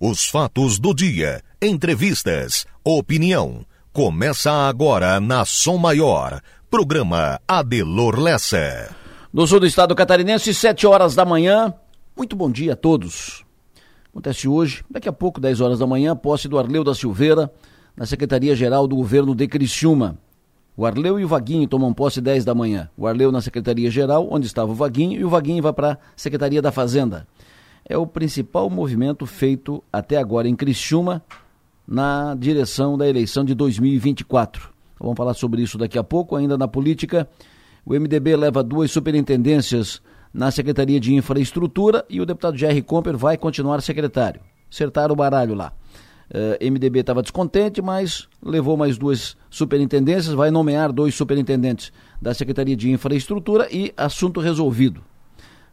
[0.00, 3.66] Os fatos do dia, entrevistas, opinião.
[3.92, 6.40] Começa agora na Som Maior.
[6.70, 8.94] Programa Adelor Lessa.
[9.32, 11.74] No sul do estado catarinense, 7 horas da manhã.
[12.16, 13.44] Muito bom dia a todos.
[14.10, 17.52] Acontece hoje, daqui a pouco, 10 horas da manhã, posse do Arleu da Silveira,
[17.96, 20.16] na Secretaria-Geral do Governo de Criciúma.
[20.76, 22.88] O Arleu e o Vaguinho tomam posse 10 da manhã.
[22.96, 26.62] O Arleu na Secretaria-Geral, onde estava o Vaguinho, e o Vaguinho vai para a Secretaria
[26.62, 27.26] da Fazenda.
[27.88, 31.22] É o principal movimento feito até agora em Criciúma
[31.86, 34.68] na direção da eleição de 2024.
[35.00, 37.26] Vamos falar sobre isso daqui a pouco, ainda na política.
[37.86, 40.02] O MDB leva duas superintendências
[40.34, 44.42] na Secretaria de Infraestrutura e o deputado Jerry Comper vai continuar secretário.
[44.70, 45.72] Acertaram o baralho lá.
[46.30, 52.34] Uh, eh, MDB estava descontente, mas levou mais duas superintendências, vai nomear dois superintendentes da
[52.34, 55.02] Secretaria de Infraestrutura e assunto resolvido.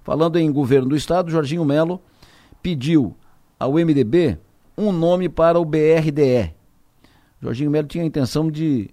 [0.02, 2.00] Falando em governo do Estado, Jorginho Melo
[2.65, 3.15] pediu
[3.59, 4.39] ao MDB
[4.75, 6.51] um nome para o BRDE.
[7.39, 8.89] Jorginho Melo tinha a intenção de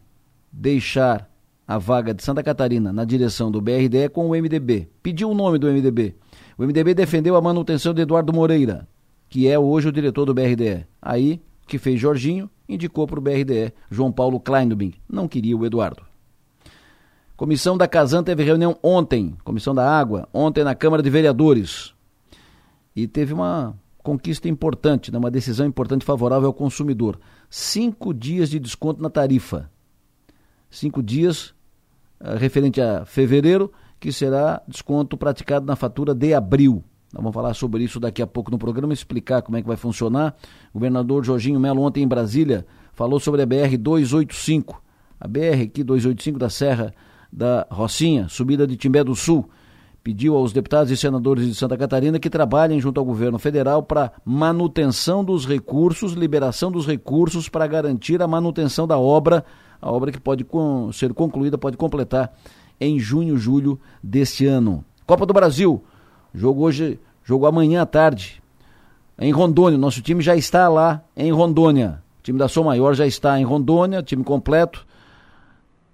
[0.52, 1.26] deixar
[1.66, 4.90] a vaga de Santa Catarina na direção do BRDE com o MDB.
[5.02, 6.14] Pediu o nome do MDB.
[6.58, 8.86] O MDB defendeu a manutenção de Eduardo Moreira,
[9.26, 10.86] que é hoje o diretor do BRDE.
[11.00, 14.92] Aí que fez Jorginho, indicou para o BRDE João Paulo Kleinubing.
[15.08, 16.02] Não queria o Eduardo.
[17.38, 21.94] Comissão da Casan teve reunião ontem, Comissão da Água, ontem na Câmara de Vereadores.
[22.94, 27.18] E teve uma conquista importante, né, uma decisão importante favorável ao consumidor.
[27.48, 29.70] Cinco dias de desconto na tarifa.
[30.70, 31.54] Cinco dias
[32.20, 36.82] uh, referente a fevereiro, que será desconto praticado na fatura de abril.
[37.12, 39.76] Nós vamos falar sobre isso daqui a pouco no programa, explicar como é que vai
[39.76, 40.34] funcionar.
[40.70, 44.82] O governador Jorginho Melo, ontem em Brasília, falou sobre a BR 285.
[45.20, 46.92] A BR aqui 285 da Serra
[47.30, 49.48] da Rocinha, subida de Timbé do Sul.
[50.02, 54.12] Pediu aos deputados e senadores de Santa Catarina que trabalhem junto ao governo federal para
[54.24, 59.44] manutenção dos recursos, liberação dos recursos para garantir a manutenção da obra,
[59.80, 60.44] a obra que pode
[60.92, 62.32] ser concluída, pode completar
[62.80, 64.84] em junho, julho deste ano.
[65.06, 65.84] Copa do Brasil,
[66.34, 68.42] Jogo hoje, jogo amanhã à tarde,
[69.18, 69.78] em Rondônia.
[69.78, 72.02] Nosso time já está lá em Rondônia.
[72.20, 74.86] O time da Som Maior já está em Rondônia, time completo.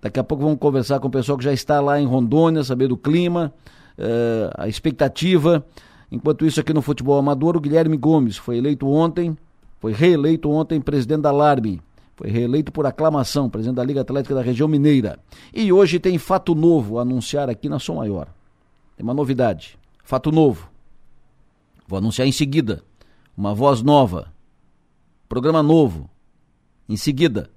[0.01, 2.87] Daqui a pouco vamos conversar com o pessoal que já está lá em Rondônia, saber
[2.87, 3.53] do clima,
[3.99, 5.65] uh, a expectativa.
[6.11, 9.37] Enquanto isso, aqui no futebol amador, o Guilherme Gomes foi eleito ontem,
[9.79, 11.81] foi reeleito ontem presidente da Larme.
[12.17, 15.21] Foi reeleito por aclamação, presidente da Liga Atlética da Região Mineira.
[15.55, 18.27] E hoje tem fato novo a anunciar aqui na Som Maior.
[18.97, 19.79] Tem uma novidade.
[20.03, 20.69] Fato novo.
[21.87, 22.83] Vou anunciar em seguida.
[23.37, 24.33] Uma voz nova.
[25.29, 26.11] Programa novo.
[26.89, 27.51] Em seguida.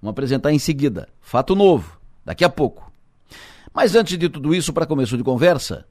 [0.00, 1.06] Vamos apresentar em seguida.
[1.20, 2.00] Fato novo.
[2.24, 2.87] Daqui a pouco.
[3.78, 5.86] Mas antes de tudo isso, para começo de conversa,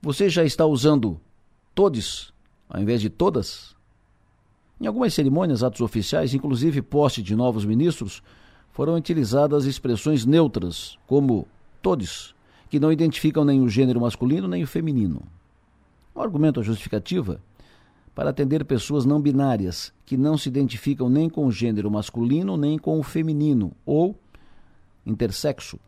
[0.00, 1.20] você já está usando
[1.74, 2.32] todos
[2.68, 3.74] ao invés de todas?
[4.80, 8.22] Em algumas cerimônias, atos oficiais, inclusive poste de novos ministros,
[8.70, 11.48] foram utilizadas expressões neutras, como
[11.82, 12.36] todos,
[12.70, 15.24] que não identificam nem o gênero masculino nem o feminino.
[16.14, 17.40] Um argumento ou justificativa
[18.14, 22.78] para atender pessoas não binárias que não se identificam nem com o gênero masculino nem
[22.78, 24.16] com o feminino ou
[25.04, 25.80] intersexo.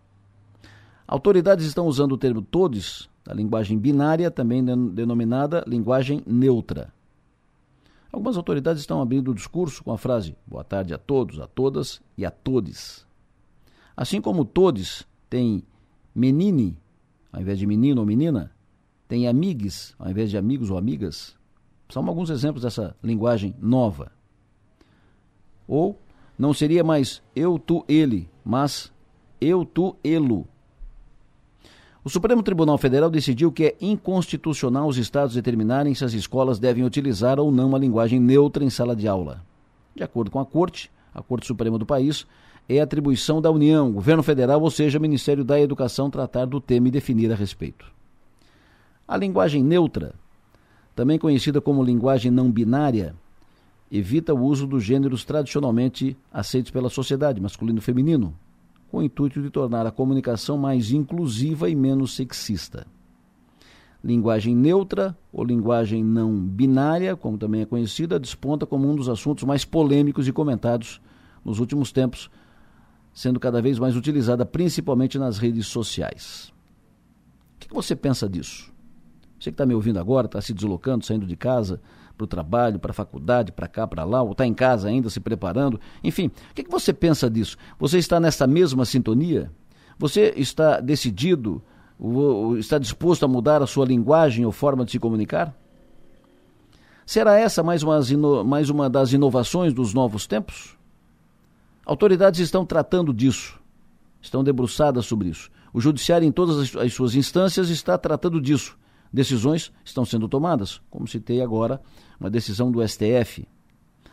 [1.14, 6.92] Autoridades estão usando o termo todos, da linguagem binária, também denominada linguagem neutra.
[8.10, 12.02] Algumas autoridades estão abrindo o discurso com a frase boa tarde a todos, a todas
[12.19, 13.06] e a todes.
[13.97, 15.62] Assim como todes tem
[16.12, 16.76] menine,
[17.32, 18.50] ao invés de menino ou menina,
[19.06, 21.36] tem amigues, ao invés de amigos ou amigas.
[21.91, 24.10] São alguns exemplos dessa linguagem nova.
[25.69, 25.96] Ou
[26.36, 28.92] não seria mais eu, tu, ele, mas
[29.41, 30.48] eu, tu, elo.
[32.04, 36.84] O Supremo Tribunal Federal decidiu que é inconstitucional os estados determinarem se as escolas devem
[36.84, 39.42] utilizar ou não a linguagem neutra em sala de aula.
[39.97, 42.26] De acordo com a Corte, a Corte Suprema do país,
[42.69, 46.91] é atribuição da União, governo federal, ou seja, Ministério da Educação, tratar do tema e
[46.91, 47.87] definir a respeito.
[49.09, 50.14] A linguagem neutra,
[50.94, 53.14] também conhecida como linguagem não binária,
[53.90, 58.34] evita o uso dos gêneros tradicionalmente aceitos pela sociedade, masculino e feminino,
[58.94, 62.87] com o intuito de tornar a comunicação mais inclusiva e menos sexista.
[64.05, 69.43] Linguagem neutra, ou linguagem não binária, como também é conhecida, desponta como um dos assuntos
[69.43, 71.00] mais polêmicos e comentados
[71.44, 72.31] nos últimos tempos
[73.12, 76.52] sendo cada vez mais utilizada, principalmente nas redes sociais.
[77.56, 78.73] O que você pensa disso?
[79.41, 81.81] Você que está me ouvindo agora, está se deslocando, saindo de casa
[82.16, 85.11] para o trabalho, para a faculdade, para cá, para lá, ou está em casa ainda
[85.11, 85.81] se preparando.
[86.02, 87.56] Enfim, o que você pensa disso?
[87.78, 89.50] Você está nessa mesma sintonia?
[89.99, 91.62] Você está decidido,
[92.58, 95.55] está disposto a mudar a sua linguagem ou forma de se comunicar?
[97.06, 100.76] Será essa mais uma, mais uma das inovações dos novos tempos?
[101.84, 103.60] Autoridades estão tratando disso,
[104.22, 105.50] estão debruçadas sobre isso.
[105.72, 108.78] O Judiciário, em todas as suas instâncias, está tratando disso.
[109.14, 111.81] Decisões estão sendo tomadas, como citei agora,
[112.19, 113.46] uma decisão do STF.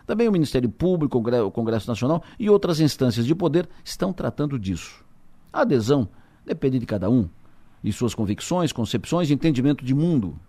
[0.06, 5.04] Também o Ministério Público, o Congresso Nacional e outras instâncias de poder estão tratando disso.
[5.52, 6.08] A adesão
[6.46, 7.28] depende de cada um,
[7.84, 10.40] de suas convicções, concepções e entendimento de mundo.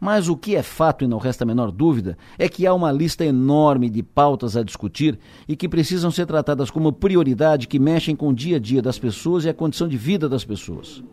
[0.00, 2.90] Mas o que é fato e não resta a menor dúvida é que há uma
[2.90, 8.16] lista enorme de pautas a discutir e que precisam ser tratadas como prioridade que mexem
[8.16, 11.04] com o dia a dia das pessoas e a condição de vida das pessoas.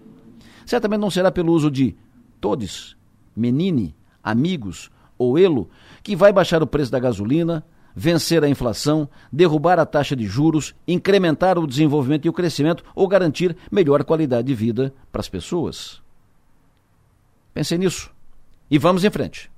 [0.66, 1.98] Certamente não será pelo uso de
[2.40, 2.96] todes,
[3.36, 5.70] menine, amigos ou elo
[6.02, 7.66] que vai baixar o preço da gasolina,
[7.96, 13.08] vencer a inflação, derrubar a taxa de juros, incrementar o desenvolvimento e o crescimento ou
[13.08, 16.02] garantir melhor qualidade de vida para as pessoas.
[17.54, 18.12] Pensem nisso.
[18.72, 19.52] E vamos em frente.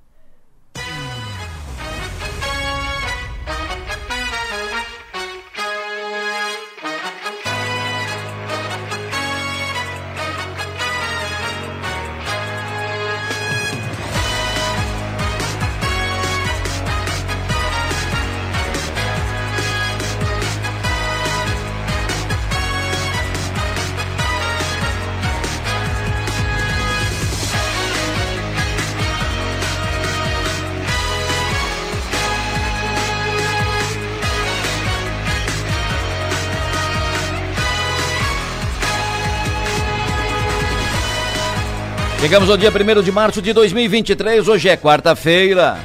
[42.32, 45.76] Chegamos ao dia 1 de março de 2023, hoje é quarta-feira.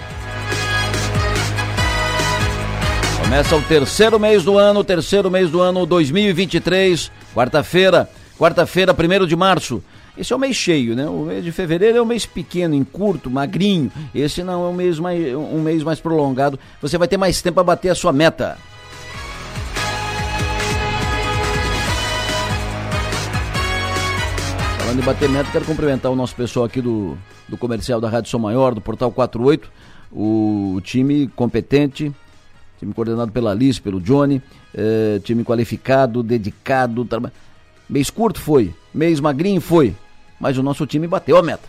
[3.22, 8.10] Começa o terceiro mês do ano, terceiro mês do ano 2023, quarta-feira,
[8.40, 9.84] quarta-feira, 1 de março.
[10.18, 11.06] Esse é o mês cheio, né?
[11.06, 13.92] O mês de fevereiro é um mês pequeno, em curto, magrinho.
[14.16, 16.58] Esse não é um mês mais, um mês mais prolongado.
[16.82, 18.58] Você vai ter mais tempo para bater a sua meta.
[24.88, 28.32] Falando em bater meta, quero cumprimentar o nosso pessoal aqui do, do comercial da Rádio
[28.32, 29.70] São Maior, do Portal 48,
[30.14, 32.10] o time competente,
[32.80, 34.42] time coordenado pela Alice, pelo Johnny,
[34.74, 37.06] é, time qualificado, dedicado.
[37.90, 39.94] Mês curto foi, mês magrinho foi,
[40.40, 41.68] mas o nosso time bateu a meta.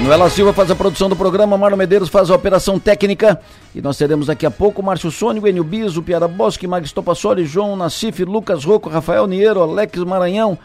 [0.00, 3.38] Manuela Silva faz a produção do programa, Marlon Medeiros faz a operação técnica.
[3.74, 7.76] E nós teremos daqui a pouco Márcio Sônico, Enio Biso, Piara Bosque, Max Topassoli, João
[7.76, 10.58] Nassif, Lucas Rocco, Rafael Niero, Alex Maranhão.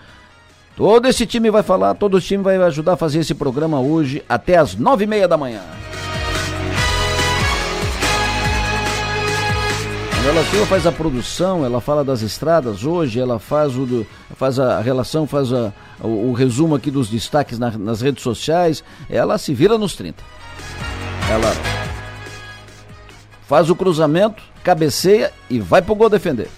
[0.78, 4.24] Todo esse time vai falar, todo o time vai ajudar a fazer esse programa hoje
[4.28, 5.62] até as nove e meia da manhã.
[10.28, 14.04] Ela Silva faz a produção, ela fala das estradas hoje, ela faz, o,
[14.36, 18.84] faz a relação, faz a, o, o resumo aqui dos destaques na, nas redes sociais.
[19.08, 20.24] Ela se vira nos 30.
[21.30, 21.54] Ela
[23.48, 26.50] faz o cruzamento, cabeceia e vai pro gol defender.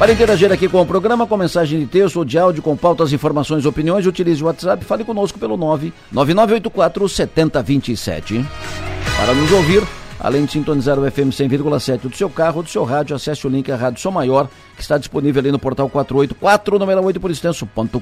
[0.00, 3.12] Para interagir aqui com o programa, com mensagem de texto ou de áudio, com pautas,
[3.12, 8.44] informações, opiniões, utilize o WhatsApp, fale conosco pelo 99984 7027.
[9.16, 9.82] Para nos ouvir,
[10.20, 13.50] além de sintonizar o FM 100,7 do seu carro ou do seu rádio, acesse o
[13.50, 17.30] link a Rádio Som Maior, que está disponível ali no portal 484, número 8 por
[17.30, 17.96] extenso.com.br.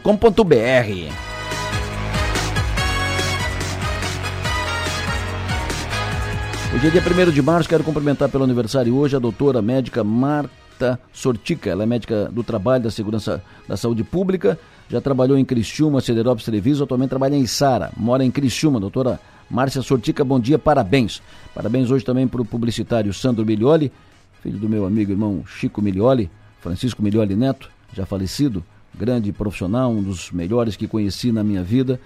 [6.74, 10.98] Hoje é dia 1 de março, quero cumprimentar pelo aniversário hoje a doutora médica Marta
[11.12, 11.70] Sortica.
[11.70, 16.44] Ela é médica do trabalho da segurança da saúde pública, já trabalhou em Criciúma, Cederópolis
[16.44, 21.22] Treviso, atualmente trabalha em Sara, mora em Criciúma, doutora Márcia Sortica, bom dia, parabéns.
[21.54, 23.92] Parabéns hoje também para o publicitário Sandro Milioli,
[24.42, 28.64] filho do meu amigo irmão Chico Milioli, Francisco Milioli Neto, já falecido,
[28.94, 32.00] grande profissional, um dos melhores que conheci na minha vida.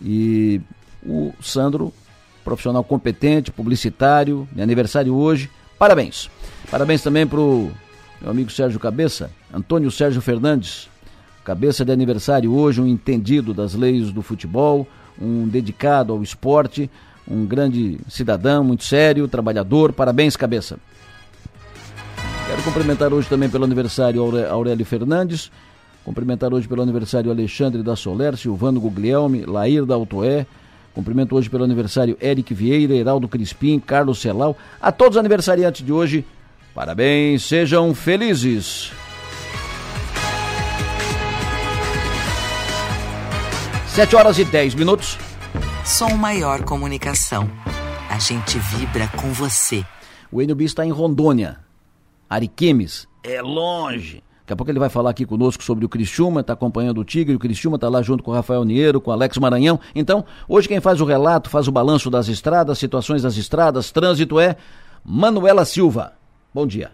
[0.00, 0.60] E
[1.04, 1.92] o Sandro,
[2.44, 6.30] profissional competente, publicitário, meu aniversário hoje, parabéns.
[6.70, 7.70] Parabéns também para o
[8.20, 10.88] meu amigo Sérgio Cabeça, Antônio Sérgio Fernandes,
[11.44, 14.88] cabeça de aniversário hoje, um entendido das leis do futebol,
[15.20, 16.90] um dedicado ao esporte,
[17.28, 19.92] um grande cidadão, muito sério, trabalhador.
[19.92, 20.78] Parabéns, cabeça.
[22.46, 25.50] Quero cumprimentar hoje também pelo aniversário Aurélio Fernandes,
[26.04, 30.46] cumprimentar hoje pelo aniversário Alexandre da Soler, Silvano Guglielmi, Lair da Autoé,
[30.94, 35.92] cumprimento hoje pelo aniversário Eric Vieira, Heraldo Crispim, Carlos Celal, a todos os aniversariantes de
[35.92, 36.24] hoje,
[36.74, 38.92] parabéns, sejam felizes.
[43.94, 45.16] 7 horas e 10 minutos.
[45.84, 47.48] Som Maior Comunicação.
[48.10, 49.84] A gente vibra com você.
[50.32, 51.58] O Enio está em Rondônia.
[52.28, 54.20] Ariquemes é longe.
[54.40, 57.36] Daqui a pouco ele vai falar aqui conosco sobre o Criciúma, está acompanhando o Tigre,
[57.36, 59.78] o Criciúma está lá junto com o Rafael Niero, com o Alex Maranhão.
[59.94, 64.40] Então, hoje quem faz o relato, faz o balanço das estradas, situações das estradas, trânsito
[64.40, 64.56] é
[65.04, 66.14] Manuela Silva.
[66.52, 66.90] Bom dia.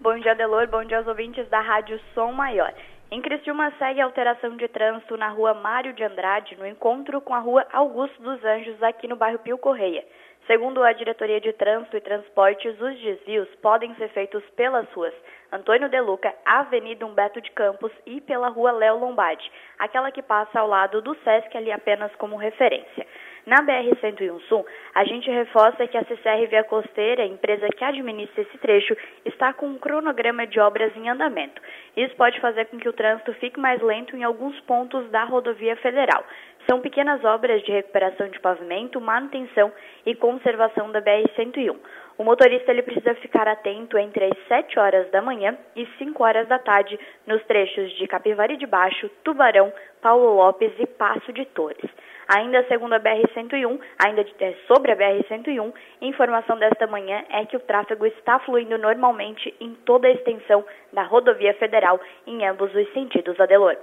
[0.00, 0.66] Bom dia, Delor.
[0.68, 2.72] Bom dia aos ouvintes da Rádio Som Maior.
[3.10, 7.32] Em Criciúma segue a alteração de trânsito na rua Mário de Andrade, no encontro com
[7.32, 10.04] a rua Augusto dos Anjos, aqui no bairro Pio Correia.
[10.46, 15.14] Segundo a Diretoria de Trânsito e Transportes, os desvios podem ser feitos pelas ruas
[15.50, 20.60] Antônio De Luca, Avenida Humberto de Campos e pela Rua Léo Lombardi, aquela que passa
[20.60, 23.06] ao lado do SESC ali apenas como referência.
[23.48, 28.58] Na BR-101 Sul, a gente reforça que a CCR Via Costeira, empresa que administra esse
[28.58, 31.58] trecho, está com um cronograma de obras em andamento.
[31.96, 35.76] Isso pode fazer com que o trânsito fique mais lento em alguns pontos da rodovia
[35.76, 36.22] federal.
[36.68, 39.72] São pequenas obras de recuperação de pavimento, manutenção
[40.04, 41.74] e conservação da BR-101.
[42.18, 46.46] O motorista ele precisa ficar atento entre as 7 horas da manhã e 5 horas
[46.48, 51.90] da tarde nos trechos de Capivari de Baixo, Tubarão, Paulo Lopes e Passo de Torres.
[52.28, 57.60] Ainda segundo a BR-101, ainda é, sobre a BR-101, informação desta manhã é que o
[57.60, 63.40] tráfego está fluindo normalmente em toda a extensão da rodovia federal em ambos os sentidos,
[63.40, 63.76] Adelor.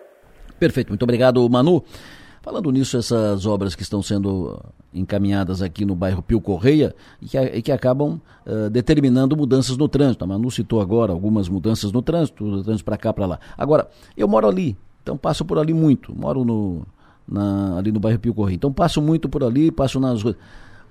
[0.59, 1.83] Perfeito, muito obrigado, Manu.
[2.43, 4.61] Falando nisso, essas obras que estão sendo
[4.93, 9.89] encaminhadas aqui no bairro Pio Correia e que, e que acabam uh, determinando mudanças no
[9.89, 10.23] trânsito.
[10.23, 13.39] A Manu citou agora algumas mudanças no trânsito, do trânsito para cá, para lá.
[13.57, 16.15] Agora, eu moro ali, então passo por ali muito.
[16.15, 16.85] Moro no,
[17.27, 18.55] na, ali no bairro Pio Correia.
[18.55, 20.36] Então passo muito por ali, passo nas ruas.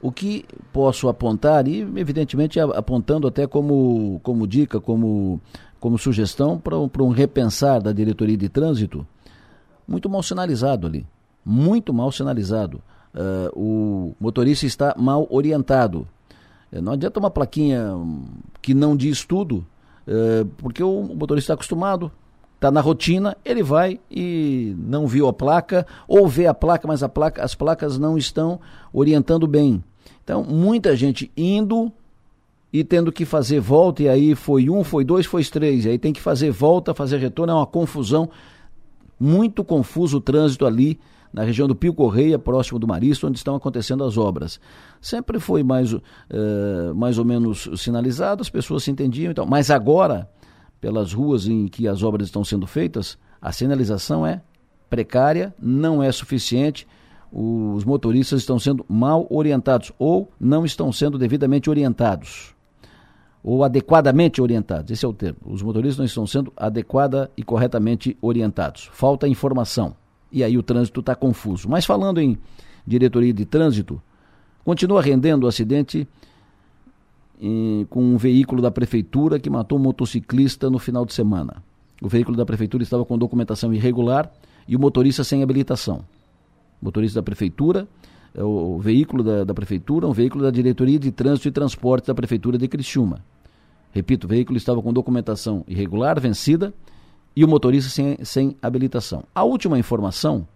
[0.00, 5.40] O que posso apontar, e evidentemente apontando até como, como dica, como,
[5.80, 9.06] como sugestão para um repensar da diretoria de trânsito,
[9.88, 11.06] muito mal sinalizado ali
[11.44, 12.80] muito mal sinalizado.
[13.14, 16.08] Uh, o motorista está mal orientado.
[16.72, 17.92] Uh, não adianta uma plaquinha
[18.62, 19.64] que não diz tudo,
[20.08, 22.10] uh, porque o motorista está acostumado,
[22.64, 27.02] está na rotina, ele vai e não viu a placa, ou vê a placa, mas
[27.02, 28.58] a placa, as placas não estão
[28.90, 29.84] orientando bem.
[30.22, 31.92] Então, muita gente indo
[32.72, 35.98] e tendo que fazer volta, e aí foi um, foi dois, foi três, e aí
[35.98, 38.30] tem que fazer volta, fazer retorno, é uma confusão,
[39.20, 40.98] muito confuso o trânsito ali
[41.32, 44.58] na região do Pio Correia, próximo do Marista, onde estão acontecendo as obras.
[45.00, 46.00] Sempre foi mais, uh,
[46.94, 50.28] mais ou menos sinalizado, as pessoas se entendiam, então, mas agora,
[50.80, 54.42] pelas ruas em que as obras estão sendo feitas, a sinalização é
[54.88, 56.86] precária, não é suficiente,
[57.32, 62.54] os motoristas estão sendo mal orientados ou não estão sendo devidamente orientados
[63.42, 64.90] ou adequadamente orientados.
[64.90, 65.38] Esse é o termo.
[65.44, 68.88] Os motoristas não estão sendo adequada e corretamente orientados.
[68.92, 69.94] Falta informação
[70.34, 71.68] e aí o trânsito está confuso.
[71.68, 72.36] Mas falando em
[72.86, 74.02] diretoria de trânsito,
[74.64, 76.08] continua rendendo o acidente
[77.90, 81.62] com um veículo da prefeitura que matou um motociclista no final de semana.
[82.00, 84.30] O veículo da prefeitura estava com documentação irregular
[84.66, 86.04] e o motorista sem habilitação.
[86.80, 87.88] O motorista da prefeitura,
[88.34, 92.06] é o, o veículo da, da prefeitura, um veículo da diretoria de trânsito e transporte
[92.06, 93.24] da prefeitura de Criciúma.
[93.92, 96.74] Repito, o veículo estava com documentação irregular, vencida,
[97.36, 99.24] e o motorista sem, sem habilitação.
[99.34, 100.46] A última informação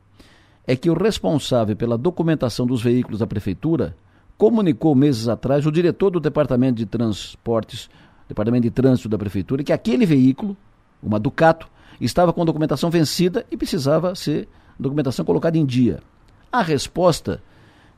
[0.67, 3.97] é que o responsável pela documentação dos veículos da prefeitura
[4.39, 7.91] comunicou meses atrás o diretor do departamento de transportes,
[8.29, 10.57] departamento de trânsito da prefeitura, que aquele veículo,
[11.03, 11.69] uma Ducato,
[12.01, 16.01] estava com documentação vencida e precisava ser documentação colocada em dia.
[16.53, 17.43] A resposta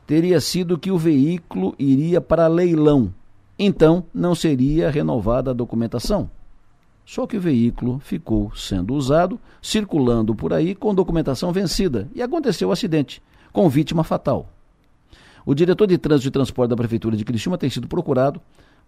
[0.06, 3.12] teria sido que o veículo iria para leilão,
[3.58, 6.30] então não seria renovada a documentação.
[7.04, 12.70] Só que o veículo ficou sendo usado, circulando por aí com documentação vencida e aconteceu
[12.70, 14.48] o acidente, com vítima fatal.
[15.50, 18.40] O diretor de trânsito e transporte da Prefeitura de Criciúma tem sido procurado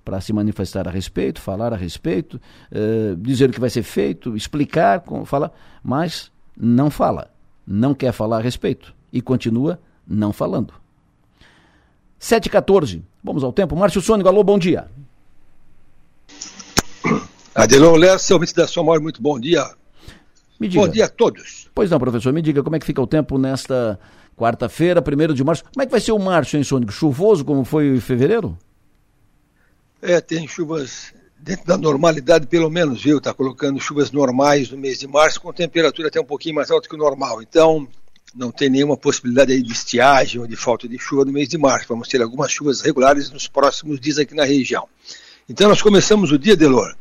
[0.04, 2.40] para se manifestar a respeito, falar a respeito,
[2.70, 5.50] eh, dizer o que vai ser feito, explicar, falar,
[5.82, 7.32] mas não fala,
[7.66, 10.72] não quer falar a respeito e continua não falando.
[12.20, 13.74] 7h14, vamos ao tempo.
[13.74, 14.86] Márcio Sônico, alô, bom dia.
[17.52, 19.68] Adelon Lessa, ouvinte da sua maior, muito bom dia.
[20.60, 21.68] Bom dia a todos.
[21.74, 23.98] Pois não, professor, me diga como é que fica o tempo nesta
[24.36, 25.64] quarta-feira, primeiro de março.
[25.64, 26.92] Como é que vai ser o março, hein, Sônico?
[26.92, 28.56] Chuvoso como foi em fevereiro?
[30.00, 33.18] É, tem chuvas dentro da normalidade, pelo menos, viu?
[33.18, 36.88] Está colocando chuvas normais no mês de março, com temperatura até um pouquinho mais alta
[36.88, 37.42] que o normal.
[37.42, 37.86] Então,
[38.34, 41.58] não tem nenhuma possibilidade aí de estiagem ou de falta de chuva no mês de
[41.58, 41.86] março.
[41.88, 44.88] Vamos ter algumas chuvas regulares nos próximos dias aqui na região.
[45.48, 46.96] Então, nós começamos o dia, Delor,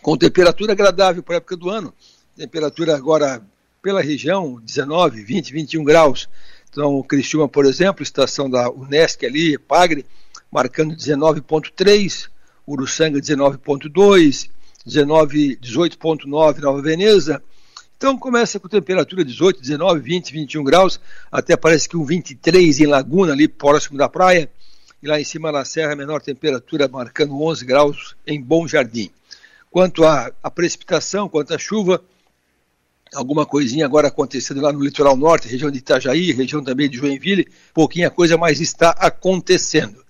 [0.00, 1.94] com temperatura agradável para a época do ano.
[2.36, 3.42] Temperatura agora
[3.82, 6.28] pela região, 19, 20, 21 graus.
[6.70, 10.06] Então, Criciúma, por exemplo, estação da Unesc ali, Pagre,
[10.50, 12.28] marcando 19,3,
[12.66, 14.48] Uruçanga 19,2,
[14.86, 17.42] 19, 18,9 Nova Veneza.
[17.96, 22.86] Então começa com temperatura 18, 19, 20, 21 graus, até parece que um 23 em
[22.86, 24.50] Laguna, ali próximo da praia.
[25.02, 29.10] E lá em cima na serra, menor temperatura marcando 11 graus em Bom Jardim.
[29.70, 32.02] Quanto à precipitação, quanto à chuva,
[33.14, 37.48] alguma coisinha agora acontecendo lá no litoral norte, região de Itajaí, região também de Joinville,
[37.74, 40.02] pouquinha coisa, mas está acontecendo.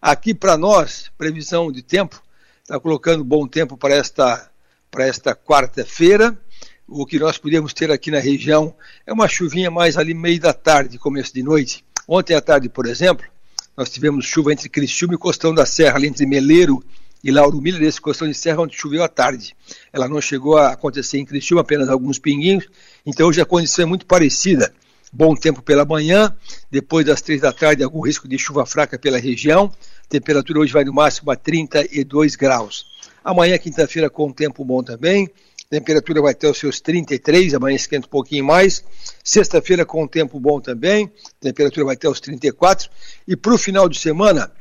[0.00, 2.22] Aqui para nós, previsão de tempo,
[2.62, 4.50] está colocando bom tempo para esta,
[4.90, 6.36] para esta quarta-feira.
[6.88, 8.74] O que nós podemos ter aqui na região
[9.06, 11.84] é uma chuvinha mais ali meio da tarde, começo de noite.
[12.06, 13.26] Ontem à tarde, por exemplo,
[13.76, 17.82] nós tivemos chuva entre Criciúma e Costão da Serra, ali entre Meleiro e Lauro Miller,
[17.82, 19.56] esse Costão de Serra, onde choveu à tarde.
[19.92, 22.68] Ela não chegou a acontecer em Criciúma, apenas alguns pinguinhos,
[23.04, 24.72] então hoje a condição é muito parecida
[25.12, 26.34] bom tempo pela manhã,
[26.70, 29.72] depois das três da tarde, algum risco de chuva fraca pela região.
[30.08, 32.84] Temperatura hoje vai no máximo a 32 graus.
[33.24, 35.28] Amanhã, quinta-feira, com tempo bom também.
[35.70, 38.84] Temperatura vai ter os seus 33, amanhã esquenta um pouquinho mais.
[39.24, 41.10] Sexta-feira, com tempo bom também.
[41.40, 42.88] Temperatura vai ter os 34.
[43.26, 44.52] E para o final de semana,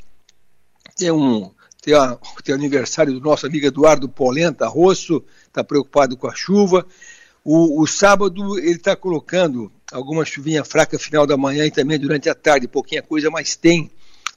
[0.97, 1.51] tem um,
[1.85, 6.83] tem, a, tem aniversário do nosso amigo Eduardo Polenta Rosso, está preocupado com a chuva.
[7.43, 12.27] O, o sábado ele está colocando alguma chuvinha fraca final da manhã e também durante
[12.27, 13.91] a tarde, pouquinha coisa, mas tem.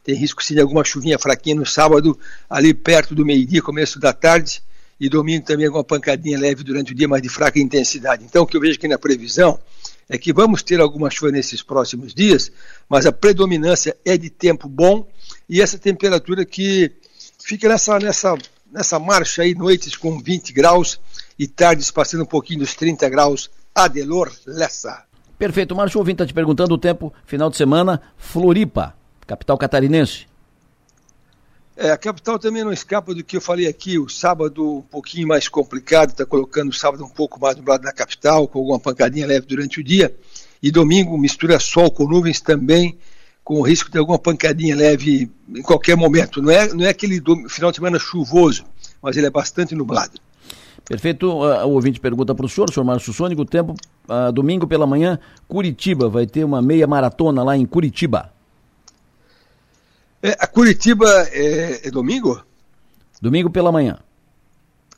[0.04, 2.18] Tem risco sim de alguma chuvinha fraquinha no sábado,
[2.50, 4.62] ali perto do meio-dia, começo da tarde,
[5.00, 8.24] e domingo também alguma pancadinha leve durante o dia, mas de fraca intensidade.
[8.24, 9.58] Então o que eu vejo aqui na previsão
[10.06, 12.52] é que vamos ter alguma chuva nesses próximos dias,
[12.88, 15.06] mas a predominância é de tempo bom
[15.48, 16.92] e essa temperatura que
[17.48, 18.36] fica nessa, nessa,
[18.70, 21.00] nessa marcha aí, noites com 20 graus
[21.38, 23.50] e tardes passando um pouquinho dos 30 graus.
[23.74, 25.04] Adelor Lessa.
[25.38, 25.74] Perfeito.
[25.74, 28.94] Márcio Ouvinte está te perguntando o tempo, final de semana, Floripa,
[29.26, 30.26] capital catarinense.
[31.74, 35.28] É, a capital também não escapa do que eu falei aqui, o sábado um pouquinho
[35.28, 38.80] mais complicado, está colocando o sábado um pouco mais no lado da capital, com alguma
[38.80, 40.14] pancadinha leve durante o dia,
[40.60, 42.98] e domingo mistura sol com nuvens também,
[43.48, 46.42] com o risco de alguma pancadinha leve em qualquer momento.
[46.42, 48.62] Não é, não é aquele do, final de semana chuvoso,
[49.00, 50.20] mas ele é bastante nublado.
[50.84, 51.26] Perfeito.
[51.30, 53.74] Uh, o ouvinte pergunta para o senhor, senhor Márcio Sônico, tempo,
[54.06, 58.30] uh, domingo pela manhã, Curitiba, vai ter uma meia maratona lá em Curitiba.
[60.22, 62.44] É, a Curitiba é, é, domingo?
[63.18, 63.98] Domingo pela manhã.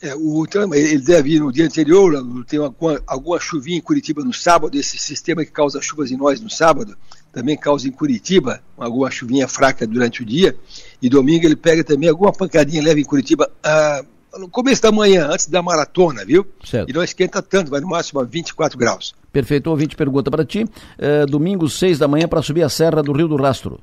[0.02, 4.34] É, o, ele deve ir no dia anterior, tem alguma, alguma chuvinha em Curitiba no
[4.34, 6.96] sábado, esse sistema que causa chuvas em nós no sábado,
[7.32, 10.56] também causa em Curitiba alguma chuvinha fraca durante o dia,
[11.00, 13.50] e domingo ele pega também alguma pancadinha leve em Curitiba.
[13.62, 14.04] Ah,
[14.38, 16.46] no começo da manhã, antes da maratona, viu?
[16.64, 16.88] Certo.
[16.88, 19.14] E não esquenta tanto, vai no máximo a 24 graus.
[19.32, 19.66] Perfeito.
[19.66, 20.64] O ouvinte pergunta para ti,
[20.98, 23.80] é, domingo 6 da manhã para subir a Serra do Rio do Rastro.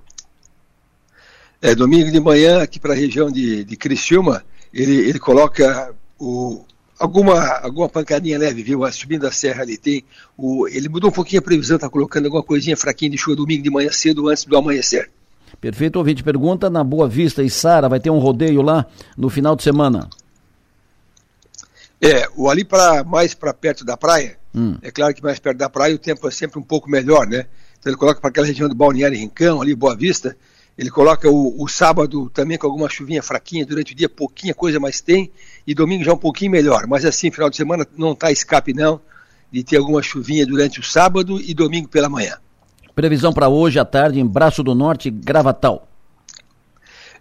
[1.62, 6.63] É, domingo de manhã, aqui para a região de, de Criciúma, ele, ele coloca o,
[6.99, 8.91] alguma, alguma pancadinha leve, viu?
[8.91, 10.03] Subindo a serra ali tem.
[10.38, 13.63] O, ele mudou um pouquinho a previsão, está colocando alguma coisinha fraquinha de chuva domingo
[13.63, 15.10] de manhã cedo, antes do amanhecer.
[15.62, 18.86] Perfeito, ouvinte pergunta, na Boa Vista e Sara, vai ter um rodeio lá
[19.17, 20.10] no final de semana?
[22.01, 24.77] É, o ali para mais para perto da praia, hum.
[24.83, 27.47] é claro que mais perto da praia o tempo é sempre um pouco melhor, né?
[27.79, 30.38] Então ele coloca para aquela região do Balneário Rincão, ali Boa Vista,
[30.77, 34.79] ele coloca o, o, sábado também com alguma chuvinha fraquinha durante o dia, pouquinha coisa,
[34.79, 35.31] mas tem,
[35.65, 36.85] e domingo já um pouquinho melhor.
[36.87, 39.01] Mas assim, final de semana não está escape não
[39.51, 42.37] de ter alguma chuvinha durante o sábado e domingo pela manhã.
[42.93, 45.87] Previsão para hoje à tarde em Braço do Norte, Gravatal.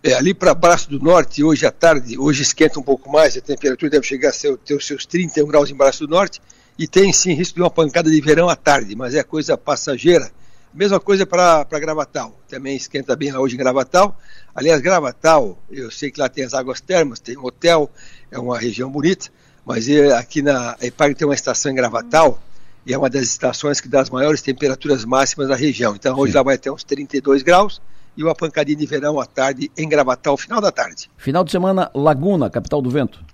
[0.03, 3.41] É, ali para Braço do Norte, hoje à tarde, hoje esquenta um pouco mais, a
[3.41, 6.41] temperatura deve chegar a ser, ter os seus 31 graus em Braço do Norte,
[6.79, 10.31] e tem sim risco de uma pancada de verão à tarde, mas é coisa passageira.
[10.77, 14.15] Mesma coisa para Gravatal, também esquenta bem lá hoje em Gravatal.
[14.55, 17.91] Aliás, Gravatal, eu sei que lá tem as águas termas, tem um hotel,
[18.31, 19.31] é uma região bonita,
[19.65, 22.39] mas é, aqui na EPAG tem uma estação em Gravatal,
[22.85, 25.97] e é uma das estações que dá as maiores temperaturas máximas da região.
[25.97, 26.37] Então hoje sim.
[26.37, 27.81] lá vai ter uns 32 graus,
[28.15, 31.11] e uma pancadinha de verão à tarde em Gravatal, final da tarde.
[31.17, 33.25] Final de semana, Laguna, capital do vento.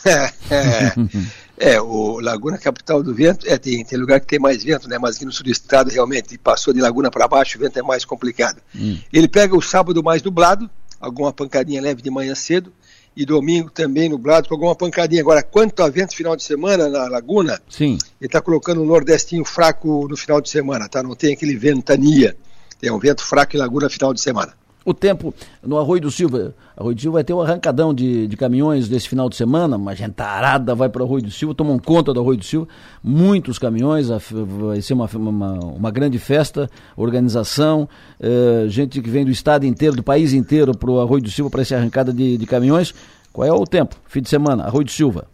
[0.50, 0.94] é,
[1.58, 4.88] é, é, o Laguna, capital do vento, é, tem, tem lugar que tem mais vento,
[4.88, 4.98] né?
[4.98, 7.82] Mas aqui no sul do estado, realmente, passou de Laguna para baixo, o vento é
[7.82, 8.60] mais complicado.
[8.74, 8.98] Hum.
[9.12, 10.68] Ele pega o sábado mais nublado,
[11.00, 12.72] alguma pancadinha leve de manhã cedo,
[13.16, 15.22] e domingo também nublado com alguma pancadinha.
[15.22, 17.96] Agora, quanto a vento final de semana na Laguna, Sim.
[18.20, 21.02] ele está colocando um nordestinho fraco no final de semana, tá?
[21.02, 22.36] Não tem aquele ventania.
[22.78, 24.52] Tem um vento fraco em Laguna final de semana.
[24.86, 26.54] O tempo no Arroio do Silva.
[26.76, 29.96] Arroio do Silva vai ter um arrancadão de, de caminhões desse final de semana, uma
[29.96, 32.68] gentarada vai para o Arroio do Silva, tomam conta do Arroio do Silva,
[33.02, 37.88] muitos caminhões, vai ser uma, uma, uma grande festa, organização,
[38.20, 41.50] eh, gente que vem do estado inteiro, do país inteiro para o Arroio do Silva
[41.50, 42.94] para essa arrancada de, de caminhões.
[43.32, 43.96] Qual é o tempo?
[44.06, 45.26] Fim de semana, Arroio de Silva.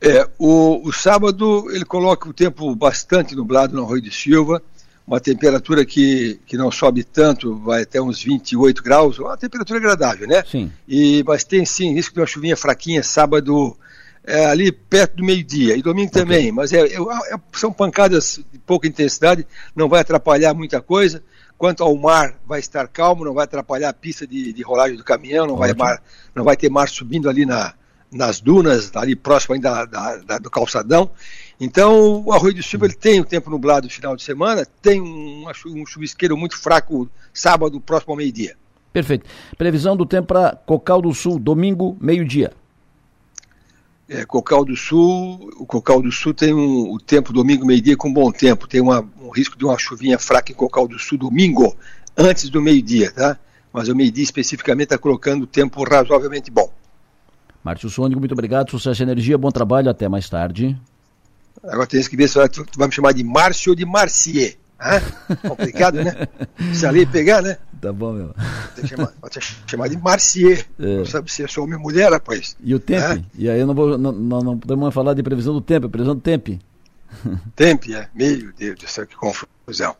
[0.00, 4.60] É, o, o sábado ele coloca o tempo bastante nublado no Arroio de Silva,
[5.10, 10.28] uma temperatura que, que não sobe tanto, vai até uns 28 graus, uma temperatura agradável,
[10.28, 10.44] né?
[10.48, 10.70] Sim.
[10.86, 13.76] E, mas tem sim risco de uma chuvinha fraquinha sábado,
[14.22, 16.22] é, ali perto do meio-dia, e domingo okay.
[16.22, 16.96] também, mas é, é,
[17.52, 19.44] são pancadas de pouca intensidade,
[19.74, 21.20] não vai atrapalhar muita coisa.
[21.58, 25.02] Quanto ao mar, vai estar calmo, não vai atrapalhar a pista de, de rolagem do
[25.02, 26.00] caminhão, não vai, mar,
[26.32, 27.74] não vai ter mar subindo ali na,
[28.12, 31.10] nas dunas, ali próximo ainda da, da, do calçadão.
[31.60, 34.98] Então, o Arroio do Silva ele tem o tempo nublado no final de semana, tem
[34.98, 38.56] um, um chuvisqueiro muito fraco sábado, próximo ao meio-dia.
[38.90, 39.26] Perfeito.
[39.58, 42.52] Previsão do tempo para Cocal do Sul, domingo, meio-dia.
[44.08, 48.12] É, Cocal do Sul, o Cocal do Sul tem um, o tempo domingo, meio-dia com
[48.12, 48.66] bom tempo.
[48.66, 51.76] Tem uma, um risco de uma chuvinha fraca em Cocal do Sul domingo,
[52.16, 53.38] antes do meio-dia, tá?
[53.72, 56.72] Mas o meio-dia especificamente está colocando o tempo razoavelmente bom.
[57.62, 58.70] Márcio Sônico, muito obrigado.
[58.70, 60.76] Sucesso e energia, bom trabalho, até mais tarde.
[61.62, 64.56] Agora tem que ver se tu, tu vai me chamar de Márcio ou de Marcier.
[64.80, 65.00] Hã?
[65.46, 66.26] Complicado, né?
[66.72, 67.58] Se ali pegar, né?
[67.80, 68.34] Tá bom, meu.
[68.74, 70.66] Que chamar, pode chamar de Marcier.
[70.78, 70.96] É.
[70.98, 72.56] Não sabe se eu sou homem ou mulher, rapaz.
[72.62, 73.24] E o tempo?
[73.36, 75.90] E aí eu não, vou, não, não, não podemos falar de previsão do tempo, é
[75.90, 76.58] previsão do tempo.
[77.56, 78.08] Tempo, é.
[78.14, 79.96] Meu Deus do céu, que confusão.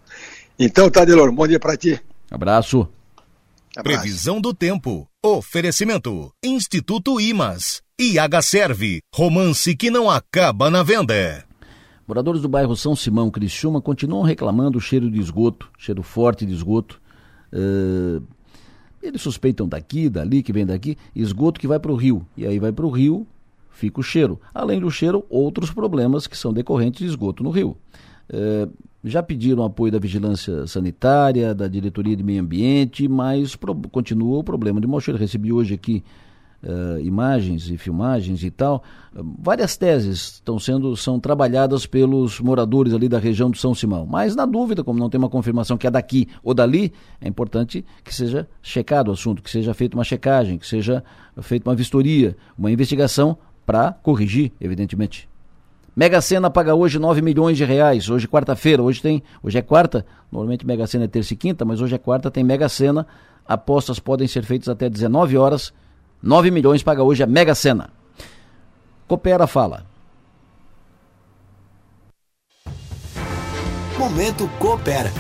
[0.57, 2.01] Então, Tadelor, bom dia para ti.
[2.31, 2.89] Abraço.
[3.77, 4.01] Abraço.
[4.01, 5.09] Previsão do tempo.
[5.23, 6.33] Oferecimento.
[6.43, 7.83] Instituto Imas.
[8.03, 9.03] IH Serve.
[9.15, 11.45] Romance que não acaba na venda.
[12.09, 16.55] Moradores do bairro São Simão, Criciúma, continuam reclamando o cheiro de esgoto, cheiro forte de
[16.55, 16.99] esgoto.
[17.53, 18.23] Uh,
[19.03, 22.27] eles suspeitam daqui, dali, que vem daqui, esgoto que vai para o rio.
[22.39, 23.27] E aí vai para o rio,
[23.69, 24.41] fica o cheiro.
[24.55, 27.77] Além do cheiro, outros problemas que são decorrentes de esgoto no rio.
[28.33, 28.73] Uh,
[29.05, 33.59] já pediram apoio da vigilância sanitária, da diretoria de meio ambiente, mas
[33.93, 35.21] continua o problema de mau cheiro.
[35.21, 36.03] Recebi hoje aqui
[36.63, 38.83] uh, imagens e filmagens e tal.
[39.13, 44.07] várias teses estão sendo são trabalhadas pelos moradores ali da região do São Simão.
[44.07, 47.85] Mas na dúvida, como não tem uma confirmação que é daqui ou dali, é importante
[48.05, 51.03] que seja checado o assunto, que seja feita uma checagem, que seja
[51.41, 55.29] feita uma vistoria, uma investigação para corrigir, evidentemente.
[55.95, 58.09] Mega Sena paga hoje 9 milhões de reais.
[58.09, 60.07] Hoje quarta-feira, hoje tem, hoje é quarta.
[60.31, 63.07] Normalmente Mega Sena é terça e quinta, mas hoje é quarta, tem Mega Sena.
[63.47, 65.73] Apostas podem ser feitas até 19 horas
[66.23, 67.91] 9 milhões paga hoje a Mega Sena.
[69.09, 69.87] Coopera fala.
[73.99, 75.11] Momento Coopera.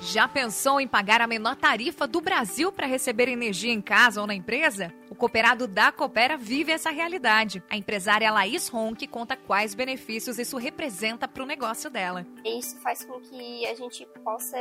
[0.00, 4.26] Já pensou em pagar a menor tarifa do Brasil para receber energia em casa ou
[4.26, 4.92] na empresa?
[5.10, 7.60] O cooperado da Coopera vive essa realidade.
[7.68, 12.24] A empresária Laís Ronque conta quais benefícios isso representa para o negócio dela.
[12.44, 14.56] Isso faz com que a gente possa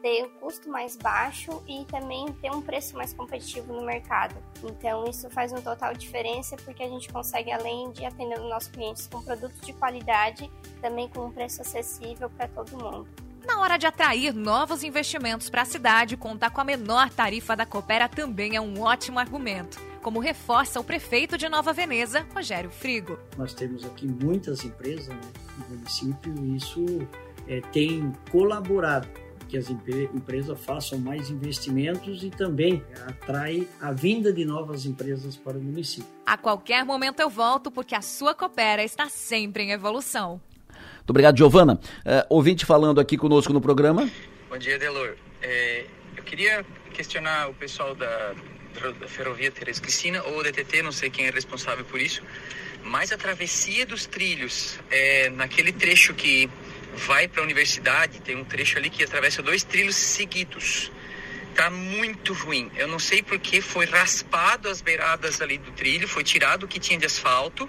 [0.00, 4.36] ter um custo mais baixo e também ter um preço mais competitivo no mercado.
[4.62, 8.70] Então, isso faz uma total diferença porque a gente consegue, além de atender os nossos
[8.70, 13.08] clientes com produtos de qualidade, também com um preço acessível para todo mundo.
[13.46, 17.64] Na hora de atrair novos investimentos para a cidade, contar com a menor tarifa da
[17.64, 23.18] Coopera também é um ótimo argumento, como reforça o prefeito de Nova Veneza, Rogério Frigo.
[23.38, 25.20] Nós temos aqui muitas empresas né,
[25.56, 26.84] no município e isso
[27.46, 29.08] é, tem colaborado
[29.48, 35.56] que as empresas façam mais investimentos e também atrai a vinda de novas empresas para
[35.56, 36.08] o município.
[36.26, 40.40] A qualquer momento eu volto, porque a sua Coopera está sempre em evolução.
[40.68, 41.80] Muito obrigado, Giovana.
[42.00, 44.08] Uh, ouvinte falando aqui conosco no programa.
[44.50, 45.16] Bom dia, Delor.
[45.40, 48.34] É, eu queria questionar o pessoal da,
[49.00, 52.22] da Ferrovia Teresa Cristina ou DTT, não sei quem é responsável por isso,
[52.84, 56.48] mas a travessia dos trilhos, é, naquele trecho que
[56.98, 60.90] vai para a universidade, tem um trecho ali que atravessa dois trilhos seguidos.
[61.54, 62.70] Tá muito ruim.
[62.76, 66.78] Eu não sei porque foi raspado as beiradas ali do trilho, foi tirado o que
[66.78, 67.68] tinha de asfalto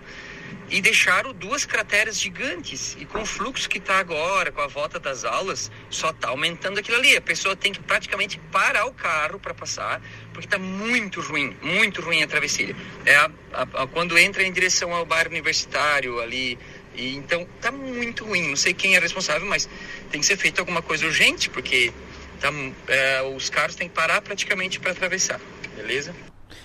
[0.69, 2.95] e deixaram duas crateras gigantes.
[2.99, 6.79] E com o fluxo que está agora, com a volta das aulas, só está aumentando
[6.79, 7.15] aquilo ali.
[7.15, 12.01] A pessoa tem que praticamente parar o carro para passar, porque está muito ruim, muito
[12.01, 12.75] ruim a travessia.
[13.05, 16.57] É a, a, a, quando entra em direção ao bairro universitário ali
[16.99, 18.49] e, então tá muito ruim.
[18.49, 19.69] Não sei quem é responsável, mas
[20.11, 21.93] tem que ser feito alguma coisa urgente, porque
[22.39, 22.49] tá,
[22.87, 25.39] é, os carros têm que parar praticamente para atravessar.
[25.75, 26.13] Beleza?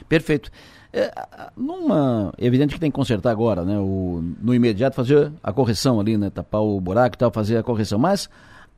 [0.09, 0.51] Perfeito.
[0.93, 1.13] É,
[1.57, 3.79] numa, é evidente que tem que consertar agora, né?
[3.79, 6.31] O, no imediato fazer a correção ali, né?
[6.31, 7.99] Tapar o buraco e tal, fazer a correção.
[7.99, 8.29] Mas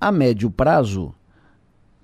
[0.00, 1.14] a médio prazo,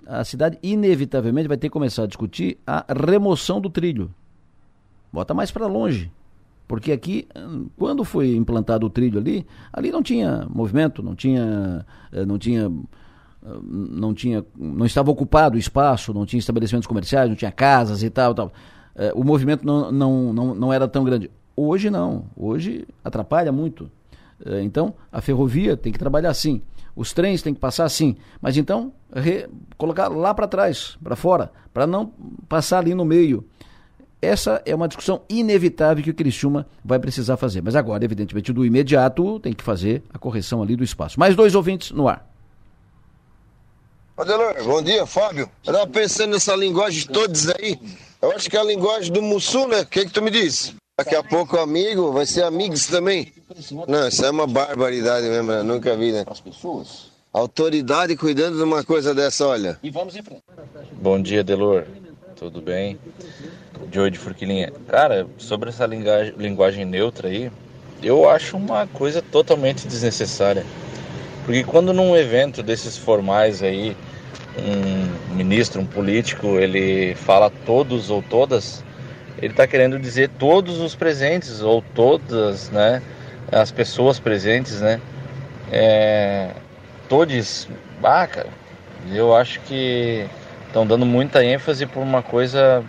[0.05, 4.13] a cidade inevitavelmente vai ter que começar a discutir a remoção do trilho.
[5.11, 6.11] Bota mais para longe.
[6.67, 7.27] Porque aqui,
[7.77, 12.71] quando foi implantado o trilho ali, ali não tinha movimento, não tinha, eh, não tinha,
[13.45, 18.01] eh, não tinha, não estava ocupado o espaço, não tinha estabelecimentos comerciais, não tinha casas
[18.01, 18.51] e tal, tal.
[18.95, 21.29] eh, o movimento não, não, não, não era tão grande.
[21.55, 23.89] Hoje não, hoje atrapalha muito.
[24.61, 26.61] Então, a ferrovia tem que trabalhar assim,
[26.95, 29.47] os trens têm que passar assim, mas então re,
[29.77, 32.11] colocar lá para trás, para fora, para não
[32.49, 33.45] passar ali no meio.
[34.23, 37.61] Essa é uma discussão inevitável que o Criciúma vai precisar fazer.
[37.61, 41.19] Mas agora, evidentemente, do imediato tem que fazer a correção ali do espaço.
[41.19, 42.25] Mais dois ouvintes no ar.
[44.15, 45.49] Adelor, bom dia, Fábio.
[45.65, 47.77] Eu tava pensando nessa linguagem de todos aí.
[48.21, 49.81] Eu acho que é a linguagem do Mussu, né?
[49.81, 50.73] O que, que tu me diz?
[50.97, 53.33] Daqui a pouco amigo, vai ser amigos também.
[53.87, 55.63] Não, isso é uma barbaridade mesmo, né?
[55.63, 56.23] nunca vi, né?
[56.27, 57.11] As pessoas.
[57.33, 59.77] Autoridade cuidando de uma coisa dessa, olha.
[59.83, 60.43] E vamos em frente.
[60.93, 61.85] Bom dia, Delor.
[62.35, 62.97] Tudo bem?
[63.91, 64.71] Joey de Furquilinha.
[64.87, 67.51] Cara, sobre essa linguagem, linguagem neutra aí,
[68.01, 70.65] eu acho uma coisa totalmente desnecessária.
[71.45, 73.95] Porque quando num evento desses formais aí,
[74.57, 78.83] um ministro, um político, ele fala todos ou todas,
[79.37, 83.01] ele está querendo dizer todos os presentes ou todas, né,
[83.51, 85.01] as pessoas presentes, né,
[85.71, 86.51] é,
[87.09, 87.67] todos,
[88.01, 88.49] ah, cara,
[89.11, 90.25] eu acho que
[90.67, 92.83] estão dando muita ênfase por uma coisa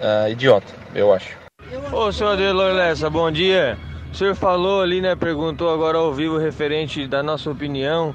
[0.00, 1.36] uh, idiota, eu acho.
[1.92, 3.78] Ô, senhor Adelor Lessa, bom dia.
[4.12, 8.14] O senhor falou ali, né, perguntou agora ao vivo referente da nossa opinião.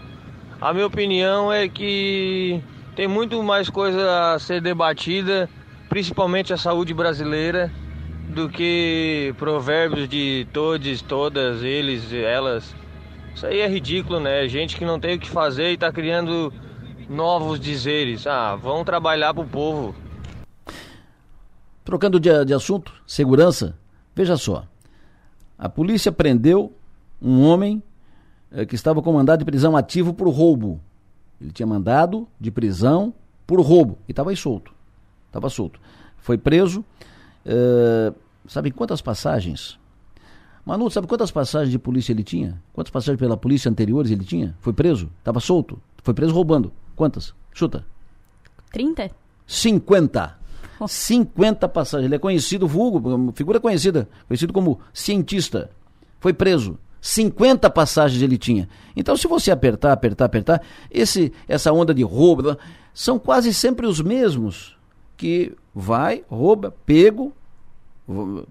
[0.60, 2.62] A minha opinião é que
[2.96, 5.50] tem muito mais coisa a ser debatida,
[5.90, 7.72] principalmente a saúde brasileira,
[8.30, 12.76] do que provérbios de todos, todas, eles, elas.
[13.36, 14.48] Isso aí é ridículo, né?
[14.48, 16.54] Gente que não tem o que fazer e tá criando
[17.10, 18.26] novos dizeres.
[18.28, 19.96] Ah, vão trabalhar pro povo.
[21.92, 23.78] Trocando de, de assunto, segurança,
[24.16, 24.66] veja só.
[25.60, 26.72] A polícia prendeu
[27.22, 27.84] um homem
[28.50, 30.80] eh, que estava com mandado de prisão ativo por roubo.
[31.42, 33.14] Ele tinha mandado de prisão
[33.46, 34.74] por roubo e estava aí solto.
[35.28, 35.82] Estava solto.
[36.16, 36.80] Foi preso.
[37.46, 38.16] Uh,
[38.48, 39.78] sabe quantas passagens?
[40.66, 42.58] Manu, sabe quantas passagens de polícia ele tinha?
[42.72, 44.56] Quantas passagens pela polícia anteriores ele tinha?
[44.62, 45.12] Foi preso?
[45.20, 45.78] Estava solto?
[46.02, 46.72] Foi preso roubando.
[46.96, 47.34] Quantas?
[47.52, 47.86] Chuta.
[48.72, 49.12] 30?
[49.46, 50.41] 50.
[50.88, 52.06] 50 passagens.
[52.06, 55.70] Ele é conhecido, vulgo, figura conhecida, conhecido como cientista.
[56.20, 56.78] Foi preso.
[57.02, 58.70] 50 passagens ele tinha.
[58.96, 62.56] Então, se você apertar, apertar, apertar, esse, essa onda de roubo
[62.94, 64.78] são quase sempre os mesmos
[65.18, 67.34] que vai, rouba, pego,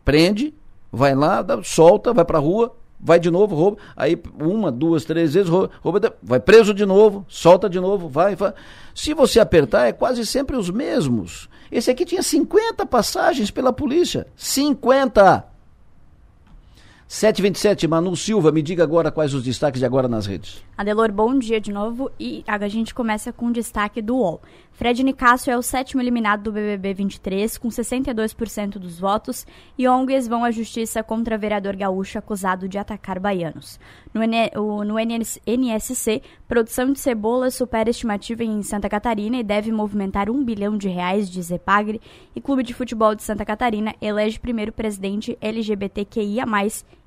[0.05, 0.53] prende,
[0.91, 5.35] vai lá, solta, vai para a rua, vai de novo, rouba, aí uma, duas, três
[5.35, 8.53] vezes, rouba, rouba, vai preso de novo, solta de novo, vai, vai.
[8.95, 11.49] Se você apertar, é quase sempre os mesmos.
[11.71, 14.27] Esse aqui tinha 50 passagens pela polícia.
[14.37, 15.45] 50!
[17.13, 20.65] 727, Manu Silva, me diga agora quais os destaques de agora nas redes.
[20.79, 24.41] Adelor, bom dia de novo e a gente começa com o destaque do UOL.
[24.71, 29.45] Fred Nicásio é o sétimo eliminado do BBB 23, com 62% dos votos,
[29.77, 33.81] e ONGs vão à justiça contra vereador gaúcho acusado de atacar baianos.
[34.15, 34.23] No,
[34.97, 40.89] NSC, produção de cebola supera estimativa em Santa Catarina e deve movimentar um bilhão de
[40.89, 42.01] reais, diz Zepagre,
[42.35, 46.47] e Clube de Futebol de Santa Catarina elege primeiro presidente LGBTQIA+,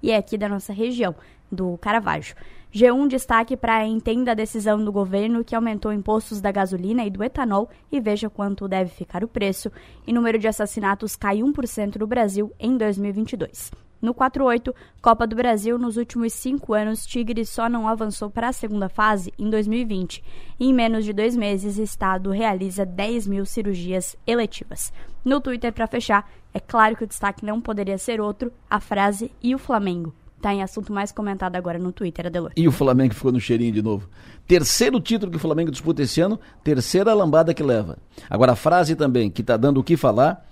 [0.04, 1.16] e é aqui da nossa região,
[1.50, 2.36] do Caravaggio.
[2.74, 7.24] G1 destaque para entenda a decisão do governo que aumentou impostos da gasolina e do
[7.24, 9.72] etanol e veja quanto deve ficar o preço.
[10.06, 13.72] E número de assassinatos cai 1% no Brasil em 2022.
[14.04, 18.54] No 48, Copa do Brasil, nos últimos cinco anos, Tigre só não avançou para a
[18.54, 20.22] segunda fase em 2020.
[20.60, 24.92] E em menos de dois meses, o Estado realiza 10 mil cirurgias eletivas.
[25.24, 29.32] No Twitter, para fechar, é claro que o destaque não poderia ser outro, a frase
[29.42, 30.13] e o Flamengo
[30.44, 32.52] Está em assunto mais comentado agora no Twitter, Adelor.
[32.58, 34.10] E o Flamengo ficou no cheirinho de novo.
[34.46, 37.98] Terceiro título que o Flamengo disputa esse ano, terceira lambada que leva.
[38.30, 40.46] Agora, a frase também que está dando o que falar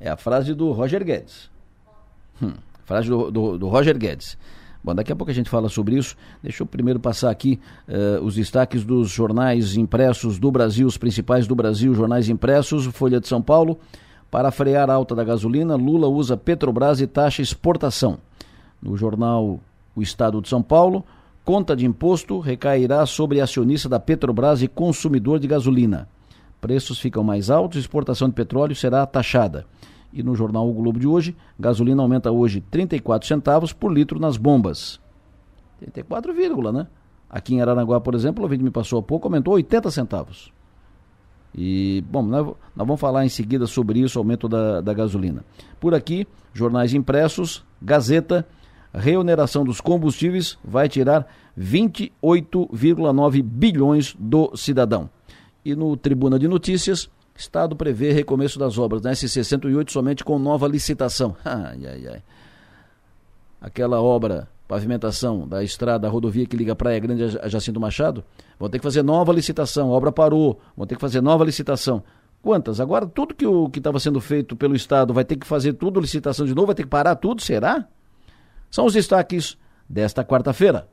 [0.00, 1.50] é a frase do Roger Guedes.
[2.42, 2.54] Hum,
[2.90, 4.36] frase do, do, do, Roger Guedes.
[4.82, 6.16] Bom, daqui a pouco a gente fala sobre isso.
[6.42, 11.46] Deixa eu primeiro passar aqui uh, os destaques dos jornais impressos do Brasil, os principais
[11.46, 13.78] do Brasil, jornais impressos, Folha de São Paulo.
[14.28, 18.18] Para frear a alta da gasolina, Lula usa Petrobras e taxa exportação
[18.82, 19.60] no jornal
[19.94, 21.04] O Estado de São Paulo,
[21.44, 26.08] conta de imposto recairá sobre acionista da Petrobras e consumidor de gasolina.
[26.60, 29.64] Preços ficam mais altos, exportação de petróleo será taxada.
[30.12, 34.36] E no jornal O Globo de hoje, gasolina aumenta hoje 34 centavos por litro nas
[34.36, 35.00] bombas.
[35.78, 36.32] 34,
[36.72, 36.86] né?
[37.28, 40.52] Aqui em Aranaguá, por exemplo, o vídeo me passou há pouco, aumentou 80 centavos.
[41.54, 45.44] E, bom, nós, nós, vamos falar em seguida sobre isso, aumento da, da gasolina.
[45.78, 48.46] Por aqui, jornais impressos, Gazeta,
[48.92, 51.26] reoneração dos combustíveis vai tirar
[51.58, 55.08] 28,9 bilhões do cidadão.
[55.64, 60.68] E no Tribuna de Notícias, Estado prevê recomeço das obras na SC-108 somente com nova
[60.68, 61.34] licitação.
[61.44, 62.22] Ai, ai, ai.
[63.60, 68.24] Aquela obra, pavimentação da estrada, a rodovia que liga Praia Grande a Jacinto Machado,
[68.58, 69.90] vão ter que fazer nova licitação.
[69.90, 72.02] A obra parou, vão ter que fazer nova licitação.
[72.42, 72.80] Quantas?
[72.80, 76.00] Agora tudo que o que estava sendo feito pelo Estado vai ter que fazer tudo
[76.00, 77.86] licitação de novo, vai ter que parar tudo, será?
[78.70, 80.88] São os destaques desta quarta-feira.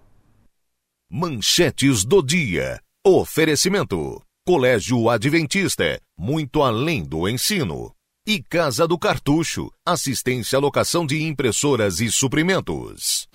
[1.09, 2.79] Manchetes do dia.
[3.05, 4.26] Oferecimento.
[4.47, 7.91] Colégio Adventista, muito além do ensino.
[8.25, 13.27] E Casa do Cartucho, assistência à locação de impressoras e suprimentos.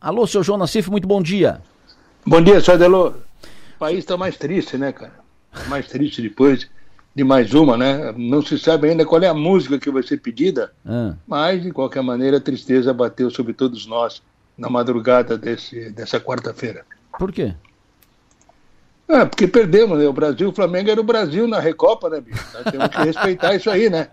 [0.00, 1.60] Alô, seu João Nassif, muito bom dia.
[2.24, 3.08] Bom dia, seu Adelô.
[3.08, 5.18] O país está mais triste, né, cara?
[5.66, 6.70] Mais triste depois
[7.16, 8.14] de mais uma, né?
[8.16, 11.16] Não se sabe ainda qual é a música que vai ser pedida, ah.
[11.26, 14.22] mas de qualquer maneira a tristeza bateu sobre todos nós
[14.56, 16.86] na madrugada desse, dessa quarta-feira.
[17.18, 17.56] Por quê?
[19.12, 20.06] Ah, porque perdemos, né?
[20.06, 22.46] O Brasil, o Flamengo era o Brasil na Recopa, né, bicho?
[22.54, 24.08] Nós temos que respeitar isso aí, né?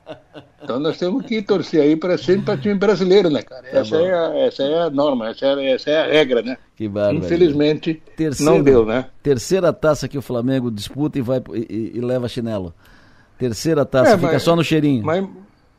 [0.63, 3.61] Então nós temos que torcer aí para sempre para time brasileiro, né, cara?
[3.61, 6.57] Tá essa, é a, essa é a norma, essa é, essa é a regra, né?
[6.75, 7.17] Que bárbaro.
[7.17, 9.05] Infelizmente, terceira, não deu, né?
[9.21, 12.73] Terceira taça que o Flamengo disputa e, vai, e, e leva chinelo.
[13.37, 15.05] Terceira taça, é, fica mas, só no cheirinho.
[15.05, 15.27] Mas,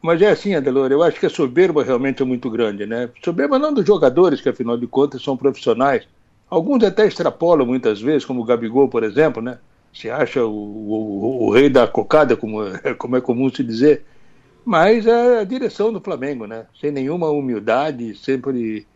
[0.01, 3.11] mas é assim, Adelor, eu acho que a soberba realmente é muito grande, né?
[3.25, 6.07] Soberba não dos jogadores, que afinal de contas são profissionais.
[6.51, 9.59] Alguns até extrapolam muitas vezes, como o Gabigol, por exemplo, né?
[9.93, 12.61] Se acha o, o, o rei da cocada, como,
[12.99, 14.05] como é comum se dizer.
[14.65, 16.67] Mas é a direção do Flamengo, né?
[16.81, 18.87] Sem nenhuma humildade, sempre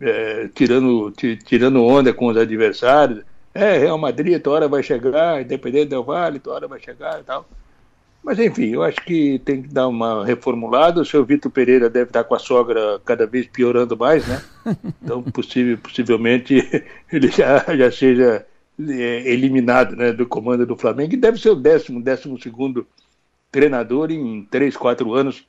[0.00, 1.12] é, tirando,
[1.44, 3.22] tirando onda com os adversários.
[3.54, 7.24] É, Real Madrid, tua hora vai chegar, Independente del Vale, tua hora vai chegar e
[7.24, 7.46] tal.
[8.24, 11.02] Mas, enfim, eu acho que tem que dar uma reformulada.
[11.02, 14.42] O seu Vitor Pereira deve estar com a sogra cada vez piorando mais, né?
[15.02, 16.54] Então, possível, possivelmente,
[17.12, 18.46] ele já, já seja
[18.80, 21.12] é, eliminado né, do comando do Flamengo.
[21.12, 22.86] E deve ser o décimo, décimo segundo
[23.52, 25.46] treinador em três, quatro anos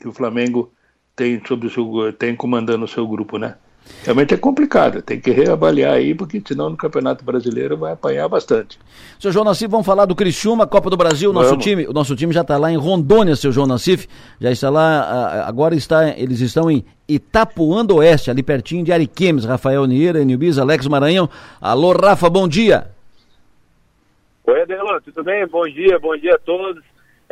[0.00, 0.72] que o Flamengo
[1.14, 3.56] tem, sobre o seu, tem comandando o seu grupo, né?
[4.02, 8.78] Realmente é complicado, tem que reavaliar aí, porque senão no Campeonato Brasileiro vai apanhar bastante.
[9.18, 12.32] Seu João Nassif, vamos falar do Criciúma, Copa do Brasil, nosso time, o nosso time
[12.32, 14.08] já está lá em Rondônia, seu João Nassif,
[14.40, 19.44] já está lá, agora está, eles estão em Itapuã do Oeste, ali pertinho de Ariquemes,
[19.44, 21.28] Rafael Nieira, Enilbiz, Alex Maranhão.
[21.60, 22.86] Alô, Rafa, bom dia.
[24.44, 25.46] Oi, Adelon, tudo bem?
[25.46, 26.82] Bom dia, bom dia a todos.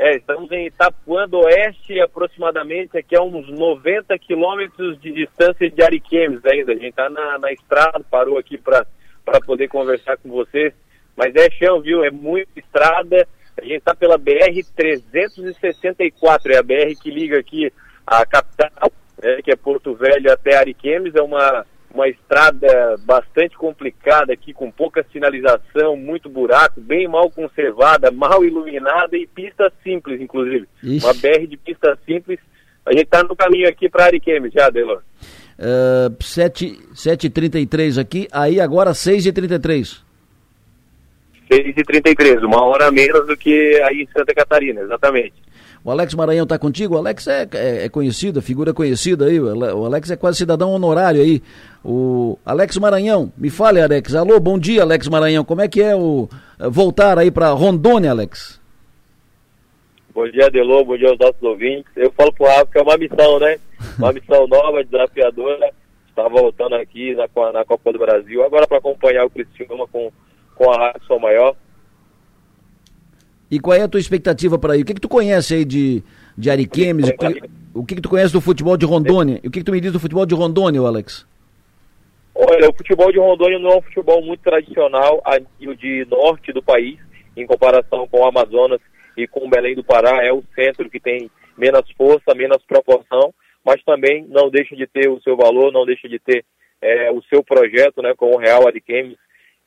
[0.03, 5.83] É, estamos em Itapuã do Oeste, aproximadamente aqui a uns 90 quilômetros de distância de
[5.83, 6.73] Ariquemes ainda.
[6.73, 8.87] A gente está na, na estrada, parou aqui para
[9.45, 10.73] poder conversar com vocês.
[11.15, 12.03] Mas é chão, viu?
[12.03, 13.29] É muita estrada.
[13.59, 17.71] A gente está pela BR-364, é a BR que liga aqui
[18.07, 18.91] a capital,
[19.23, 21.15] né, que é Porto Velho até Ariquemes.
[21.15, 28.11] É uma uma estrada bastante complicada aqui, com pouca sinalização, muito buraco, bem mal conservada,
[28.11, 30.69] mal iluminada e pista simples, inclusive.
[30.83, 31.05] Ixi.
[31.05, 32.39] Uma BR de pista simples.
[32.87, 35.03] A gente está no caminho aqui para Ariquemes já, Delor.
[35.59, 40.01] Uh, 7h33 aqui, aí agora 6h33.
[41.51, 45.35] 6h33, uma hora menos do que aí em Santa Catarina, exatamente.
[45.83, 46.95] O Alex Maranhão está contigo?
[46.95, 49.41] O Alex é, é, é conhecido, figura conhecida aí.
[49.41, 51.43] O Alex é quase cidadão honorário aí.
[51.83, 54.15] O Alex Maranhão, me fale, Alex.
[54.15, 55.43] Alô, bom dia, Alex Maranhão.
[55.43, 58.61] Como é que é o eh, voltar aí para Rondônia, Alex?
[60.15, 60.85] Bom dia, Adelô.
[60.85, 61.91] Bom dia aos nossos ouvintes.
[61.97, 63.59] Eu falo pro Rafa que é uma missão, né?
[63.99, 65.71] Uma missão nova, desafiadora.
[66.11, 68.45] Está voltando aqui na, na Copa do Brasil.
[68.45, 70.13] Agora para acompanhar o Cristiano com,
[70.55, 71.57] com a Rádio Maior.
[73.51, 74.83] E qual é a tua expectativa para aí?
[74.83, 76.03] O que, que tu conhece aí de,
[76.39, 77.09] de Ariquemes?
[77.09, 77.43] O que,
[77.75, 79.41] o que, que tu conhece do futebol de Rondônia?
[79.43, 81.27] E o que, que tu me diz do futebol de Rondônia, Alex?
[82.35, 86.53] Olha, o futebol de Rondônia não é um futebol muito tradicional a nível de norte
[86.53, 86.99] do país,
[87.37, 88.81] em comparação com o Amazonas
[89.17, 90.25] e com o Belém do Pará.
[90.25, 93.35] É o centro que tem menos força, menos proporção,
[93.65, 96.45] mas também não deixa de ter o seu valor, não deixa de ter
[96.81, 99.17] é, o seu projeto, né, com o Real Ariquemes,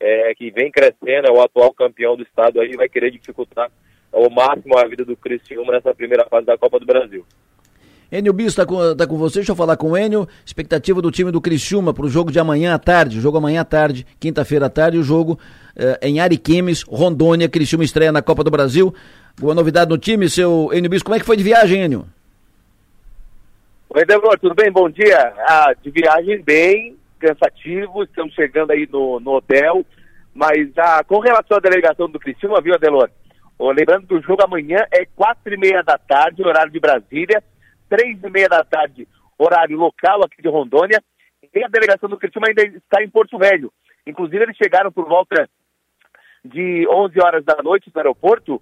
[0.04, 3.70] é, que vem crescendo, é o atual campeão do estado aí, vai querer dificultar
[4.12, 7.24] ao máximo a vida do Cristiano nessa primeira fase da Copa do Brasil.
[8.12, 10.28] Enio Bis está com, tá com você, deixa eu falar com o Enio.
[10.44, 13.18] Expectativa do time do Criciúma para o jogo de amanhã à tarde.
[13.18, 15.38] Jogo amanhã à tarde, quinta-feira à tarde, o jogo
[15.74, 17.48] eh, em Ariquemes, Rondônia.
[17.48, 18.94] Criciúma estreia na Copa do Brasil.
[19.40, 21.02] Boa novidade no time, seu Enio Bis.
[21.02, 22.06] Como é que foi de viagem, Enio?
[23.88, 24.70] Oi, Débora, tudo bem?
[24.70, 25.32] Bom dia.
[25.38, 26.94] Ah, de viagem bem,
[27.24, 29.84] cansativo, estamos chegando aí no, no hotel,
[30.34, 33.10] mas ah, com relação à delegação do Criciúma, viu, Adelor?
[33.58, 37.42] Oh, lembrando que o jogo amanhã é quatro e meia da tarde, horário de Brasília,
[37.88, 39.08] três e meia da tarde,
[39.38, 41.02] horário local aqui de Rondônia,
[41.54, 43.72] e a delegação do Criciúma ainda está em Porto Velho.
[44.06, 45.48] Inclusive, eles chegaram por volta
[46.44, 48.60] de 11 horas da noite no aeroporto,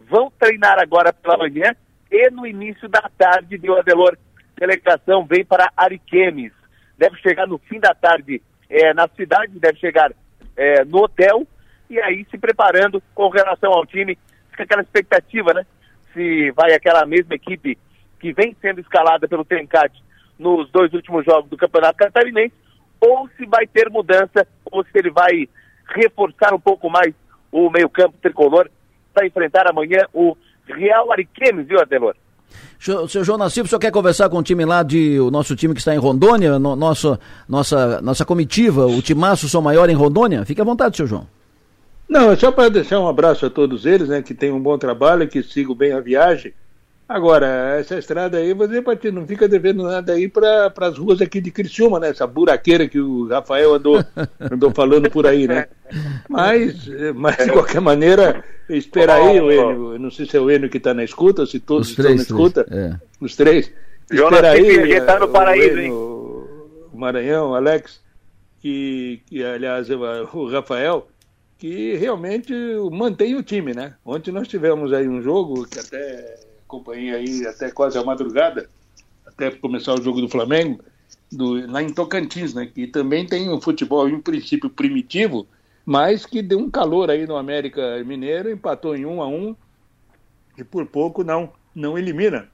[0.00, 1.74] vão treinar agora pela manhã
[2.10, 4.18] e no início da tarde, de Adelor,
[4.56, 6.52] delegação vem para Ariquemes.
[7.04, 8.40] Deve chegar no fim da tarde
[8.70, 10.10] é, na cidade, deve chegar
[10.56, 11.46] é, no hotel
[11.90, 14.16] e aí se preparando com relação ao time.
[14.50, 15.66] Fica aquela expectativa, né?
[16.14, 17.76] Se vai aquela mesma equipe
[18.18, 20.02] que vem sendo escalada pelo Tencate
[20.38, 22.54] nos dois últimos jogos do Campeonato Catarinense,
[22.98, 25.46] ou se vai ter mudança, ou se ele vai
[25.94, 27.14] reforçar um pouco mais
[27.52, 28.70] o meio-campo tricolor
[29.12, 30.34] para enfrentar amanhã o
[30.66, 32.16] Real Ariquemes, viu, Adelor?
[33.08, 35.72] Seu João Nassif, o senhor quer conversar com o time lá de o nosso time
[35.72, 40.44] que está em Rondônia, no, nosso, nossa, nossa comitiva, o Timaço São Maior em Rondônia?
[40.44, 41.26] Fique à vontade, seu João.
[42.08, 44.76] Não, é só para deixar um abraço a todos eles, né, que tenham um bom
[44.76, 46.52] trabalho, que sigam bem a viagem.
[47.06, 51.38] Agora, essa estrada aí, você pode, não fica devendo nada aí para as ruas aqui
[51.38, 52.08] de Criciúma, né?
[52.08, 54.02] Essa buraqueira que o Rafael andou,
[54.40, 55.66] andou falando por aí, né?
[56.28, 60.70] Mas, mas de qualquer maneira, espera aí, o Enio, não sei se é o Enio
[60.70, 62.96] que está na escuta, ou se todos Os três, estão na escuta, é.
[63.20, 63.70] os três.
[64.10, 68.00] Jonas Espera aí, Pipe, ele tá no paraíso, Enio, o Maranhão, Alex,
[68.60, 71.08] que, que aliás, o Rafael,
[71.58, 72.52] que realmente
[72.92, 73.94] mantém o time, né?
[74.04, 78.68] Ontem nós tivemos aí um jogo que até acompanhei aí até quase a madrugada,
[79.26, 80.80] até começar o jogo do Flamengo,
[81.30, 82.66] do, lá em Tocantins, né?
[82.66, 85.46] Que também tem um futebol, em princípio, primitivo,
[85.84, 89.54] mas que deu um calor aí no América Mineiro, empatou em um a um
[90.56, 92.48] e por pouco não, não elimina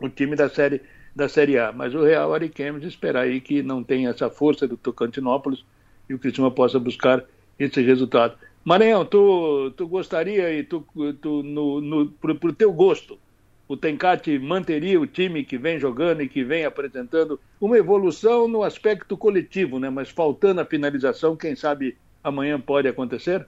[0.00, 0.82] o time da série,
[1.14, 1.72] da série A.
[1.72, 5.64] Mas o Real Ariquemes esperar aí que não tenha essa força do Tocantinópolis
[6.08, 7.24] e o Cristina possa buscar
[7.58, 8.36] esse resultado.
[8.64, 10.84] Maranhão, tu, tu gostaria e tu,
[11.20, 13.18] tu no, no, pro, pro teu gosto,
[13.66, 18.62] o Tencate manteria o time que vem jogando e que vem apresentando uma evolução no
[18.62, 19.88] aspecto coletivo, né?
[19.88, 23.46] Mas faltando a finalização, quem sabe amanhã pode acontecer?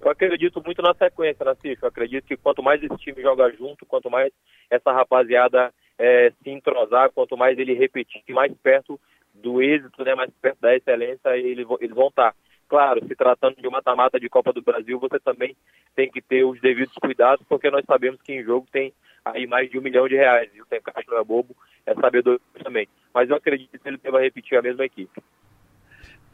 [0.00, 1.82] Eu acredito muito na sequência, Nassif.
[1.82, 4.30] Eu acredito que quanto mais esse time joga junto, quanto mais
[4.70, 9.00] essa rapaziada é, se entrosar, quanto mais ele repetir, mais perto
[9.32, 12.34] do êxito, né, mais perto da excelência, eles, eles vão estar.
[12.68, 15.56] Claro, se tratando de mata-mata de Copa do Brasil, você também
[15.94, 18.92] tem que ter os devidos cuidados, porque nós sabemos que em jogo tem
[19.24, 20.50] aí mais de um milhão de reais.
[20.54, 22.88] E o Tencate não é bobo, é sabedor também.
[23.12, 25.22] Mas eu acredito que ele deva repetir a mesma equipe.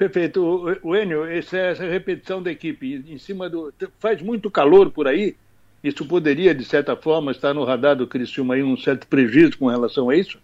[0.01, 0.81] Perfeito.
[0.83, 3.71] O, Enio, essa, essa repetição da equipe em cima do.
[3.99, 5.37] Faz muito calor por aí.
[5.85, 9.67] Isso poderia, de certa forma, estar no radar do Criciúma aí um certo prejuízo com
[9.67, 10.41] relação a isso?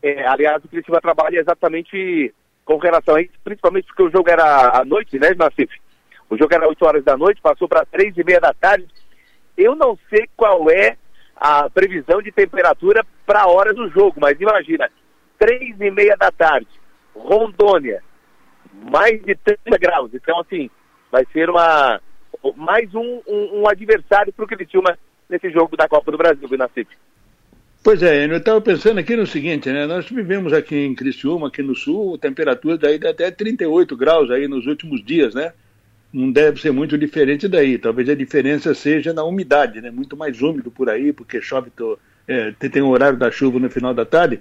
[0.00, 2.32] É, aliás, o Criciúma trabalha exatamente
[2.64, 5.80] com relação a isso, principalmente porque o jogo era à noite, né, Nassif?
[6.30, 8.86] O jogo era 8 horas da noite, passou para 3 e meia da tarde.
[9.56, 10.96] Eu não sei qual é
[11.34, 14.88] a previsão de temperatura para a hora do jogo, mas imagina,
[15.40, 16.68] 3 e meia da tarde,
[17.14, 18.02] Rondônia,
[18.90, 20.10] mais de 30 graus.
[20.14, 20.70] Então, assim,
[21.10, 22.00] vai ser uma
[22.56, 24.98] mais um, um, um adversário para o Criciúma
[25.28, 26.88] nesse jogo da Copa do Brasil, Nassif.
[27.84, 29.86] Pois é, eu estava pensando aqui no seguinte, né?
[29.86, 34.46] Nós vivemos aqui em Criciúma, aqui no sul, temperatura daí de até 38 graus aí
[34.46, 35.52] nos últimos dias, né?
[36.12, 37.78] Não deve ser muito diferente daí.
[37.78, 39.90] Talvez a diferença seja na umidade, né?
[39.90, 41.98] Muito mais úmido por aí, porque chove, tô,
[42.28, 44.40] é, tem o horário da chuva no final da tarde.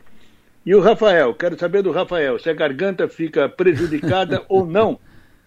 [0.64, 4.99] E o Rafael, quero saber do Rafael, se a garganta fica prejudicada ou não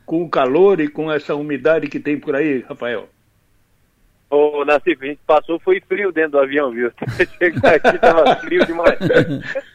[0.05, 3.09] com o calor e com essa umidade que tem por aí, Rafael.
[4.29, 6.93] Ô, Nassif, a gente passou, foi frio dentro do avião, viu?
[7.39, 8.99] Chegar aqui tava frio demais.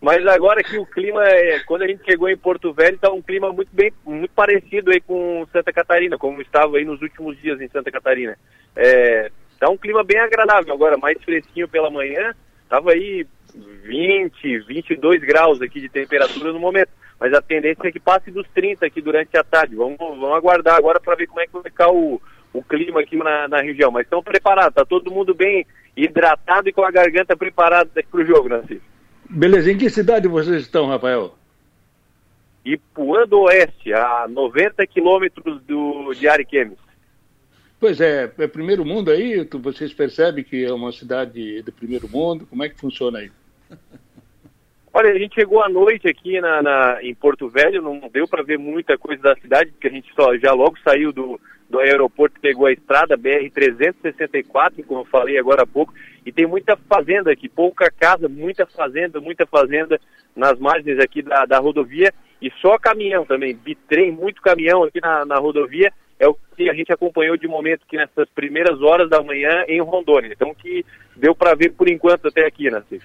[0.00, 3.20] Mas agora que o clima, é, quando a gente chegou em Porto Velho, está um
[3.20, 7.60] clima muito bem, muito parecido aí com Santa Catarina, como estava aí nos últimos dias
[7.60, 8.38] em Santa Catarina.
[8.74, 12.34] É, tá um clima bem agradável agora, mais fresquinho pela manhã,
[12.68, 16.90] tava aí 20, 22 graus aqui de temperatura no momento.
[17.20, 19.74] Mas a tendência é que passe dos 30 aqui durante a tarde.
[19.74, 22.20] Vamos, vamos aguardar agora para ver como é que vai ficar o,
[22.52, 23.90] o clima aqui na, na região.
[23.90, 28.24] Mas estão preparados, está todo mundo bem hidratado e com a garganta preparada para o
[28.24, 28.80] jogo, Nancy.
[29.28, 31.34] Beleza, em que cidade vocês estão, Rafael?
[32.64, 36.78] Ipuã do Oeste, a 90 quilômetros do, de Ariquemes.
[37.80, 39.44] Pois é, é primeiro mundo aí?
[39.44, 42.44] Tu, vocês percebem que é uma cidade do primeiro mundo?
[42.46, 43.30] Como é que funciona aí?
[44.92, 48.42] Olha, a gente chegou à noite aqui na, na em Porto Velho, não deu para
[48.42, 51.38] ver muita coisa da cidade, porque a gente só já logo saiu do,
[51.70, 55.94] do aeroporto, pegou a estrada BR-364, como eu falei agora há pouco,
[56.26, 60.00] e tem muita fazenda aqui, pouca casa, muita fazenda, muita fazenda
[60.34, 65.24] nas margens aqui da, da rodovia, e só caminhão também, bitrem, muito caminhão aqui na,
[65.24, 69.22] na rodovia, é o que a gente acompanhou de momento que nessas primeiras horas da
[69.22, 70.32] manhã em Rondônia.
[70.32, 70.84] Então que
[71.16, 73.04] deu para ver por enquanto até aqui, Nassif.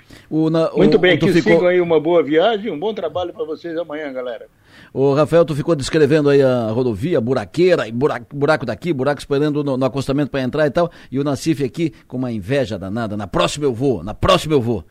[0.75, 1.53] Muito bem, que ficou...
[1.53, 4.47] sigam aí uma boa viagem, um bom trabalho para vocês amanhã, galera.
[4.93, 9.63] O Rafael, tu ficou descrevendo aí a rodovia, buraqueira, e buraco, buraco daqui, buraco esperando
[9.63, 13.17] no, no acostamento para entrar e tal, e o Nassif aqui com uma inveja danada,
[13.17, 14.83] na próxima eu vou, na próxima eu vou.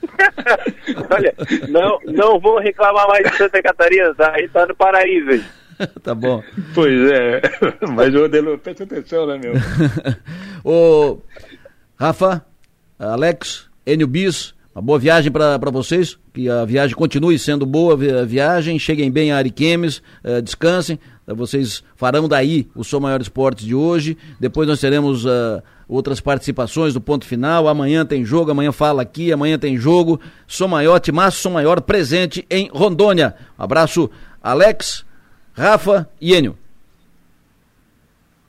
[1.10, 1.34] Olha,
[1.68, 4.32] não, não vou reclamar mais de Santa Catarina, tá?
[4.34, 5.44] Aí tá no paraíso aí.
[6.02, 6.42] tá bom.
[6.74, 7.40] Pois é,
[7.94, 9.54] mas o Odelo, presta atenção, né, meu?
[10.64, 11.18] Ô,
[11.96, 12.44] Rafa,
[12.98, 18.24] Alex, Enio Bis, uma boa viagem para vocês, que a viagem continue sendo boa a
[18.24, 23.64] viagem, cheguem bem a Ariquemes, uh, descansem, uh, vocês farão daí o Sou Maior Esportes
[23.64, 28.70] de hoje, depois nós teremos uh, outras participações do ponto final, amanhã tem jogo, amanhã
[28.70, 33.34] fala aqui, amanhã tem jogo, Sou Maior, Timaço Sou Maior presente em Rondônia.
[33.58, 34.08] Um abraço,
[34.40, 35.04] Alex,
[35.60, 36.56] Rafa e Enio.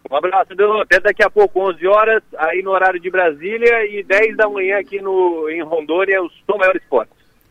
[0.09, 4.38] Um abraço, Até daqui a pouco, 11 horas, aí no horário de Brasília, e 10
[4.38, 6.74] da manhã aqui no, em Rondônia, o Som Maior.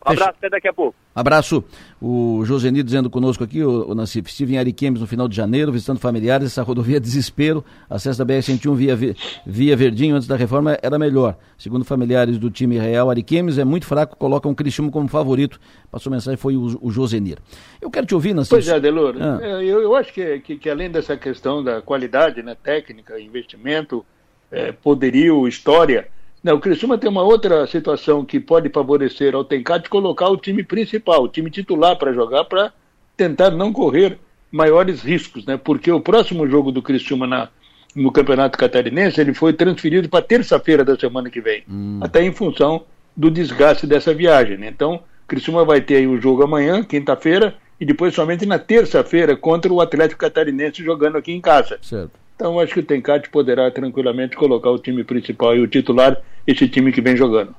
[0.05, 0.95] Um abraço, até daqui a pouco.
[1.13, 1.63] Abraço.
[2.01, 5.71] O Joseni dizendo conosco aqui, o, o Nassif, estive em Ariquemes no final de janeiro,
[5.71, 10.77] visitando familiares, essa rodovia é desespero, acesso da BR-101 via, via Verdinho antes da reforma
[10.81, 11.37] era melhor.
[11.57, 15.59] Segundo familiares do time real, Ariquemes é muito fraco, colocam o Criciúma como favorito.
[15.91, 17.37] Passou mensagem, foi o, o Josenir.
[17.79, 18.55] Eu quero te ouvir, Nassif.
[18.55, 19.39] Pois é, Delor, ah.
[19.41, 24.03] É, eu, eu, acho que, que, que, além dessa questão da qualidade né, técnica, investimento,
[24.51, 26.07] é, poderio, história
[26.43, 30.63] não, o Criciúma tem uma outra situação que pode favorecer ao Tencate colocar o time
[30.63, 32.73] principal, o time titular para jogar, para
[33.15, 34.17] tentar não correr
[34.51, 35.55] maiores riscos, né?
[35.57, 37.49] Porque o próximo jogo do Criciúma na,
[37.95, 41.99] no Campeonato Catarinense ele foi transferido para terça-feira da semana que vem, hum.
[42.01, 42.85] até em função
[43.15, 44.57] do desgaste dessa viagem.
[44.57, 44.67] Né?
[44.67, 49.35] Então, o Criciúma vai ter aí o jogo amanhã, quinta-feira, e depois somente na terça-feira
[49.35, 51.77] contra o Atlético Catarinense jogando aqui em casa.
[51.81, 52.21] Certo.
[52.41, 56.67] Então acho que o Tencate poderá tranquilamente colocar o time principal e o titular, esse
[56.67, 57.55] time que vem jogando.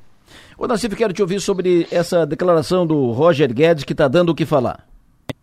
[0.56, 4.34] Ô Nassif, quero te ouvir sobre essa declaração do Roger Guedes que está dando o
[4.34, 4.86] que falar.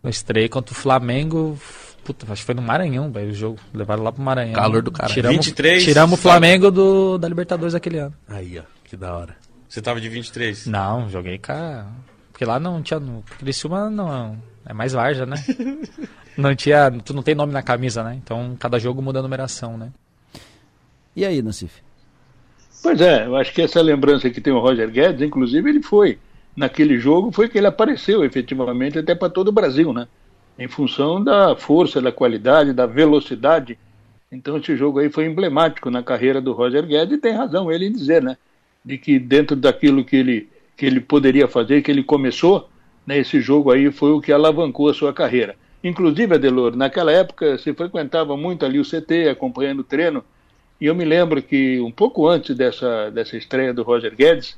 [0.02, 1.58] Eu estreiei contra o Flamengo,
[2.04, 3.58] puta, acho que foi no Maranhão, velho, o jogo.
[3.74, 4.54] Levaram lá pro Maranhão.
[4.54, 5.12] Calor do cara.
[5.12, 5.84] Tiramos, 23.
[5.84, 8.14] Tiramos o Flamengo do, da Libertadores aquele ano.
[8.28, 9.36] Aí, ó, que da hora.
[9.68, 10.66] Você tava de 23?
[10.66, 11.84] Não, joguei com
[12.32, 12.98] Porque lá não tinha.
[12.98, 14.36] No Criciúma não.
[14.66, 15.36] É mais Varja, né?
[16.36, 18.14] não tinha, tu não tem nome na camisa, né?
[18.22, 19.92] Então cada jogo muda a numeração, né?
[21.14, 21.82] E aí, Nassif?
[22.82, 26.18] Pois é, eu acho que essa lembrança que tem o Roger Guedes, inclusive ele foi
[26.56, 30.08] naquele jogo, foi que ele apareceu efetivamente até para todo o Brasil, né?
[30.58, 33.78] Em função da força, da qualidade, da velocidade.
[34.32, 37.86] Então esse jogo aí foi emblemático na carreira do Roger Guedes e tem razão ele
[37.86, 38.36] em dizer, né?
[38.82, 42.70] De que dentro daquilo que ele, que ele poderia fazer, que ele começou,
[43.06, 45.54] né, esse jogo aí foi o que alavancou a sua carreira.
[45.84, 50.24] Inclusive, Adelor, naquela época se frequentava muito ali o CT, acompanhando o treino,
[50.80, 54.56] e eu me lembro que um pouco antes dessa, dessa estreia do Roger Guedes,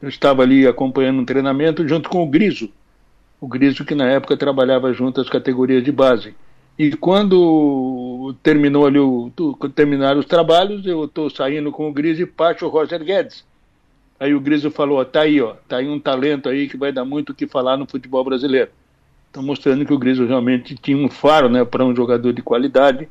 [0.00, 2.70] eu estava ali acompanhando um treinamento junto com o Griso,
[3.40, 6.34] o Griso que na época trabalhava junto às categorias de base.
[6.78, 9.32] E quando terminou ali o,
[9.74, 13.44] terminaram os trabalhos, eu estou saindo com o Griso e passo o Roger Guedes.
[14.20, 17.04] Aí o Griso falou, tá aí, ó, tá aí um talento aí que vai dar
[17.04, 18.70] muito o que falar no futebol brasileiro.
[19.26, 23.08] Estão mostrando que o Griso realmente tinha um faro né, para um jogador de qualidade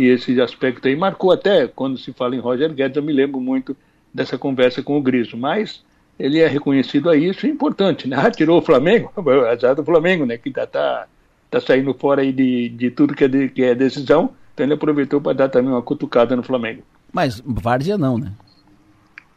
[0.00, 3.38] e esse aspecto aí marcou até quando se fala em Roger Guedes, eu me lembro
[3.38, 3.76] muito
[4.14, 5.82] dessa conversa com o Griso, mas
[6.18, 8.16] ele é reconhecido a isso, é importante, né?
[8.20, 9.12] Ah, tirou o Flamengo,
[9.52, 10.38] azar do Flamengo, né?
[10.38, 11.06] Que tá, tá,
[11.50, 14.72] tá saindo fora aí de, de tudo que é, de, que é decisão, então ele
[14.72, 16.82] aproveitou para dar também uma cutucada no Flamengo.
[17.12, 18.32] Mas Várzea não, né?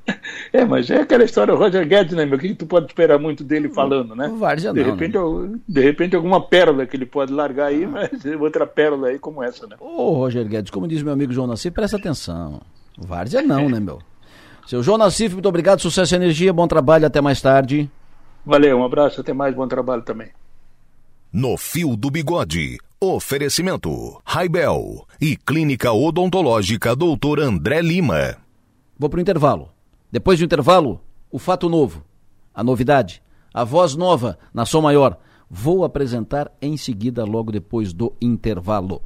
[0.53, 2.37] é, mas é aquela história, o Roger Guedes, né, meu?
[2.37, 4.29] O que, que tu pode esperar muito dele falando, né?
[4.37, 5.59] Várzea de não, repente, né?
[5.69, 9.67] De repente, alguma pérola que ele pode largar aí, mas outra pérola aí como essa,
[9.67, 9.77] né?
[9.79, 12.61] Ô, Roger Guedes, como diz meu amigo João Nassif, presta atenção.
[12.99, 14.01] Várzea não, né, meu?
[14.67, 17.89] Seu João Nassif, muito obrigado, sucesso e energia, bom trabalho, até mais tarde.
[18.45, 20.29] Valeu, um abraço, até mais, bom trabalho também.
[21.33, 28.37] No Fio do Bigode, oferecimento, Raibel e Clínica Odontológica Doutor André Lima.
[28.99, 29.71] Vou para o intervalo.
[30.11, 31.01] Depois do intervalo,
[31.31, 32.05] o fato novo,
[32.55, 33.23] a novidade,
[33.55, 35.19] a voz nova na Som Maior.
[35.49, 39.03] Vou apresentar em seguida, logo depois do intervalo.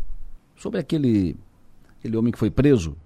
[0.57, 1.37] Sobre aquele,
[1.99, 2.97] aquele homem que foi preso,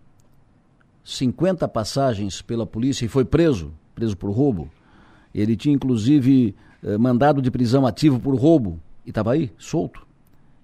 [1.05, 4.71] 50 passagens pela polícia e foi preso, preso por roubo.
[5.35, 10.07] Ele tinha inclusive eh, mandado de prisão ativo por roubo e estava aí, solto.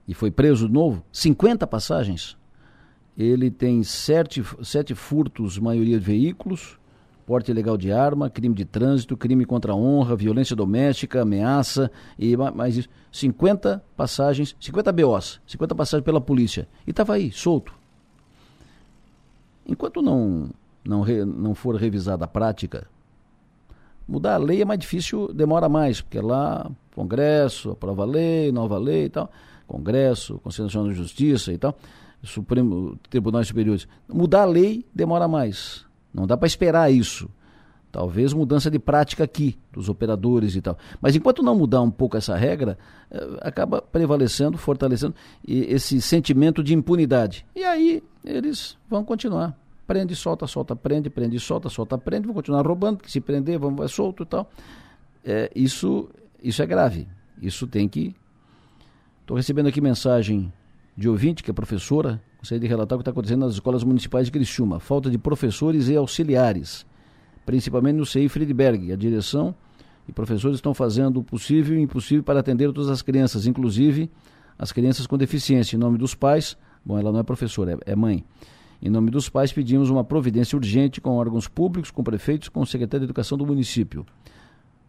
[0.07, 1.03] E foi preso de novo.
[1.13, 2.37] 50 passagens
[3.17, 6.79] ele tem sete, sete furtos, maioria de veículos,
[7.27, 12.37] porte ilegal de arma, crime de trânsito, crime contra a honra, violência doméstica, ameaça e
[12.37, 12.89] mais isso.
[13.11, 16.69] 50 passagens, 50 BOs, 50 passagens pela polícia.
[16.87, 17.73] E estava aí, solto.
[19.67, 20.51] Enquanto não,
[20.85, 22.87] não, re, não for revisada a prática,
[24.07, 28.79] mudar a lei é mais difícil, demora mais, porque lá, Congresso, aprova a lei, nova
[28.79, 29.31] lei e tal,
[29.67, 31.75] Congresso, Conselho Nacional de Justiça e tal,
[32.23, 33.89] Supremo, Tribunais Superiores.
[34.09, 35.84] Mudar a lei demora mais.
[36.15, 37.29] Não dá para esperar isso.
[37.91, 40.77] Talvez mudança de prática aqui, dos operadores e tal.
[41.01, 42.79] Mas enquanto não mudar um pouco essa regra,
[43.11, 45.15] eh, acaba prevalecendo, fortalecendo
[45.47, 47.47] esse sentimento de impunidade.
[47.55, 49.57] E aí eles vão continuar.
[49.87, 53.77] Prende, solta, solta, prende, prende, solta, solta, prende, vão continuar roubando, que se prender, vão
[53.77, 54.51] vai solto e tal.
[55.25, 56.09] É, isso,
[56.43, 57.07] isso é grave.
[57.41, 58.15] Isso tem que.
[59.21, 60.53] Estou recebendo aqui mensagem
[60.97, 64.27] de ouvinte, que é professora, gostaria de relatar o que está acontecendo nas escolas municipais
[64.27, 64.79] de Criciúma.
[64.79, 66.85] Falta de professores e auxiliares,
[67.47, 68.93] principalmente no CI Friedberg.
[68.93, 69.55] A direção
[70.07, 74.11] e professores estão fazendo o possível e o impossível para atender todas as crianças, inclusive
[74.59, 75.75] as crianças com deficiência.
[75.75, 78.23] Em nome dos pais, bom, ela não é professora, é, é mãe.
[78.83, 82.67] Em nome dos pais, pedimos uma providência urgente com órgãos públicos, com prefeitos, com o
[82.67, 84.05] secretário de Educação do município.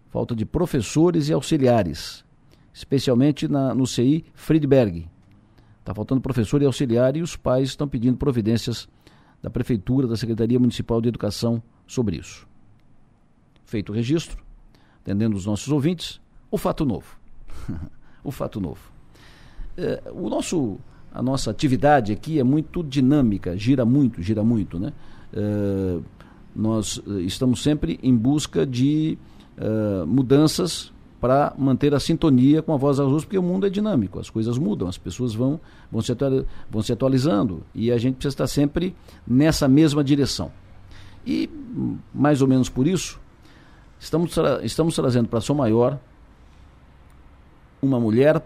[0.10, 2.26] Falta de professores e auxiliares,
[2.74, 5.08] especialmente na, no CI Friedberg,
[5.86, 8.90] Está faltando professor e auxiliar e os pais estão pedindo providências
[9.40, 12.48] da Prefeitura, da Secretaria Municipal de Educação sobre isso.
[13.66, 14.44] Feito o registro,
[15.04, 16.20] atendendo os nossos ouvintes,
[16.50, 17.16] o fato novo.
[18.24, 18.82] o fato novo.
[19.78, 20.80] É, o nosso,
[21.14, 24.92] a nossa atividade aqui é muito dinâmica, gira muito, gira muito, né?
[25.32, 26.00] É,
[26.56, 29.20] nós é, estamos sempre em busca de
[29.56, 34.20] é, mudanças para manter a sintonia com a voz azuis, porque o mundo é dinâmico,
[34.20, 35.60] as coisas mudam, as pessoas vão,
[35.92, 36.14] vão, se,
[36.70, 38.96] vão se atualizando e a gente precisa estar sempre
[39.26, 40.52] nessa mesma direção.
[41.26, 41.50] E,
[42.14, 43.20] mais ou menos por isso,
[44.00, 46.00] estamos, tra estamos trazendo para Som Maior
[47.82, 48.44] uma mulher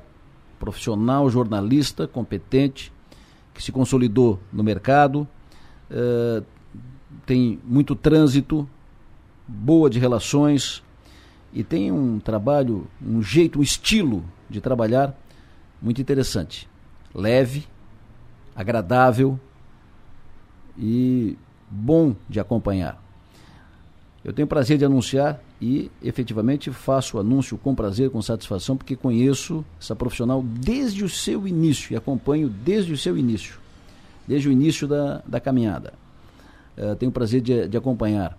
[0.59, 2.91] profissional, jornalista, competente,
[3.53, 5.28] que se consolidou no mercado,
[5.89, 6.45] uh,
[7.26, 8.67] tem muito trânsito,
[9.47, 10.84] boa de relações,
[11.54, 15.16] e tem um trabalho, um jeito, um estilo de trabalhar
[15.82, 16.70] muito interessante.
[17.14, 17.68] Leve,
[18.56, 19.39] agradável
[20.78, 21.38] e
[21.70, 23.02] bom de acompanhar.
[24.24, 28.95] Eu tenho prazer de anunciar e efetivamente faço o anúncio com prazer, com satisfação, porque
[28.95, 33.60] conheço essa profissional desde o seu início e acompanho desde o seu início,
[34.28, 35.93] desde o início da, da caminhada.
[36.78, 38.38] Uh, tenho prazer de, de acompanhar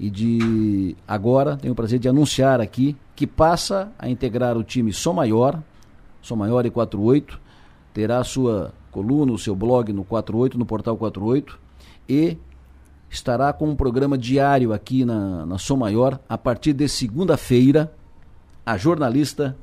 [0.00, 4.94] e de agora tenho o prazer de anunciar aqui que passa a integrar o time
[4.94, 5.62] Som Maior,
[6.22, 7.38] Som Maior e 48,
[7.92, 11.58] terá sua coluna, o seu blog no 48, no portal 48
[12.08, 12.38] e
[13.10, 17.92] estará com um programa diário aqui na, na Som Maior a partir de segunda-feira,
[18.64, 19.54] a jornalista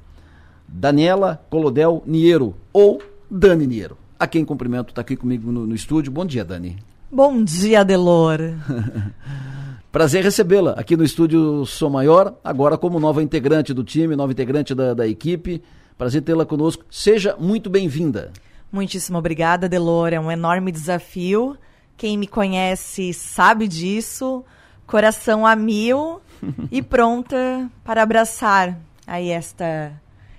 [0.67, 3.97] Daniela Colodel Niero ou Dani Niero.
[4.19, 6.11] A quem cumprimento está aqui comigo no, no estúdio.
[6.11, 6.77] Bom dia, Dani.
[7.11, 8.39] Bom dia, Delor.
[9.91, 14.75] Prazer recebê-la aqui no estúdio Sou Maior, agora como nova integrante do time, nova integrante
[14.75, 15.63] da, da equipe.
[15.97, 16.85] Prazer tê-la conosco.
[16.91, 18.31] Seja muito bem-vinda.
[18.71, 20.11] Muitíssimo obrigada, Delor.
[20.11, 21.57] É um enorme desafio.
[21.95, 24.43] Quem me conhece sabe disso.
[24.85, 26.21] Coração a mil
[26.69, 28.77] e pronta para abraçar
[29.07, 29.93] aí esta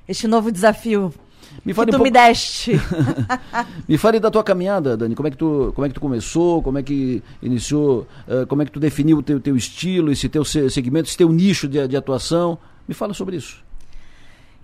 [0.07, 1.12] este novo desafio
[1.65, 2.05] me fale que tu um pouco...
[2.05, 2.73] me deste.
[3.89, 5.15] me fale da tua caminhada, Dani.
[5.15, 6.63] Como é que tu, como é que tu começou?
[6.63, 8.07] Como é que iniciou?
[8.27, 11.31] Uh, como é que tu definiu o teu, teu estilo, esse teu segmento, esse teu
[11.31, 12.59] nicho de, de atuação?
[12.87, 13.63] Me fala sobre isso.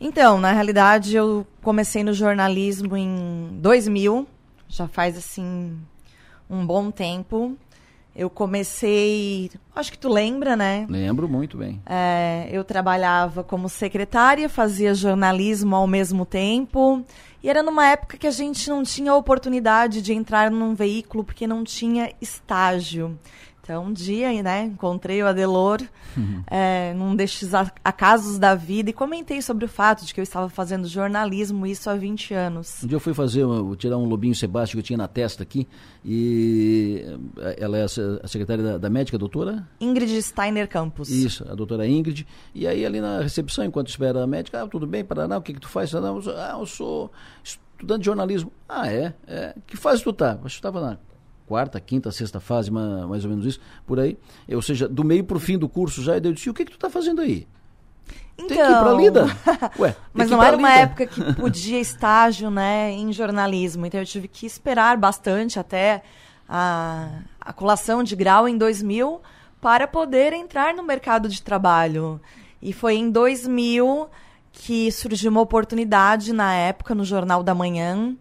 [0.01, 4.27] Então, na realidade, eu comecei no jornalismo em 2000.
[4.69, 5.79] Já faz, assim,
[6.49, 7.57] um bom tempo.
[8.15, 10.87] Eu comecei, acho que tu lembra, né?
[10.89, 11.83] Lembro muito bem.
[11.85, 17.05] É, eu trabalhava como secretária, fazia jornalismo ao mesmo tempo.
[17.43, 21.47] E era numa época que a gente não tinha oportunidade de entrar num veículo porque
[21.47, 23.19] não tinha estágio.
[23.65, 25.81] Então, um dia, né, encontrei o Adelor
[26.15, 26.43] uhum.
[26.51, 27.51] é, num destes
[27.83, 31.89] acasos da vida e comentei sobre o fato de que eu estava fazendo jornalismo, isso
[31.89, 32.85] há 20 anos.
[32.85, 35.43] Um dia eu fui fazer, eu tirar um lobinho Sebastião que eu tinha na testa
[35.43, 35.67] aqui
[36.05, 37.07] e
[37.39, 39.67] eh, ela é a secretária da, da médica, a doutora?
[39.81, 41.09] Ingrid Steiner Campos.
[41.09, 42.27] Isso, a doutora Ingrid.
[42.55, 45.55] E aí ali na recepção, enquanto espera a médica, ah, tudo bem, Paraná, o que
[45.55, 45.95] que tu faz?
[45.95, 47.11] Ah, eu sou
[47.43, 48.53] estudante de jornalismo.
[48.69, 49.15] Ah, é?
[49.27, 49.55] é.
[49.67, 50.39] Que fase tu tá?
[50.39, 50.99] Eu estava na
[51.47, 54.17] quarta, quinta, sexta fase, mais ou menos isso, por aí.
[54.49, 56.73] Ou seja, do meio para o fim do curso já, eu disse, o que que
[56.73, 57.47] tu está fazendo aí?
[58.37, 59.27] Então, tem que ir pra então, Lida.
[59.79, 63.87] Ué, mas não era uma época que podia estágio, né, em jornalismo.
[63.87, 66.03] Então eu tive que esperar bastante até
[66.49, 69.21] a, a colação de grau em 2000
[69.61, 72.21] para poder entrar no mercado de trabalho.
[72.61, 74.09] E foi em 2000
[74.53, 78.17] que surgiu uma oportunidade na época no Jornal da Manhã.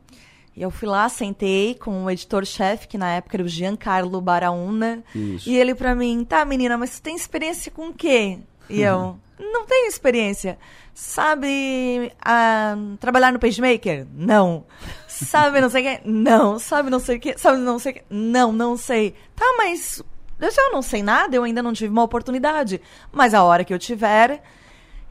[0.56, 5.04] E eu fui lá, sentei com o editor-chefe, que na época era o Giancarlo Baraúna.
[5.14, 5.50] Isso.
[5.50, 8.40] E ele pra mim, tá, menina, mas você tem experiência com o quê?
[8.70, 10.58] E eu, não tenho experiência.
[10.94, 14.06] Sabe ah, trabalhar no PageMaker?
[14.14, 14.66] Não.
[15.08, 16.02] Sabe não sei o quê?
[16.06, 16.60] Não.
[16.60, 17.36] Sabe não sei o quê?
[17.36, 18.04] Sabe não sei o quê?
[18.10, 19.16] Não, não sei.
[19.36, 20.04] Tá, mas
[20.40, 22.80] eu não sei nada, eu ainda não tive uma oportunidade.
[23.12, 24.42] Mas a hora que eu tiver...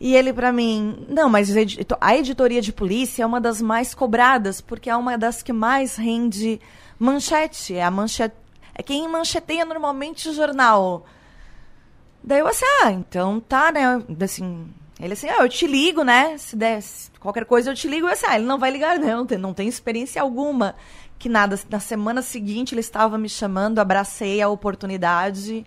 [0.05, 1.49] E ele pra mim, não, mas
[2.01, 5.95] a editoria de polícia é uma das mais cobradas, porque é uma das que mais
[5.95, 6.61] rende
[6.99, 7.77] manchete.
[7.77, 8.35] É a manchete.
[8.75, 11.07] É quem mancheteia normalmente o jornal.
[12.21, 14.03] Daí eu assim, ah, então tá, né?
[14.21, 14.67] Assim,
[14.99, 16.37] ele assim, ah, eu te ligo, né?
[16.37, 16.83] Se der
[17.21, 18.09] qualquer coisa eu te ligo.
[18.09, 20.75] Eu assim, ah, ele não vai ligar, não, não tem experiência alguma.
[21.17, 25.65] Que nada, na semana seguinte ele estava me chamando, abracei a oportunidade.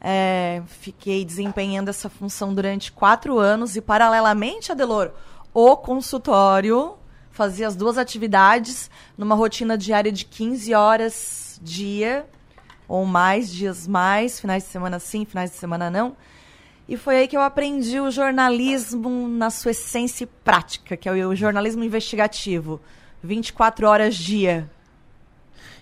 [0.00, 5.10] É, fiquei desempenhando essa função durante quatro anos e, paralelamente, Adelor,
[5.52, 6.96] o consultório
[7.30, 12.26] fazia as duas atividades numa rotina diária de 15 horas dia,
[12.88, 16.16] ou mais, dias mais, finais de semana sim, finais de semana não.
[16.88, 21.36] E foi aí que eu aprendi o jornalismo na sua essência prática, que é o
[21.36, 22.80] jornalismo investigativo.
[23.22, 24.68] 24 horas dia.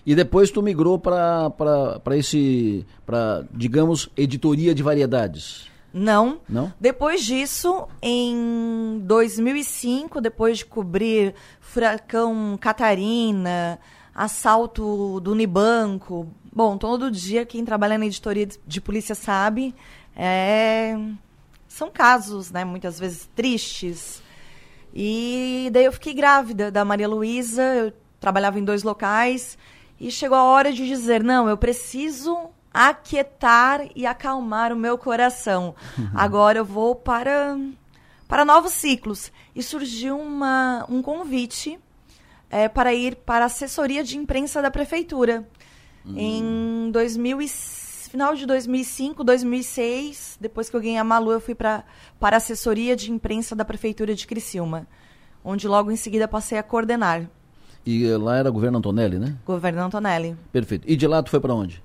[0.09, 5.69] E depois tu migrou para esse, para digamos, editoria de variedades.
[5.93, 6.41] Não.
[6.49, 6.73] Não?
[6.79, 13.77] Depois disso, em 2005, depois de cobrir furacão Catarina,
[14.15, 19.75] assalto do Unibanco, bom, todo dia quem trabalha na editoria de polícia sabe,
[20.15, 20.97] é...
[21.67, 24.23] são casos, né, muitas vezes tristes.
[24.91, 29.55] E daí eu fiquei grávida da Maria Luísa, eu trabalhava em dois locais
[29.99, 35.75] e chegou a hora de dizer: não, eu preciso aquietar e acalmar o meu coração.
[35.97, 36.09] Uhum.
[36.13, 37.57] Agora eu vou para,
[38.27, 39.31] para novos ciclos.
[39.55, 41.77] E surgiu uma, um convite
[42.49, 45.47] é, para ir para a assessoria de imprensa da prefeitura.
[46.05, 46.17] Uhum.
[46.17, 47.39] Em 2000
[48.09, 51.83] final de 2005, 2006, depois que eu ganhei a Malu, eu fui pra,
[52.19, 54.87] para a assessoria de imprensa da prefeitura de Criciúma,
[55.43, 57.29] onde logo em seguida passei a coordenar.
[57.91, 59.35] E lá era governo Antonelli, né?
[59.43, 60.37] Governo Antonelli.
[60.51, 60.87] Perfeito.
[60.87, 61.81] E de lá tu foi para onde?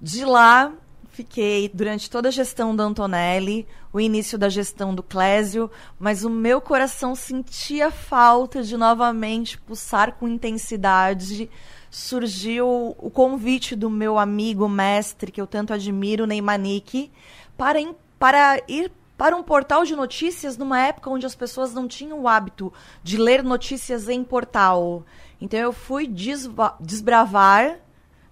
[0.00, 0.72] De lá
[1.10, 6.28] fiquei durante toda a gestão do Antonelli, o início da gestão do Clésio, mas o
[6.28, 11.48] meu coração sentia falta de novamente pulsar com intensidade.
[11.88, 17.12] Surgiu o convite do meu amigo mestre, que eu tanto admiro, Neymar Nick,
[17.56, 17.78] para,
[18.18, 22.28] para ir para um portal de notícias numa época onde as pessoas não tinham o
[22.28, 25.04] hábito de ler notícias em portal.
[25.40, 26.06] Então eu fui
[26.80, 27.78] desbravar,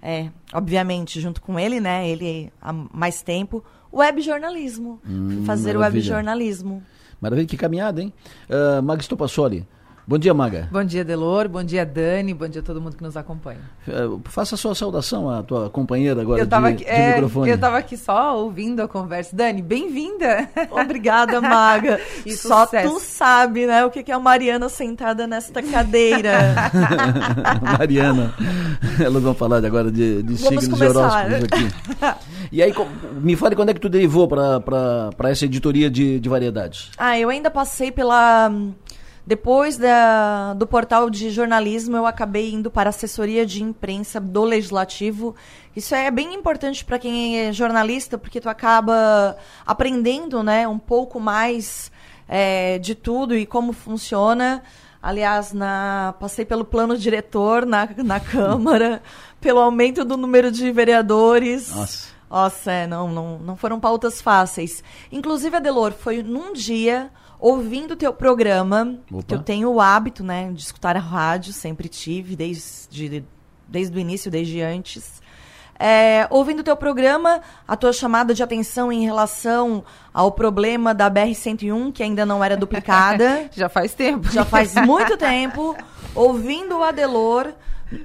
[0.01, 2.09] é, obviamente, junto com ele, né?
[2.09, 5.01] Ele há mais tempo, web jornalismo.
[5.07, 5.99] Hum, fazer maravilha.
[5.99, 6.83] web jornalismo.
[7.21, 8.13] Maravilha, que caminhada, hein?
[8.49, 9.67] Uh, Magisto Passoli.
[10.05, 10.69] Bom dia, Maga.
[10.73, 11.49] Bom dia, Delor.
[11.49, 12.35] Bom dia, Dani.
[12.35, 13.61] Bom dia a todo mundo que nos acompanha.
[13.87, 17.15] Uh, faça a sua saudação à tua companheira agora eu tava de, aqui, de é,
[17.15, 17.49] microfone.
[17.49, 19.37] Eu estava aqui só ouvindo a conversa.
[19.37, 20.49] Dani, bem-vinda.
[20.73, 22.01] Obrigada, Maga.
[22.27, 22.93] e só sucesso.
[22.93, 26.53] tu sabe, né, o que é a Mariana sentada nesta cadeira.
[27.79, 28.35] Mariana.
[28.99, 30.99] Elas vão falar agora de, de signos começar.
[30.99, 32.19] horóscopos aqui.
[32.51, 32.75] E aí,
[33.21, 36.91] me fale quando é que tu derivou para essa editoria de, de variedades.
[36.99, 38.51] Ah, eu ainda passei pela
[39.25, 44.43] depois da, do portal de jornalismo, eu acabei indo para a assessoria de imprensa do
[44.43, 45.37] Legislativo.
[45.77, 51.21] Isso é bem importante para quem é jornalista, porque tu acaba aprendendo né, um pouco
[51.21, 51.93] mais
[52.29, 54.61] é, de tudo e como funciona.
[55.01, 59.03] Aliás, na, passei pelo plano diretor na, na Câmara,
[59.41, 61.73] pelo aumento do número de vereadores.
[61.73, 62.13] Nossa.
[62.29, 64.83] Nossa, é, não, não, não foram pautas fáceis.
[65.13, 67.11] Inclusive, Adelor, foi num dia
[67.43, 69.25] ouvindo o teu programa, Opa.
[69.25, 73.25] que eu tenho o hábito, né, de escutar a rádio, sempre tive, desde,
[73.67, 75.21] desde o início, desde antes.
[75.77, 79.83] É, ouvindo o teu programa, a tua chamada de atenção em relação
[80.15, 83.51] ao problema da BR-101, que ainda não era duplicada.
[83.51, 84.31] Já faz tempo.
[84.31, 85.77] Já faz muito tempo.
[86.15, 87.53] Ouvindo o Adelor,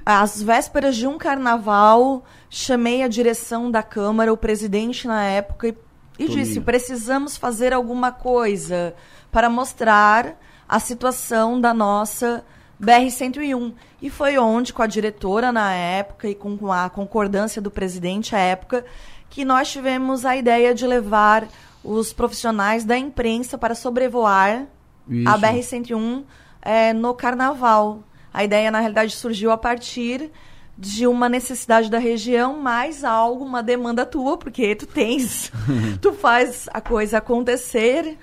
[0.04, 5.76] às vésperas de um carnaval, chamei a direção da Câmara, o presidente na época, e,
[6.18, 8.94] e disse: precisamos fazer alguma coisa
[9.30, 10.36] para mostrar
[10.68, 12.44] a situação da nossa
[12.80, 13.72] BR-101.
[14.00, 18.38] E foi onde, com a diretora na época e com a concordância do presidente à
[18.38, 18.84] época,
[19.30, 21.48] que nós tivemos a ideia de levar
[21.82, 24.66] os profissionais da imprensa para sobrevoar
[25.08, 25.28] Isso.
[25.28, 26.24] a BR-101
[26.62, 28.02] é, no carnaval.
[28.32, 30.30] A ideia, na realidade, surgiu a partir
[30.76, 35.50] de uma necessidade da região, mais algo, uma demanda tua, porque tu tens,
[36.00, 38.16] tu faz a coisa acontecer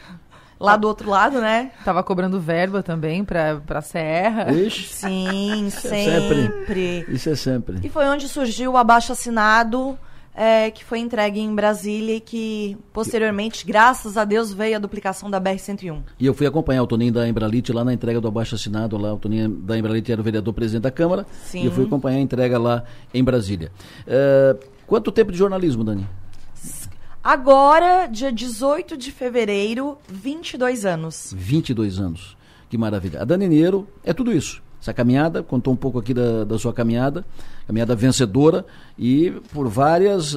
[0.60, 1.72] lá do outro lado, né?
[1.84, 4.52] Tava cobrando verba também pra, pra Serra.
[4.52, 4.94] Ixi.
[4.94, 6.42] Sim, Isso é sempre.
[6.44, 7.06] sempre.
[7.10, 7.80] Isso é sempre.
[7.84, 9.98] E foi onde surgiu o abaixo assinado,
[10.34, 15.30] é, que foi entregue em Brasília e que, posteriormente, graças a Deus, veio a duplicação
[15.30, 16.02] da BR-101.
[16.20, 19.14] E eu fui acompanhar o Toninho da Embralite lá na entrega do abaixo assinado lá.
[19.14, 21.26] O Toninho da Embralite era o vereador presidente da Câmara.
[21.46, 21.64] Sim.
[21.64, 22.84] E eu fui acompanhar a entrega lá
[23.14, 23.72] em Brasília.
[24.06, 26.06] É, quanto tempo de jornalismo, Dani?
[27.26, 31.34] Agora, dia 18 de fevereiro, 22 anos.
[31.36, 32.38] 22 anos.
[32.70, 33.20] Que maravilha.
[33.20, 34.62] A Dani Niero é tudo isso.
[34.80, 37.26] Essa caminhada, contou um pouco aqui da, da sua caminhada,
[37.66, 38.64] caminhada vencedora
[38.96, 40.34] e por várias,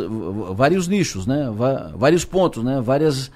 [0.56, 1.52] vários nichos, né?
[1.94, 2.80] Vários pontos, né?
[2.80, 3.30] Várias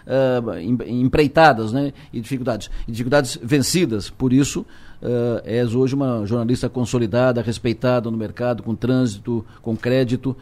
[0.59, 1.93] em- empreitadas, né?
[2.11, 2.71] E dificuldades.
[2.89, 4.09] E dificuldades vencidas.
[4.09, 4.65] Por isso,
[5.03, 10.35] ah, és hoje uma jornalista consolidada, respeitada no mercado, com trânsito, com crédito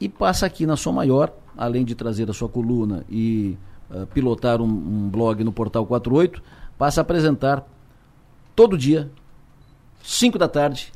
[0.00, 3.58] e passa aqui na Som Maior, além de trazer a sua coluna e
[3.90, 6.40] ah, pilotar um, um blog no Portal 48,
[6.78, 7.66] passa a apresentar
[8.54, 9.10] todo dia,
[10.02, 10.92] 5 da tarde.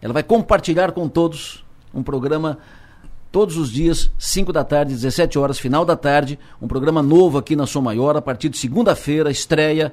[0.00, 2.58] Ela vai compartilhar com todos um programa
[3.30, 7.54] todos os dias, 5 da tarde, 17 horas, final da tarde, um programa novo aqui
[7.54, 9.92] na Som Maior, a partir de segunda-feira, estreia.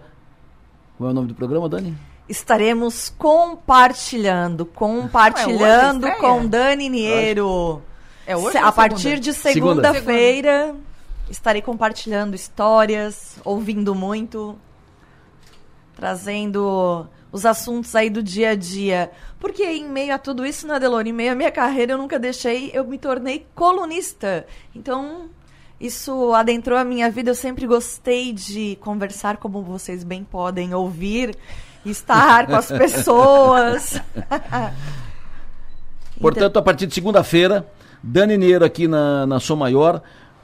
[0.97, 1.97] Qual é o nome do programa, Dani?
[2.30, 6.47] Estaremos compartilhando, compartilhando Ué, a com?
[6.47, 7.82] Dani Niero.
[8.28, 8.71] É hoje A segunda?
[8.73, 9.82] partir de Segunda.
[9.84, 10.76] segunda-feira,
[11.30, 14.57] estarei compartilhando histórias, ouvindo muito,
[15.95, 19.11] trazendo os assuntos aí do dia a dia.
[19.39, 21.05] Porque em meio a tudo isso, né, Delor?
[21.05, 24.45] Em meio à minha carreira, eu nunca deixei, eu me tornei colunista.
[24.73, 25.30] Então,
[25.80, 27.30] isso adentrou a minha vida.
[27.32, 31.38] Eu sempre gostei de conversar, como vocês bem podem ouvir,
[31.86, 34.01] estar com as pessoas.
[36.19, 37.67] Portanto, a partir de segunda-feira,
[38.07, 39.99] Dani Niero aqui na, na Som Maior,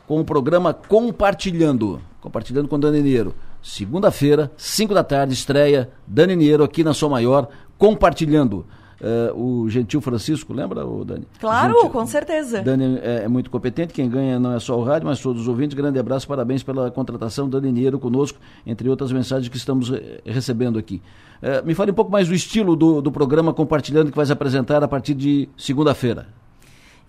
[0.07, 2.01] com o programa Compartilhando.
[2.19, 3.35] Compartilhando com Dani Niero.
[3.61, 7.47] Segunda-feira, 5 da tarde, estreia Dani Niero aqui na Som Maior,
[7.77, 8.65] compartilhando.
[8.99, 11.27] Eh, o Gentil Francisco, lembra, o Dani?
[11.39, 12.63] Claro, Gentil- com certeza.
[12.63, 15.47] Dani é, é muito competente, quem ganha não é só o rádio, mas todos os
[15.47, 15.75] ouvintes.
[15.75, 19.91] Grande abraço, parabéns pela contratação, Dani Niero conosco, entre outras mensagens que estamos
[20.25, 20.99] recebendo aqui.
[21.43, 24.33] Eh, me fale um pouco mais do estilo do, do programa Compartilhando que vai se
[24.33, 26.27] apresentar a partir de segunda-feira.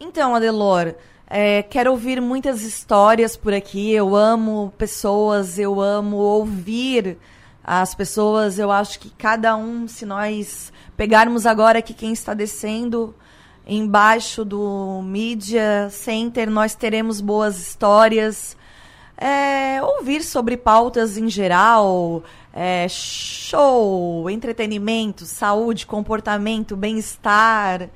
[0.01, 0.95] Então, Adelor,
[1.26, 3.93] é, quero ouvir muitas histórias por aqui.
[3.93, 7.16] Eu amo pessoas, eu amo ouvir
[7.64, 8.59] as pessoas.
[8.59, 13.14] Eu acho que cada um, se nós pegarmos agora aqui quem está descendo
[13.66, 18.57] embaixo do Media Center, nós teremos boas histórias.
[19.16, 27.88] É, ouvir sobre pautas em geral, é, show, entretenimento, saúde, comportamento, bem-estar.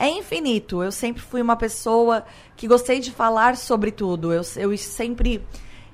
[0.00, 0.80] É infinito.
[0.80, 2.24] Eu sempre fui uma pessoa
[2.56, 4.32] que gostei de falar sobre tudo.
[4.32, 5.44] Eu, eu sempre.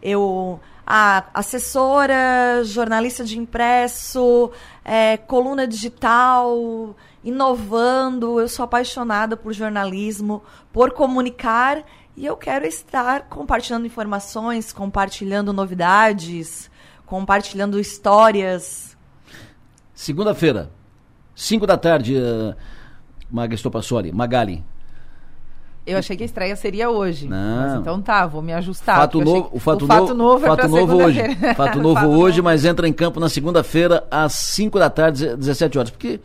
[0.03, 0.61] Eu.
[0.87, 4.51] A assessora, jornalista de impresso,
[4.85, 6.95] é, coluna digital,
[7.25, 8.39] inovando.
[8.39, 11.83] Eu sou apaixonada por jornalismo, por comunicar
[12.15, 16.71] e eu quero estar compartilhando informações, compartilhando novidades,
[17.07, 18.95] compartilhando histórias.
[19.95, 20.71] Segunda-feira,
[21.35, 22.55] 5 da tarde, uh,
[23.31, 24.63] Maga Estopassoli, Magali.
[25.87, 27.29] Eu achei que a estreia seria hoje.
[27.29, 27.61] Não.
[27.61, 28.97] Mas então tá, vou me ajustar.
[28.97, 31.21] Fato novo, o fato, o fato novo, novo é fato novo hoje.
[31.55, 35.79] Fato novo Fato hoje, mas entra em campo na segunda-feira às 5 da tarde, 17
[35.79, 35.91] horas.
[35.91, 36.21] Porque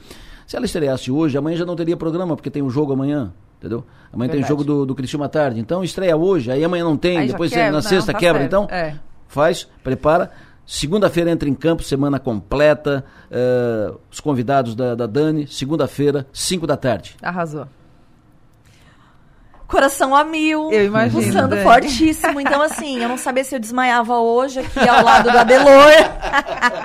[0.48, 3.34] se ela estreasse hoje, amanhã já não teria programa, porque tem um jogo amanhã.
[3.58, 3.84] Entendeu?
[4.14, 4.48] Amanhã tem Verdade.
[4.48, 5.60] jogo do, do Criciúma à tarde.
[5.60, 8.40] Então estreia hoje, aí amanhã não tem, Aí depois quebra, na não, sexta tá quebra.
[8.40, 8.48] certo.
[8.48, 8.96] Então, É.
[9.28, 10.32] faz, prepara.
[10.72, 13.04] Segunda-feira entra em campo, semana completa.
[13.32, 17.16] eh, os convidados da, da Dani, segunda-feira, 5 da tarde.
[17.24, 17.66] Arrasou.
[19.70, 20.72] Coração a mil.
[20.72, 21.62] Eu imagino, Pulsando Dani.
[21.62, 22.42] fortíssimo.
[22.42, 25.92] Então, assim, eu não sabia se eu desmaiava hoje aqui ao lado do Adelor.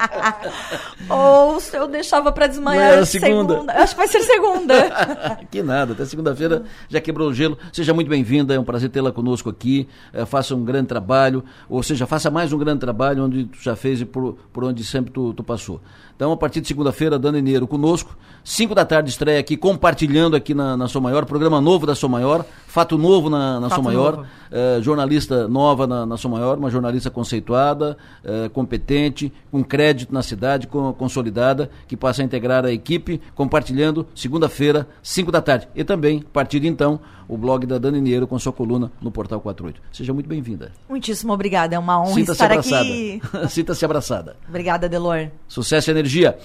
[1.09, 3.73] ou se eu deixava pra desmaiar Não era segunda.
[3.73, 4.75] Acho que vai ser segunda.
[5.51, 7.57] que nada, até segunda-feira já quebrou o gelo.
[7.73, 9.89] Seja muito bem-vinda, é um prazer tê-la conosco aqui.
[10.13, 13.75] Eh, faça um grande trabalho, ou seja, faça mais um grande trabalho onde tu já
[13.75, 15.81] fez e por, por onde sempre tu, tu passou.
[16.17, 18.17] Então, a partir de segunda-feira, Dani Neiro conosco.
[18.45, 22.09] Cinco da tarde estreia aqui, compartilhando aqui na, na Som Maior, programa novo da Som
[22.09, 26.59] Maior, fato novo na, na Fato Som Maior, eh, jornalista nova na, na Som Maior,
[26.59, 32.65] uma jornalista conceituada, eh, competente, com crédito na cidade, com, consolidada, que passa a integrar
[32.65, 35.69] a equipe, compartilhando segunda-feira, 5 da tarde.
[35.75, 39.11] E também, a partir de então, o blog da Dani Niero com sua coluna no
[39.11, 39.81] Portal 48.
[39.93, 40.73] Seja muito bem-vinda.
[40.89, 41.75] Muitíssimo obrigada.
[41.75, 42.83] É uma honra Sinta-se estar abraçada.
[42.83, 43.23] aqui.
[43.49, 44.37] Sinta-se abraçada.
[44.49, 45.29] Obrigada, Adelor.
[45.49, 46.39] Sucesso e energia.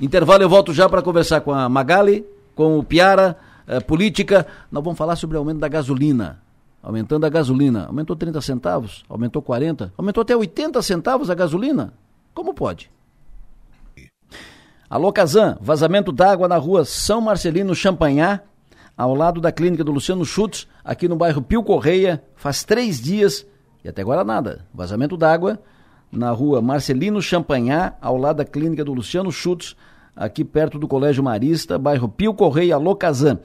[0.00, 4.46] Intervalo, eu volto já para conversar com a Magali com o Piara, eh, política.
[4.70, 6.40] Nós vamos falar sobre o aumento da gasolina.
[6.82, 7.86] Aumentando a gasolina.
[7.86, 11.92] Aumentou 30 centavos, aumentou 40, aumentou até 80 centavos a gasolina.
[12.34, 12.90] Como pode?
[14.90, 18.44] Alô, Kazan, vazamento d'água na rua São Marcelino Champanhar,
[18.96, 23.46] ao lado da clínica do Luciano Schutz, aqui no bairro Pio Correia, faz três dias
[23.84, 24.66] e até agora nada.
[24.72, 25.58] Vazamento d'água
[26.10, 29.74] na rua Marcelino Champanhar, ao lado da clínica do Luciano Schutz,
[30.14, 33.38] aqui perto do Colégio Marista, bairro Pio Correia, Alô, Kazan.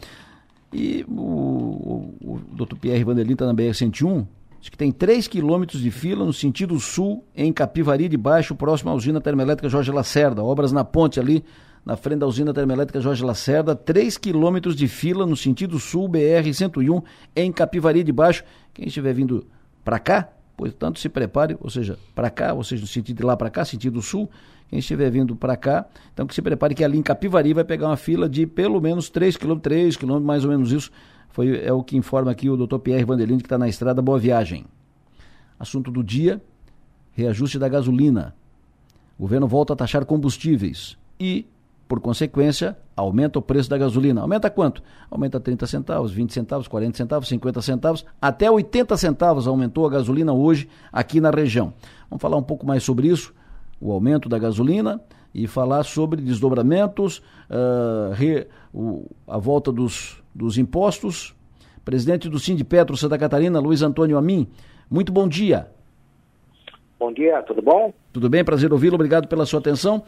[0.74, 2.76] E o, o, o Dr.
[2.76, 4.28] Pierre Vanderlin está na BR-101,
[4.60, 8.92] diz que tem 3 quilômetros de fila no sentido sul, em Capivari de Baixo, próximo
[8.92, 10.44] à usina termoelétrica Jorge Lacerda.
[10.44, 11.44] Obras na ponte ali,
[11.88, 13.74] na frente da usina termoelétrica Jorge Lacerda.
[13.74, 17.02] 3 quilômetros de fila no sentido sul, BR-101,
[17.34, 18.44] em Capivari de Baixo.
[18.74, 19.48] Quem estiver vindo
[19.86, 20.28] para cá,
[20.58, 23.64] portanto se prepare, ou seja, para cá, ou seja, no sentido de lá para cá,
[23.64, 24.30] sentido sul,
[24.68, 27.88] quem estiver vindo para cá, então que se prepare que ali em Capivari vai pegar
[27.88, 30.92] uma fila de pelo menos 3 km, 3 km, mais ou menos isso,
[31.30, 32.80] foi, é o que informa aqui o Dr.
[32.80, 34.66] Pierre Vanderlinde, que está na estrada Boa Viagem.
[35.58, 36.42] Assunto do dia,
[37.14, 38.36] reajuste da gasolina.
[39.18, 41.46] O governo volta a taxar combustíveis e,
[41.88, 44.22] por consequência, aumenta o preço da gasolina.
[44.22, 44.84] Aumenta quanto?
[45.10, 50.34] Aumenta 30 centavos, 20 centavos, 40 centavos, 50 centavos, até 80 centavos aumentou a gasolina
[50.34, 51.74] hoje aqui na região.
[52.10, 53.34] Vamos falar um pouco mais sobre isso,
[53.80, 55.02] o aumento da gasolina
[55.34, 57.20] e falar sobre desdobramentos,
[57.50, 61.36] uh, re, o, a volta dos, dos impostos.
[61.86, 64.48] Presidente do Sindipetro Santa Catarina, Luiz Antônio Amin,
[64.90, 65.70] muito bom dia.
[67.00, 67.94] Bom dia, tudo bom?
[68.12, 70.04] Tudo bem, prazer ouvi-lo, obrigado pela sua atenção.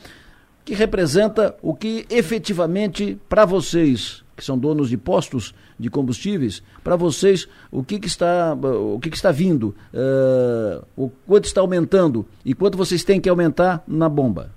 [0.66, 6.96] Que representa o que efetivamente para vocês, que são donos de postos de combustíveis, para
[6.96, 12.26] vocês o que, que está o que, que está vindo, uh, o quanto está aumentando
[12.46, 14.52] e quanto vocês têm que aumentar na bomba?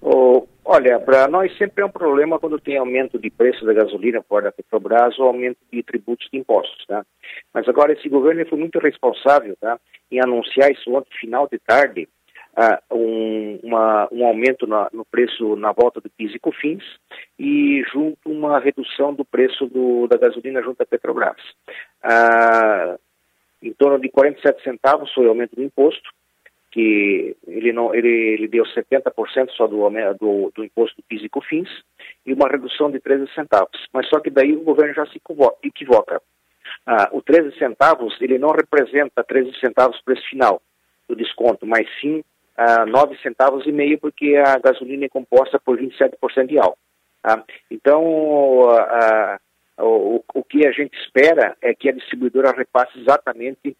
[0.00, 4.22] Oh, olha, para nós sempre é um problema quando tem aumento de preço da gasolina
[4.22, 7.04] fora da Petrobras ou aumento de tributos de impostos, tá?
[7.52, 9.78] Mas agora esse governo foi muito responsável, tá?
[10.10, 12.08] Em anunciar isso ontem, final de tarde,
[12.56, 16.84] uh, um, uma, um aumento na, no preço na volta do PIS e COFINS
[17.38, 21.40] e junto uma redução do preço do, da gasolina junto à Petrobras.
[22.04, 22.98] Uh,
[23.62, 26.10] em torno de 47 centavos foi o aumento do imposto,
[26.70, 29.88] que ele não ele, ele deu 70% só do,
[30.20, 31.68] do, do imposto do PIS e COFINS
[32.24, 33.86] e uma redução de 13 centavos.
[33.92, 35.20] Mas só que daí o governo já se
[35.62, 36.20] equivoca.
[36.84, 40.60] Ah, o 13 centavos ele não representa 13 centavos preço final
[41.08, 42.22] do desconto, mas sim
[42.56, 46.78] ah, 9 centavos e meio porque a gasolina é composta por 27% de álcool.
[47.22, 49.38] Ah, então ah,
[49.78, 53.76] o, o que a gente espera é que a distribuidora repasse exatamente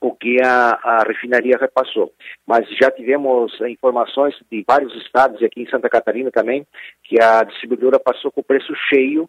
[0.00, 2.12] o que a, a, refinaria repassou.
[2.46, 6.66] Mas já tivemos informações de vários estados, e aqui em Santa Catarina também,
[7.04, 9.24] que a distribuidora passou com o preço cheio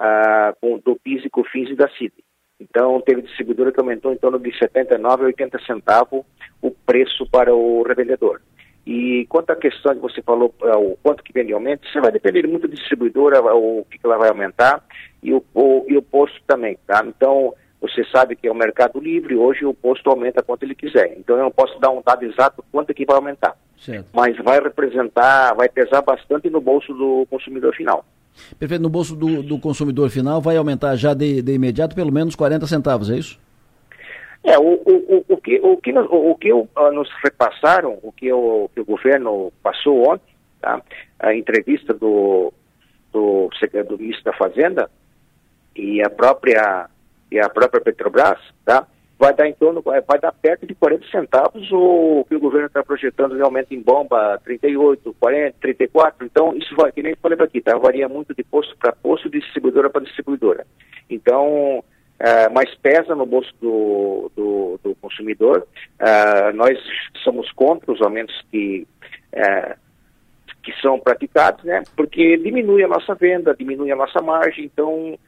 [0.00, 2.14] uh, com, do PIS e COFINS e da CID.
[2.60, 6.24] Então, teve distribuidora que aumentou em torno de 79 a 80 centavos
[6.60, 8.40] o preço para o revendedor.
[8.86, 12.00] E quanto à questão que você falou, uh, o quanto que vem de aumento, isso
[12.00, 14.84] vai depender muito da distribuidora, o que, ela vai aumentar,
[15.22, 17.02] e o, o, e o posto também, tá?
[17.06, 21.14] Então, você sabe que é o mercado livre, hoje o posto aumenta quanto ele quiser.
[21.16, 23.56] Então eu não posso dar um dado exato quanto é que vai aumentar.
[23.78, 24.06] Certo.
[24.12, 28.04] Mas vai representar, vai pesar bastante no bolso do consumidor final.
[28.58, 32.34] Perfeito, no bolso do, do consumidor final vai aumentar já de, de, imediato pelo menos
[32.34, 33.38] 40 centavos, é isso?
[34.42, 38.70] É, o, o, o, que, o, que, o, que uh, nos repassaram, o que o,
[38.74, 40.80] que o governo passou ontem, tá?
[41.18, 42.52] a entrevista do,
[43.12, 43.50] do,
[43.86, 44.90] do ministro da Fazenda
[45.76, 46.88] e a própria
[47.30, 48.86] e a própria Petrobras, tá?
[49.20, 52.82] Vai dar em torno, vai dar perto de 40 centavos o que o governo está
[52.82, 56.24] projetando de aumento em bomba, 38, 40, 34.
[56.24, 57.76] Então, isso vai, que nem falei aqui, tá?
[57.76, 60.66] Varia muito de posto para posto, de distribuidora para distribuidora.
[61.10, 61.84] Então,
[62.18, 65.66] é, mas pesa no bolso do, do, do consumidor.
[65.98, 66.78] É, nós
[67.22, 68.88] somos contra os aumentos que,
[69.34, 69.76] é,
[70.62, 71.82] que são praticados, né?
[71.94, 75.18] Porque diminui a nossa venda, diminui a nossa margem, então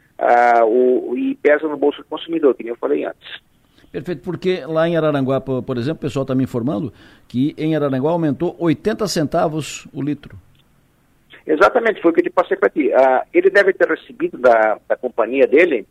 [0.64, 3.51] o, e pesa no bolso do consumidor, que nem eu falei antes.
[3.92, 6.90] Perfeito, porque lá em Araranguá, por, exemplo, o pessoal está me informando
[7.28, 10.34] que em Araranguá aumentou 80 centavos o litro.
[11.46, 12.90] Exatamente, foi o que eu te passei para ti.
[12.94, 15.86] Ah, ele deve ter recebido da, da companhia dele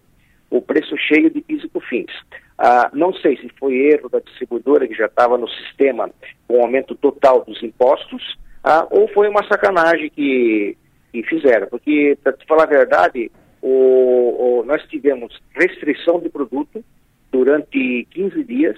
[0.49, 2.11] o preço cheio de PIS e COFINS.
[2.57, 6.09] Ah, não sei se foi erro da distribuidora que já estava no sistema
[6.47, 10.75] com o aumento total dos impostos, ah, ou foi uma sacanagem que,
[11.11, 11.67] que fizeram.
[11.67, 13.31] Porque, para te falar a verdade,
[13.61, 16.83] o, o, nós tivemos restrição de produto
[17.31, 18.77] durante 15 dias,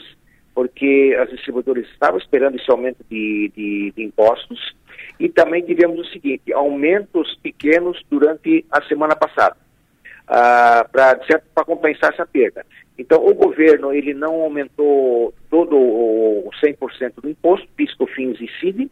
[0.53, 4.75] porque as distribuidoras estavam esperando esse aumento de, de, de impostos
[5.19, 9.57] E também tivemos o seguinte, aumentos pequenos durante a semana passada,
[10.27, 12.65] ah, para compensar essa perda.
[12.97, 18.89] Então, o governo ele não aumentou todo o 100% do imposto, pisco, fins e CID,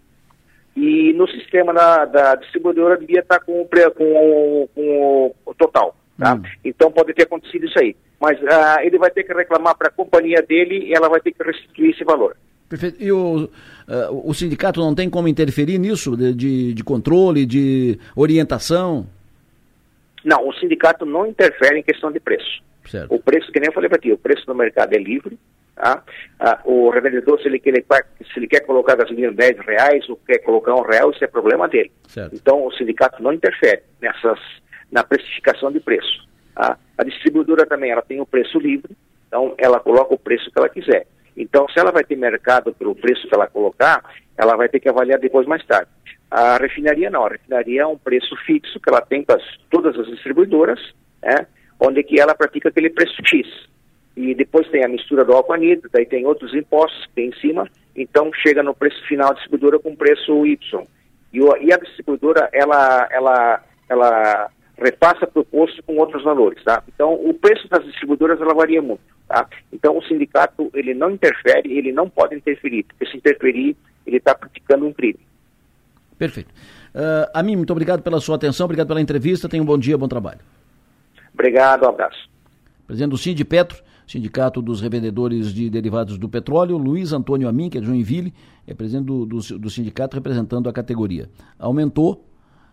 [0.76, 5.96] e no sistema da, distribuidora devia estar com com, com o total.
[6.18, 6.36] Tá?
[6.36, 6.44] Hum.
[6.64, 7.96] Então pode ter acontecido isso aí.
[8.20, 11.32] Mas uh, ele vai ter que reclamar para a companhia dele e ela vai ter
[11.32, 12.36] que restituir esse valor.
[12.70, 13.04] Perfeito.
[13.04, 13.50] E o, uh,
[14.24, 19.08] o sindicato não tem como interferir nisso, de, de, de, controle, de orientação?
[20.24, 22.62] Não, o sindicato não interfere em questão de preço.
[22.86, 23.14] Certo.
[23.14, 25.38] O preço, que nem eu falei para ti, o preço no mercado é livre.
[25.76, 26.04] Tá?
[26.40, 30.38] Ah, o revendedor, se ele, quer, se ele quer colocar gasolina 10 reais ou quer
[30.40, 31.92] colocar um real, isso é problema dele.
[32.08, 32.36] Certo.
[32.36, 34.40] Então, o sindicato não interfere nessas
[34.92, 36.28] na precificação de preço.
[36.56, 38.96] A, a distribuidora também ela tem o preço livre,
[39.28, 41.08] então ela coloca o preço que ela quiser.
[41.36, 44.04] Então, se ela vai ter mercado pelo preço que ela colocar,
[44.38, 45.90] ela vai ter que avaliar depois mais tarde.
[46.30, 49.40] A refinaria não, a refinaria é um preço fixo que ela tem para
[49.70, 50.80] todas as distribuidoras,
[51.22, 51.48] né,
[51.80, 53.48] onde que ela pratica aquele preço X.
[54.16, 57.40] E depois tem a mistura do álcool anidro, daí tem outros impostos que tem em
[57.40, 60.88] cima, então chega no preço final a distribuidora com preço Y.
[61.34, 64.52] E, o, e a distribuidora, ela, ela, ela
[64.82, 66.84] repassa para o posto com outros valores, tá?
[66.94, 69.48] Então, o preço das distribuidoras, ela varia muito, tá?
[69.72, 73.76] Então, o sindicato, ele não interfere, ele não pode interferir, porque se interferir,
[74.06, 75.20] ele está praticando um crime.
[76.18, 76.50] Perfeito.
[76.94, 79.98] Uh, a mim, muito obrigado pela sua atenção, obrigado pela entrevista, tenha um bom dia,
[79.98, 80.40] bom trabalho.
[81.34, 82.30] Obrigado, um abraço.
[82.86, 87.78] Presidente do Sind Petro, Sindicato dos Revendedores de Derivados do Petróleo, Luiz Antônio Amin, que
[87.78, 88.34] é de Joinville,
[88.68, 91.30] é presidente do, do, do sindicato representando a categoria.
[91.58, 92.26] Aumentou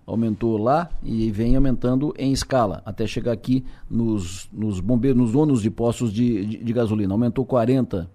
[0.09, 5.61] aumentou lá e vem aumentando em escala, até chegar aqui nos, nos bombeiros, nos donos
[5.61, 7.13] de postos de, de, de gasolina.
[7.13, 8.11] Aumentou 40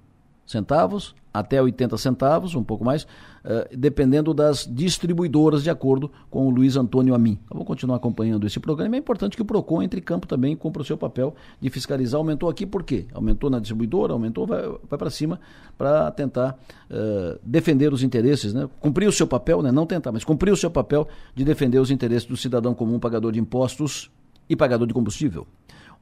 [0.53, 6.49] centavos até 80 centavos, um pouco mais, uh, dependendo das distribuidoras, de acordo com o
[6.51, 7.39] Luiz Antônio Amin.
[7.49, 8.95] Eu vou continuar acompanhando esse programa.
[8.95, 12.19] É importante que o PROCON entre em campo também cumpra o seu papel de fiscalizar.
[12.19, 13.07] Aumentou aqui por quê?
[13.13, 15.39] Aumentou na distribuidora, aumentou, vai, vai para cima
[15.75, 16.59] para tentar
[16.91, 18.69] uh, defender os interesses, né?
[18.79, 19.71] cumprir o seu papel, né?
[19.71, 23.31] não tentar, mas cumprir o seu papel de defender os interesses do cidadão comum, pagador
[23.31, 24.11] de impostos
[24.47, 25.47] e pagador de combustível.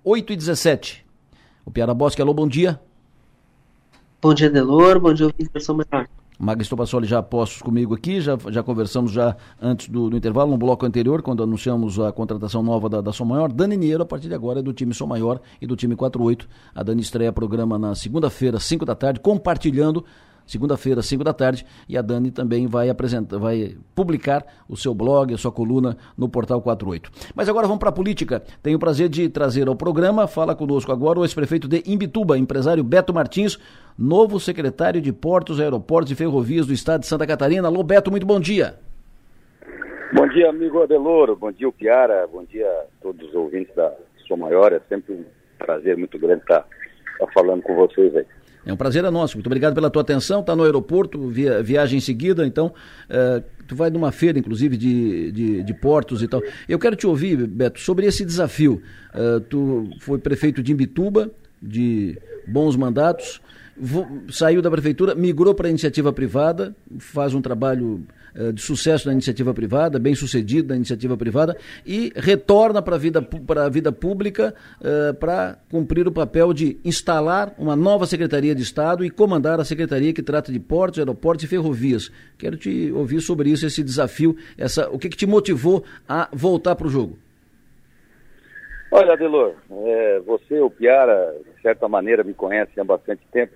[0.03, 1.05] 8 e 17.
[1.65, 2.81] O Piara Bosque, alô, bom dia.
[4.22, 4.99] Bom dia, Delor.
[4.99, 6.07] Bom dia, Versão Melhor.
[6.38, 10.57] Magno Estopassoli já postos comigo aqui, já, já conversamos já antes do, do, intervalo, no
[10.57, 13.51] bloco anterior, quando anunciamos a contratação nova da, da Som Maior.
[13.51, 16.47] Dani Niero, a partir de agora, é do time Som Maior e do time 48.
[16.76, 20.05] A Dani estreia programa na segunda-feira, 5 da tarde, compartilhando
[20.51, 25.33] segunda-feira, 5 da tarde, e a Dani também vai apresentar, vai publicar o seu blog,
[25.33, 27.09] a sua coluna no Portal 48.
[27.33, 28.43] Mas agora vamos para a política.
[28.61, 32.83] Tenho o prazer de trazer ao programa, fala conosco agora o ex-prefeito de Imbituba, empresário
[32.83, 33.57] Beto Martins,
[33.97, 37.69] novo secretário de Portos, Aeroportos e Ferrovias do Estado de Santa Catarina.
[37.69, 38.75] Alô, Beto, muito bom dia.
[40.13, 43.93] Bom dia, amigo Adeloro, bom dia, Piara, bom dia a todos os ouvintes da
[44.27, 45.23] Sua Maior, é sempre um
[45.57, 46.67] prazer muito grande estar,
[47.13, 48.25] estar falando com vocês aí.
[48.66, 49.38] É um prazer é nosso.
[49.38, 50.41] Muito obrigado pela tua atenção.
[50.41, 55.32] Está no aeroporto, via, viagem em seguida, então uh, tu vai numa feira, inclusive, de,
[55.32, 56.41] de, de, portos e tal.
[56.70, 58.82] Eu quero te ouvir, Beto, sobre esse desafio.
[59.14, 61.32] Uh, tu foi prefeito de Imbituba,
[61.62, 63.41] de bons mandatos,
[64.30, 68.05] saiu da prefeitura, migrou para a iniciativa privada, faz um trabalho
[68.53, 73.27] de sucesso na iniciativa privada, bem sucedido na iniciativa privada, e retorna para a vida,
[73.57, 79.03] a vida pública uh, para cumprir o papel de instalar uma nova Secretaria de Estado
[79.03, 82.11] e comandar a Secretaria que trata de portos, aeroportos e ferrovias.
[82.38, 86.75] Quero te ouvir sobre isso, esse desafio, essa, o que, que te motivou a voltar
[86.75, 87.17] para o jogo?
[88.91, 93.53] Olha, Adelor, é, você, o Piara, de certa maneira me conhece há bastante tempo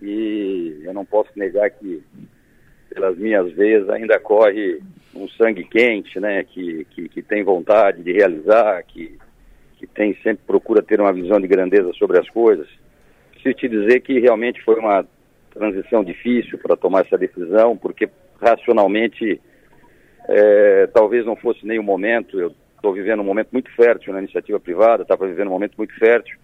[0.00, 2.02] e eu não posso negar que
[2.88, 4.80] pelas minhas veias ainda corre
[5.14, 9.18] um sangue quente, né, que, que, que tem vontade de realizar, que,
[9.76, 12.68] que tem sempre procura ter uma visão de grandeza sobre as coisas.
[13.32, 15.06] Preciso te dizer que realmente foi uma
[15.52, 18.08] transição difícil para tomar essa decisão, porque
[18.40, 19.40] racionalmente
[20.28, 24.20] é, talvez não fosse nem o momento, eu estou vivendo um momento muito fértil na
[24.20, 26.38] iniciativa privada, estava vivendo um momento muito fértil,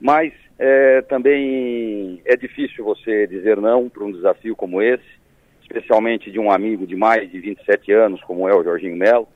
[0.00, 5.23] mas é, também é difícil você dizer não para um desafio como esse,
[5.64, 9.26] especialmente de um amigo de mais de 27 anos, como é o Jorginho Melo.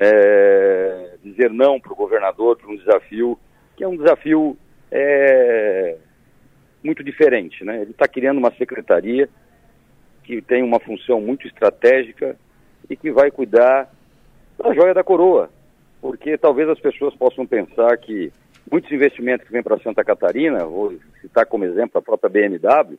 [0.00, 3.36] É, dizer não para o governador para um desafio
[3.76, 4.56] que é um desafio
[4.90, 5.96] é,
[6.82, 7.64] muito diferente.
[7.64, 7.82] Né?
[7.82, 9.28] Ele está criando uma secretaria
[10.22, 12.36] que tem uma função muito estratégica
[12.88, 13.90] e que vai cuidar
[14.56, 15.50] da joia da coroa,
[16.00, 18.32] porque talvez as pessoas possam pensar que
[18.70, 22.98] muitos investimentos que vêm para Santa Catarina, vou citar como exemplo a própria BMW,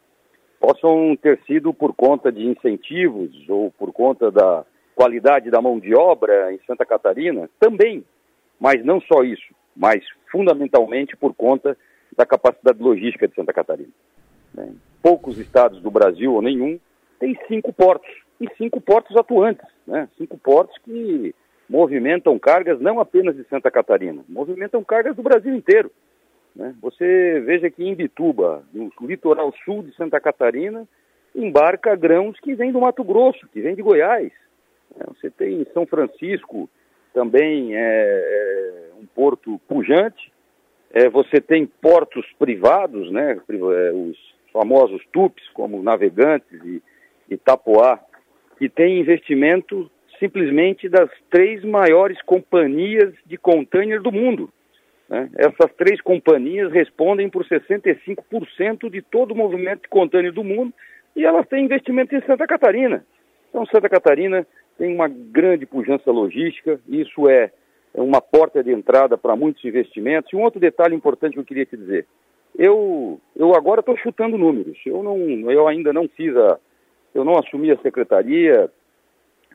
[0.60, 5.96] possam ter sido por conta de incentivos ou por conta da qualidade da mão de
[5.96, 8.04] obra em Santa Catarina, também,
[8.60, 11.78] mas não só isso, mas fundamentalmente por conta
[12.18, 13.92] da capacidade logística de Santa Catarina.
[14.54, 14.74] Né?
[15.02, 16.78] Poucos estados do Brasil, ou nenhum,
[17.18, 18.10] tem cinco portos,
[18.42, 20.10] e cinco portos atuantes, né?
[20.18, 21.34] cinco portos que
[21.70, 25.90] movimentam cargas não apenas de Santa Catarina, movimentam cargas do Brasil inteiro.
[26.56, 26.76] Né?
[26.82, 30.88] Você veja que em Bituba, no litoral sul de Santa Catarina,
[31.36, 34.32] embarca grãos que vêm do Mato Grosso, que vêm de Goiás.
[34.96, 35.06] Né?
[35.08, 36.70] Você tem em São Francisco
[37.14, 40.32] também é, é um porto pujante.
[40.92, 43.40] É, você tem portos privados, né?
[43.50, 44.18] É, os
[44.52, 46.82] famosos TUPs, como Navegantes e
[47.30, 48.00] Itapoá,
[48.58, 49.90] que tem investimento
[50.20, 54.52] simplesmente das três maiores companhias de container do mundo.
[55.10, 55.30] Né?
[55.36, 60.74] Essas três companhias respondem por 65% de todo o movimento de contêiner do mundo
[61.16, 63.04] e elas têm investimento em Santa Catarina.
[63.50, 64.46] Então, Santa Catarina
[64.78, 67.52] tem uma grande pujança logística, isso é,
[67.94, 70.32] é uma porta de entrada para muitos investimentos.
[70.32, 72.06] E um outro detalhe importante que eu queria te dizer:
[72.58, 75.18] eu, eu agora estou chutando números, eu, não,
[75.52, 76.60] eu ainda não fiz a.
[77.12, 78.70] Eu não assumi a secretaria,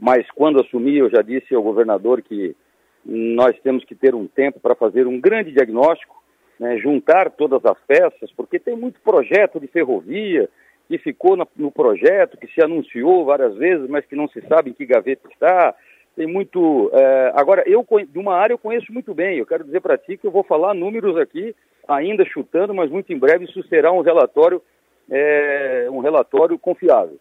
[0.01, 2.57] mas quando assumi, eu já disse ao governador que
[3.05, 6.23] nós temos que ter um tempo para fazer um grande diagnóstico,
[6.59, 10.49] né, juntar todas as peças, porque tem muito projeto de ferrovia
[10.89, 14.75] que ficou no projeto, que se anunciou várias vezes, mas que não se sabe em
[14.75, 15.75] que gaveta está.
[16.15, 16.91] Tem muito.
[16.93, 19.39] É, agora, eu de uma área eu conheço muito bem.
[19.39, 21.55] Eu quero dizer para ti que eu vou falar números aqui,
[21.89, 24.63] ainda chutando, mas muito em breve isso será um relatório,
[25.11, 27.19] é, um relatório confiável.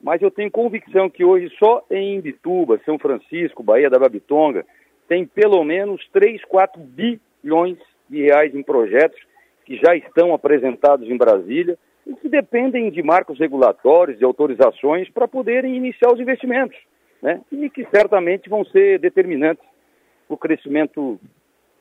[0.00, 4.64] Mas eu tenho convicção que hoje só em Bituba, São Francisco, Bahia da Babitonga,
[5.08, 7.78] tem pelo menos 3, 4 bilhões
[8.08, 9.18] de reais em projetos
[9.64, 11.76] que já estão apresentados em Brasília
[12.06, 16.78] e que dependem de marcos regulatórios, de autorizações para poderem iniciar os investimentos,
[17.20, 17.40] né?
[17.50, 19.64] E que certamente vão ser determinantes
[20.26, 21.18] para o crescimento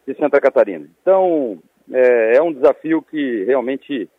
[0.08, 0.88] de Santa Catarina.
[1.02, 1.60] Então,
[1.92, 4.10] é, é um desafio que realmente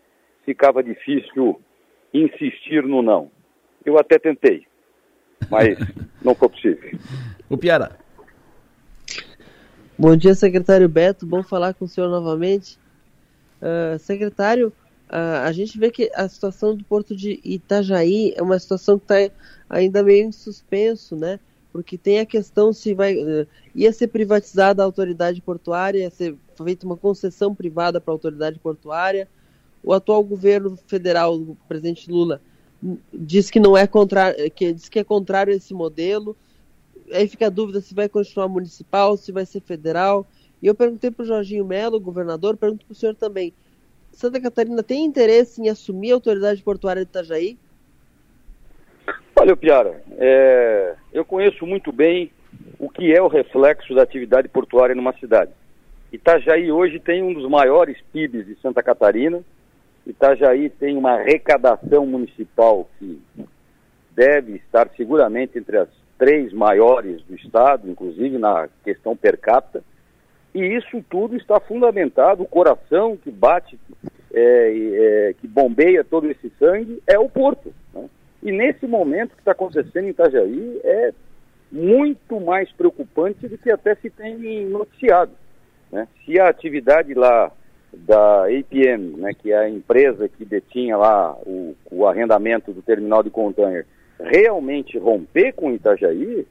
[0.45, 1.61] ficava difícil
[2.15, 3.31] insistir no não.
[3.85, 4.65] Eu até tentei,
[5.51, 5.77] mas
[6.25, 6.99] não foi possível.
[7.51, 8.06] O Piara.
[9.99, 11.25] Bom dia, secretário Beto.
[11.25, 12.79] Bom falar com o senhor novamente.
[13.63, 14.69] Uh, secretário,
[15.09, 19.11] uh, a gente vê que a situação do porto de Itajaí é uma situação que
[19.11, 19.35] está
[19.71, 21.41] ainda meio em suspenso, né?
[21.73, 26.37] Porque tem a questão se vai uh, ia ser privatizada a autoridade portuária, ia ser
[26.63, 29.27] feita uma concessão privada para a autoridade portuária.
[29.83, 32.43] O atual governo federal, o presidente Lula,
[33.15, 36.37] diz que não é contrário, que diz que é contrário a esse modelo
[37.13, 40.27] aí fica a dúvida se vai continuar municipal, se vai ser federal.
[40.63, 43.53] E eu perguntei para o Jorginho Melo, governador, pergunto para o senhor também.
[44.13, 47.59] Santa Catarina tem interesse em assumir a autoridade portuária de Itajaí?
[49.39, 52.31] Olha, Piara, é, eu conheço muito bem
[52.79, 55.53] o que é o reflexo da atividade portuária numa cidade.
[56.11, 59.43] Itajaí hoje tem um dos maiores PIBs de Santa Catarina.
[60.07, 63.21] Itajaí tem uma arrecadação municipal que
[64.13, 65.89] deve estar seguramente entre as
[66.19, 69.83] três maiores do Estado, inclusive na questão per capita,
[70.55, 73.79] e isso tudo está fundamentado, o coração que bate,
[74.33, 77.75] é, é, que bombeia todo esse sangue é o porto.
[77.93, 78.09] Né?
[78.43, 81.13] E nesse momento que está acontecendo em Itajaí é
[81.71, 85.33] muito mais preocupante do que até se tem noticiado.
[85.93, 86.09] Né?
[86.25, 87.53] Se a atividade lá
[87.93, 93.23] da APM, né, que é a empresa que detinha lá o, o arrendamento do terminal
[93.23, 93.87] de container,
[94.21, 96.47] realmente romper com Itajaí,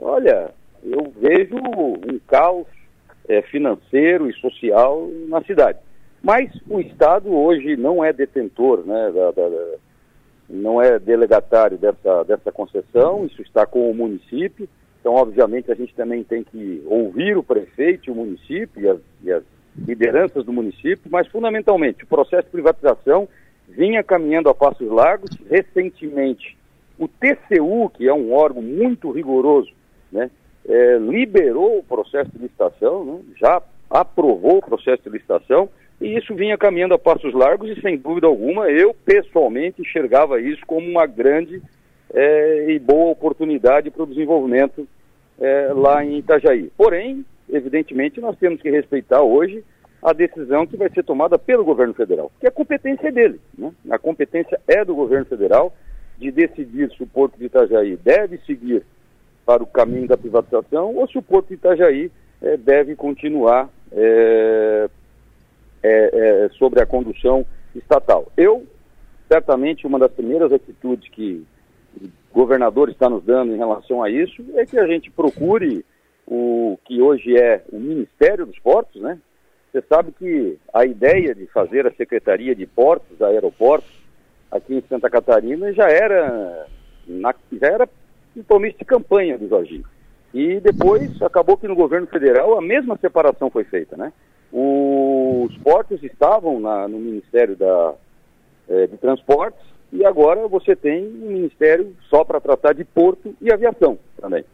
[0.00, 0.50] olha,
[0.82, 2.66] eu vejo um caos
[3.28, 5.78] é, financeiro e social na cidade.
[6.22, 9.74] Mas o Estado hoje não é detentor, né, da, da, da,
[10.48, 14.68] não é delegatário dessa, dessa concessão, isso está com o município.
[15.00, 19.32] Então, obviamente, a gente também tem que ouvir o prefeito o município e as, e
[19.32, 19.44] as
[19.76, 23.28] lideranças do município, mas fundamentalmente o processo de privatização
[23.68, 25.30] vinha caminhando a passos largos.
[25.48, 26.56] Recentemente,
[26.98, 29.70] o TCU, que é um órgão muito rigoroso,
[30.10, 30.30] né,
[30.68, 35.68] é, liberou o processo de licitação, né, já aprovou o processo de licitação,
[36.00, 40.64] e isso vinha caminhando a passos largos, e sem dúvida alguma, eu pessoalmente enxergava isso
[40.66, 41.62] como uma grande
[42.12, 44.86] é, e boa oportunidade para o desenvolvimento
[45.40, 46.70] é, lá em Itajaí.
[46.76, 49.64] Porém, evidentemente, nós temos que respeitar hoje
[50.02, 53.40] a decisão que vai ser tomada pelo governo federal, que a competência é dele.
[53.56, 53.72] Né?
[53.90, 55.72] A competência é do governo federal
[56.18, 58.82] de decidir se o Porto de Itajaí deve seguir
[59.46, 62.10] para o caminho da privatização ou se o Porto de Itajaí
[62.42, 64.88] é, deve continuar é,
[65.82, 68.30] é, sobre a condução estatal.
[68.36, 68.66] Eu
[69.28, 71.44] certamente uma das primeiras atitudes que
[72.00, 75.84] o governador está nos dando em relação a isso é que a gente procure
[76.26, 79.18] o que hoje é o Ministério dos Portos, né?
[79.70, 83.90] Você sabe que a ideia de fazer a Secretaria de Portos, Aeroportos,
[84.50, 86.66] aqui em Santa Catarina já era,
[87.06, 87.88] na, já era
[88.34, 89.84] compromisso de campanha do Jorginho.
[90.32, 94.12] E depois acabou que no governo federal a mesma separação foi feita, né?
[94.52, 97.94] Os portos estavam na, no Ministério da,
[98.68, 99.60] eh, de Transportes
[99.92, 104.44] e agora você tem um ministério só para tratar de porto e aviação também.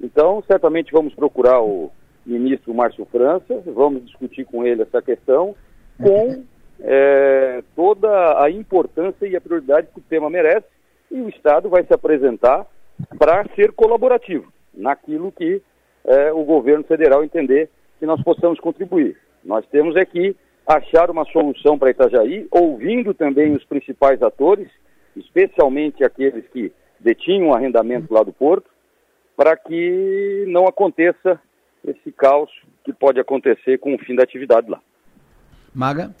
[0.00, 1.90] Então, certamente vamos procurar o
[2.24, 5.54] ministro Márcio França, vamos discutir com ele essa questão,
[6.00, 6.44] com
[6.80, 10.66] é, toda a importância e a prioridade que o tema merece,
[11.10, 12.66] e o Estado vai se apresentar
[13.18, 15.62] para ser colaborativo naquilo que
[16.04, 19.16] é, o governo federal entender que nós possamos contribuir.
[19.44, 20.36] Nós temos aqui
[20.66, 24.68] achar uma solução para Itajaí, ouvindo também os principais atores,
[25.16, 28.68] especialmente aqueles que detinham o arrendamento lá do porto,
[29.36, 31.40] para que não aconteça
[31.86, 32.50] esse caos
[32.84, 34.80] que pode acontecer com o fim da atividade lá.
[35.74, 36.14] Maga?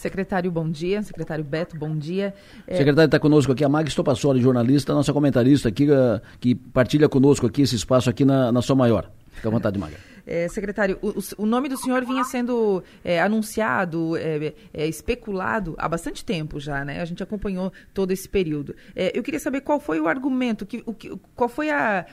[0.00, 1.02] Secretário, bom dia.
[1.02, 2.32] Secretário Beto, bom dia.
[2.66, 2.74] É...
[2.74, 7.46] Secretário está conosco aqui, a Mag Estopassoli, jornalista, nossa comentarista aqui, uh, que partilha conosco
[7.46, 9.10] aqui esse espaço aqui na, na Sua Maior.
[9.32, 9.96] Fica à vontade, Maga.
[10.26, 15.88] É, secretário, o, o, nome do senhor vinha sendo é, anunciado, é, é, especulado há
[15.88, 17.00] bastante tempo já, né?
[17.00, 18.76] A gente acompanhou todo esse período.
[18.94, 22.06] É, eu queria saber qual foi o argumento, que, o, que, qual foi a.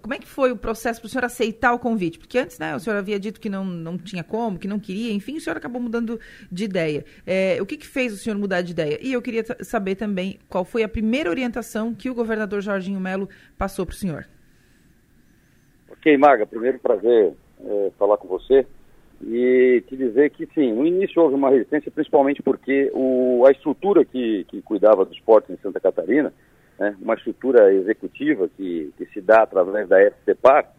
[0.00, 2.18] Como é que foi o processo para o senhor aceitar o convite?
[2.18, 5.12] Porque antes, né, o senhor havia dito que não, não tinha como, que não queria,
[5.12, 6.18] enfim, o senhor acabou mudando
[6.50, 7.04] de ideia.
[7.26, 8.98] É, o que, que fez o senhor mudar de ideia?
[9.02, 13.28] E eu queria saber também qual foi a primeira orientação que o governador Jorginho Melo
[13.58, 14.26] passou para o senhor.
[16.00, 18.66] Ok, Maga, primeiro prazer é, falar com você
[19.22, 24.02] e te dizer que sim, no início houve uma resistência, principalmente porque o, a estrutura
[24.02, 26.32] que, que cuidava dos portos em Santa Catarina,
[26.78, 30.72] né, uma estrutura executiva que, que se dá através da SCPAR,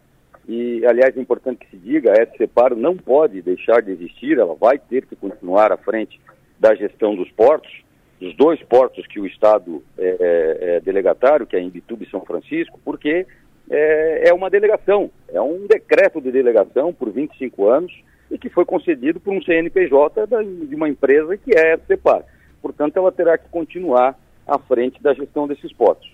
[0.50, 4.56] e aliás é importante que se diga, a SCPAR não pode deixar de existir, ela
[4.56, 6.20] vai ter que continuar à frente
[6.60, 7.72] da gestão dos portos,
[8.20, 12.10] dos dois portos que o Estado é, é, é delegatário, que é em Bituba e
[12.10, 13.28] São Francisco, porque
[13.72, 18.66] é, é uma delegação, é um decreto de delegação por 25 anos e que foi
[18.66, 22.24] concedido por um CNPJ da, de uma empresa que é a CEPAR.
[22.62, 26.10] Portanto, ela terá que continuar à frente da gestão desses portos.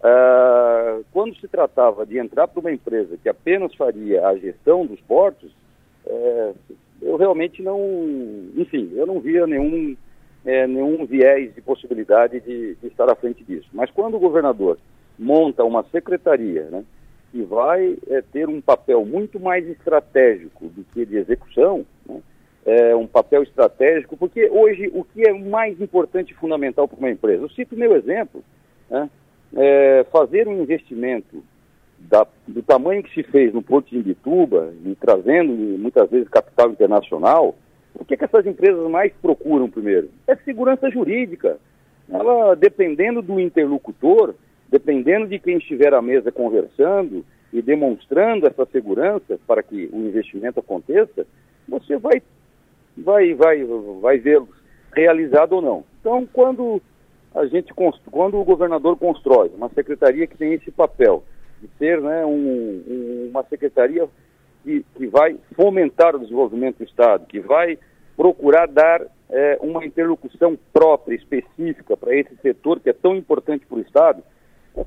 [0.00, 5.00] Uh, quando se tratava de entrar para uma empresa que apenas faria a gestão dos
[5.00, 5.50] portos,
[6.06, 6.54] uh,
[7.00, 7.80] eu realmente não,
[8.56, 9.96] enfim, eu não via nenhum,
[10.44, 13.68] é, nenhum viés de possibilidade de, de estar à frente disso.
[13.72, 14.78] Mas quando o governador
[15.22, 16.84] monta uma secretaria né,
[17.30, 22.20] que vai é, ter um papel muito mais estratégico do que de execução, né,
[22.64, 27.10] é um papel estratégico, porque hoje o que é mais importante e fundamental para uma
[27.10, 27.42] empresa?
[27.42, 28.42] Eu cito meu exemplo,
[28.90, 29.08] né,
[29.54, 31.42] é fazer um investimento
[31.98, 36.70] da, do tamanho que se fez no Porto de Imbituba, e trazendo muitas vezes capital
[36.70, 37.54] internacional,
[37.94, 40.10] o que, que essas empresas mais procuram primeiro?
[40.26, 41.58] É segurança jurídica.
[42.10, 44.34] Ela, dependendo do interlocutor,
[44.72, 47.22] dependendo de quem estiver à mesa conversando
[47.52, 51.26] e demonstrando essa segurança para que o investimento aconteça,
[51.68, 52.22] você vai,
[52.96, 53.62] vai, vai,
[54.00, 54.48] vai vê-lo
[54.96, 55.84] realizado ou não.
[56.00, 56.80] Então, quando
[57.34, 57.72] a gente
[58.10, 61.22] quando o governador constrói uma secretaria que tem esse papel
[61.60, 64.08] de ser né, um, um, uma secretaria
[64.64, 67.78] que, que vai fomentar o desenvolvimento do Estado, que vai
[68.16, 73.78] procurar dar é, uma interlocução própria, específica para esse setor que é tão importante para
[73.78, 74.22] o Estado,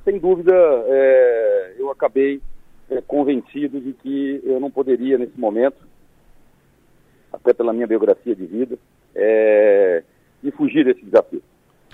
[0.03, 2.41] sem dúvida, é, eu acabei
[2.89, 5.77] é, convencido de que eu não poderia, nesse momento,
[7.31, 8.77] até pela minha biografia de vida,
[9.13, 10.03] é,
[10.41, 11.41] de fugir desse desafio.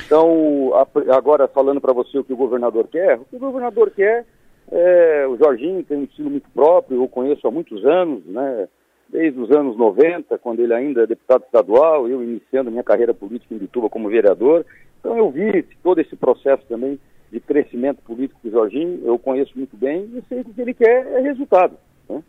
[0.05, 0.71] Então,
[1.09, 4.25] agora falando para você o que o governador quer, o que o governador quer,
[4.71, 8.67] é, o Jorginho tem um estilo muito próprio, eu conheço há muitos anos, né,
[9.09, 13.53] desde os anos 90, quando ele ainda é deputado estadual, eu iniciando minha carreira política
[13.53, 14.65] em Bituba como vereador.
[14.99, 16.97] Então eu vi todo esse processo também
[17.31, 20.73] de crescimento político do Jorginho, eu conheço muito bem e sei que o que ele
[20.73, 21.77] quer é resultado.
[22.09, 22.21] Né?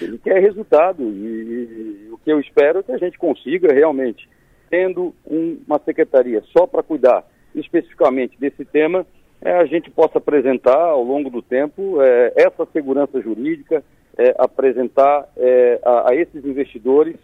[0.00, 4.28] Ele quer resultado e, e, o que eu espero é que a gente consiga realmente,
[4.68, 7.24] tendo um, uma secretaria só para cuidar
[7.54, 9.06] especificamente desse tema,
[9.40, 13.82] é, a gente possa apresentar ao longo do tempo é, essa segurança jurídica,
[14.16, 17.16] é, apresentar é, a, a, esses investidores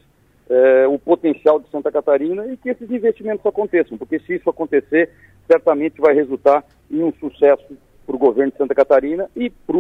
[0.49, 5.11] é, o potencial de Santa Catarina e que esses investimentos aconteçam, porque se isso acontecer,
[5.49, 7.77] certamente vai resultar em um sucesso
[8.07, 9.77] para o governo de Santa Catarina e para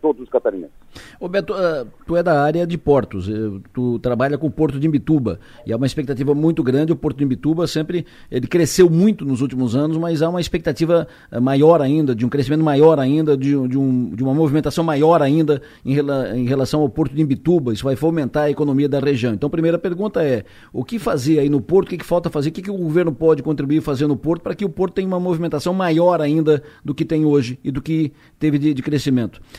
[0.00, 0.74] todos os catarinenses.
[1.18, 3.28] Ô Beto, uh, tu é da área de portos,
[3.72, 7.18] tu trabalha com o Porto de Imbituba e há uma expectativa muito grande, o Porto
[7.18, 11.80] de Imbituba sempre, ele cresceu muito nos últimos anos, mas há uma expectativa eh, maior
[11.80, 15.96] ainda, de um crescimento maior ainda, de, de, um, de uma movimentação maior ainda em,
[16.34, 19.34] em, relação ao Porto de Imbituba, isso vai fomentar a economia da região.
[19.34, 22.30] Então a primeira pergunta é, o que fazer aí no Porto, o que, que falta
[22.30, 24.94] fazer, o que, que o governo pode contribuir fazer no Porto para que o Porto
[24.94, 28.82] tenha uma movimentação maior ainda do que tem hoje e do que teve de, de
[28.82, 28.93] crescimento.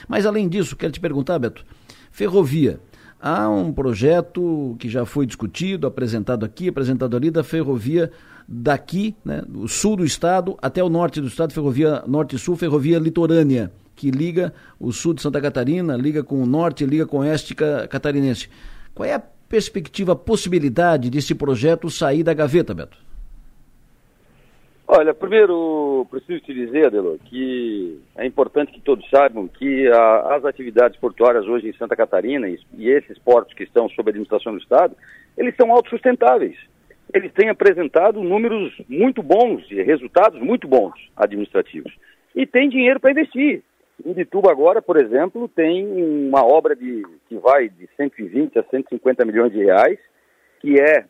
[0.08, 1.66] Mas além disso, quero te perguntar, Beto,
[2.12, 2.80] ferrovia.
[3.20, 8.12] Há um projeto que já foi discutido, apresentado aqui, apresentado ali, da ferrovia
[8.48, 13.72] daqui, né, do sul do estado até o norte do estado, ferrovia norte-sul, ferrovia litorânea,
[13.96, 17.56] que liga o sul de Santa Catarina, liga com o norte, liga com o oeste
[17.56, 18.50] catarinense.
[18.94, 23.05] Qual é a perspectiva, a possibilidade desse projeto sair da gaveta, Beto?
[24.88, 30.46] Olha, primeiro preciso te dizer, Adelor, que é importante que todos saibam que a, as
[30.46, 34.60] atividades portuárias hoje em Santa Catarina e, e, esses portos que estão sob administração do
[34.60, 34.96] Estado,
[35.36, 36.56] eles são autossustentáveis.
[37.12, 41.92] Eles têm apresentado números muito bons e resultados muito bons administrativos.
[42.36, 43.64] E tem dinheiro para investir.
[44.06, 45.88] Indituba agora, por exemplo, tem
[46.28, 49.98] uma obra de, que vai de 120 a 150 milhões de reais,
[50.60, 51.06] que é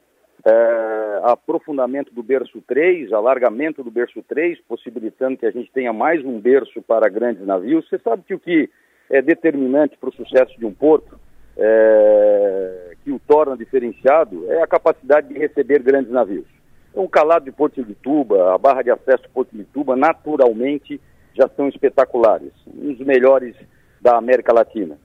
[0.45, 6.23] é, aprofundamento do berço 3, alargamento do berço 3, possibilitando que a gente tenha mais
[6.23, 7.87] um berço para grandes navios.
[7.89, 8.69] Você sabe que o que
[9.09, 11.19] é determinante para o sucesso de um porto,
[11.57, 16.45] é, que o torna diferenciado, é a capacidade de receber grandes navios.
[16.91, 19.95] Então, o calado de Porto de Tuba, a barra de acesso de Porto de Tuba,
[19.95, 21.01] naturalmente
[21.33, 23.55] já são espetaculares, um dos melhores
[23.99, 24.97] da América Latina.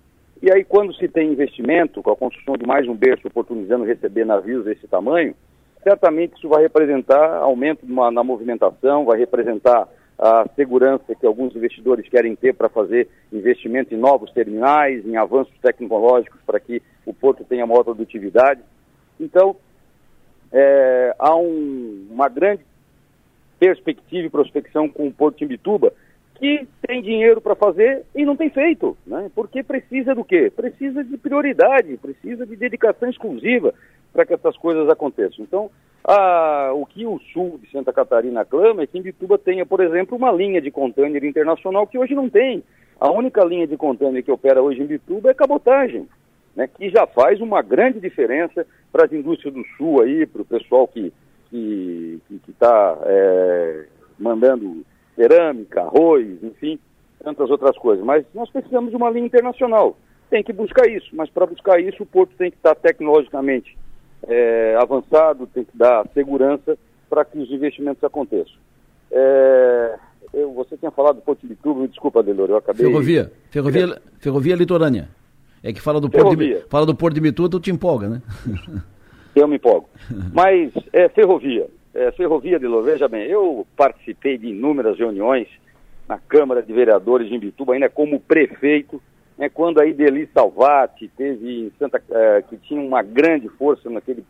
[0.42, 4.24] E aí, quando se tem investimento, com a construção de mais um berço oportunizando receber
[4.24, 5.34] navios desse tamanho,
[5.82, 9.86] certamente isso vai representar aumento na movimentação, vai representar
[10.18, 15.54] a segurança que alguns investidores querem ter para fazer investimento em novos terminais, em avanços
[15.60, 18.60] tecnológicos para que o porto tenha maior produtividade.
[19.18, 19.56] Então,
[20.52, 22.62] é, há um, uma grande
[23.58, 25.92] perspectiva e prospecção com o Porto de Imbituba,
[26.40, 29.30] que tem dinheiro para fazer e não tem feito, né?
[29.34, 30.50] porque precisa do quê?
[30.50, 33.74] Precisa de prioridade, precisa de dedicação exclusiva
[34.10, 35.44] para que essas coisas aconteçam.
[35.44, 35.70] Então,
[36.02, 40.16] a, o que o sul de Santa Catarina clama é que Imbituba tenha, por exemplo,
[40.16, 42.64] uma linha de container internacional que hoje não tem.
[42.98, 46.08] A única linha de container que opera hoje em Imbituba é cabotagem,
[46.56, 46.66] né?
[46.66, 50.88] que já faz uma grande diferença para as indústrias do sul aí, para o pessoal
[50.88, 51.12] que
[51.52, 53.84] está que, que tá, é,
[54.18, 56.78] mandando cerâmica, arroz, enfim,
[57.22, 58.04] tantas outras coisas.
[58.04, 59.96] Mas nós precisamos de uma linha internacional.
[60.28, 63.76] Tem que buscar isso, mas para buscar isso o porto tem que estar tecnologicamente
[64.28, 66.78] é, avançado, tem que dar segurança
[67.08, 68.54] para que os investimentos aconteçam.
[69.10, 69.98] É,
[70.32, 72.86] eu, você tinha falado do Porto de Bituba, desculpa, Delor, eu acabei...
[72.86, 75.08] Ferrovia, ferrovia, ferrovia litorânea.
[75.62, 78.22] É que fala do, Porto de, fala do Porto de Bituba, tu te empolga, né?
[79.34, 79.88] eu me empolgo.
[80.32, 85.48] Mas é ferrovia é, ferrovia de Lô, veja bem, eu participei de inúmeras reuniões
[86.08, 89.00] na Câmara de Vereadores de Imbituba, ainda como prefeito,
[89.38, 94.24] né, quando a Ideli Salvati teve em Santa, é, que tinha uma grande força naquele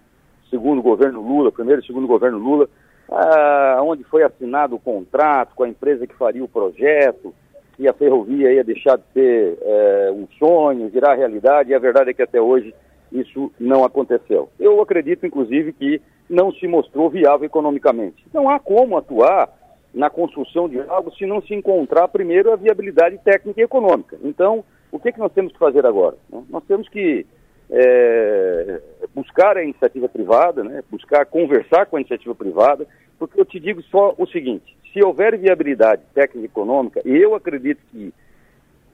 [0.48, 2.68] segundo governo Lula, primeiro e segundo governo Lula,
[3.10, 7.34] ah, onde foi assinado o contrato com a empresa que faria o projeto,
[7.78, 12.10] e a ferrovia ia deixar de ser é, um sonho, virar realidade, e a verdade
[12.10, 12.74] é que até hoje
[13.12, 14.48] isso não aconteceu.
[14.58, 18.24] Eu acredito, inclusive, que não se mostrou viável economicamente.
[18.32, 19.48] Não há como atuar
[19.92, 24.16] na construção de algo se não se encontrar primeiro a viabilidade técnica e econômica.
[24.22, 26.16] Então, o que, é que nós temos que fazer agora?
[26.48, 27.26] Nós temos que
[27.70, 28.80] é,
[29.14, 30.82] buscar a iniciativa privada, né?
[30.90, 32.86] buscar conversar com a iniciativa privada,
[33.18, 37.34] porque eu te digo só o seguinte: se houver viabilidade técnica e econômica, e eu
[37.34, 38.12] acredito que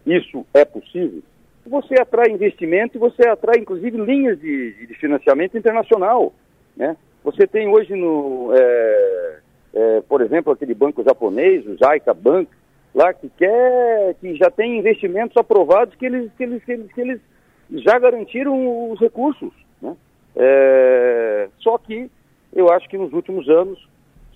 [0.07, 1.23] isso é possível,
[1.69, 6.33] você atrai investimento e você atrai, inclusive, linhas de, de financiamento internacional.
[6.77, 6.97] Né?
[7.25, 9.39] Você tem hoje, no, é,
[9.75, 12.49] é, por exemplo, aquele banco japonês, o Jaika Bank,
[12.95, 17.01] lá que quer, que já tem investimentos aprovados que eles, que eles, que eles, que
[17.01, 17.21] eles
[17.85, 19.53] já garantiram os recursos.
[19.83, 19.97] Né?
[20.37, 22.11] É, só que
[22.55, 23.87] eu acho que nos últimos anos,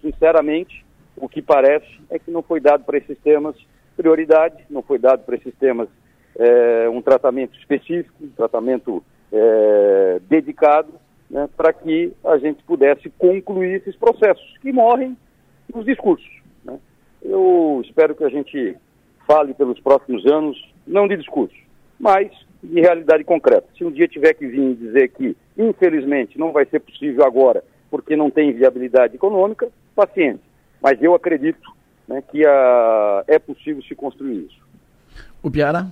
[0.02, 0.84] sinceramente,
[1.16, 3.56] o que parece é que não foi dado para esses temas
[3.96, 5.88] prioridade, não foi dado para esses temas
[6.36, 9.02] é, um tratamento específico, um tratamento
[9.32, 10.92] é, dedicado,
[11.30, 15.16] né, para que a gente pudesse concluir esses processos que morrem
[15.72, 16.30] nos discursos.
[16.64, 16.78] Né.
[17.22, 18.76] Eu espero que a gente
[19.26, 21.54] fale pelos próximos anos, não de discurso,
[21.98, 22.30] mas
[22.62, 23.66] de realidade concreta.
[23.76, 28.16] Se um dia tiver que vir dizer que, infelizmente, não vai ser possível agora porque
[28.16, 30.40] não tem viabilidade econômica, paciência.
[30.80, 31.60] Mas eu acredito
[32.06, 34.60] né, que a, é possível se construir isso.
[35.42, 35.86] O Piara?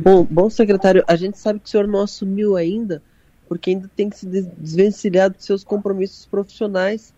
[0.00, 3.02] Bom, bom secretário, a gente sabe que o senhor não assumiu ainda,
[3.48, 7.12] porque ainda tem que se desvencilhar dos seus compromissos profissionais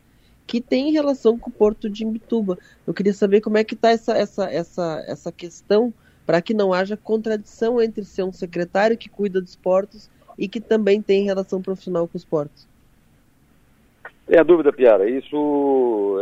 [0.46, 2.58] que tem relação com o porto de Imbituba.
[2.86, 5.92] Eu queria saber como é que está essa, essa, essa, essa questão
[6.24, 10.58] para que não haja contradição entre ser um secretário que cuida dos portos e que
[10.58, 12.66] também tem relação profissional com os portos.
[14.26, 15.08] Tem a dúvida, Piara.
[15.08, 15.36] Isso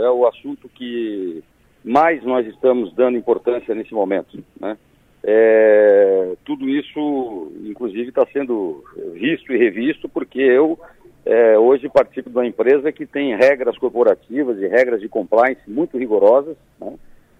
[0.02, 1.40] é o assunto que
[1.84, 4.42] mais nós estamos dando importância nesse momento.
[4.60, 4.76] Né?
[5.22, 10.78] É, tudo isso, inclusive, está sendo visto e revisto porque eu
[11.26, 15.98] é, hoje participo de uma empresa que tem regras corporativas e regras de compliance muito
[15.98, 16.56] rigorosas.
[16.80, 16.94] Né?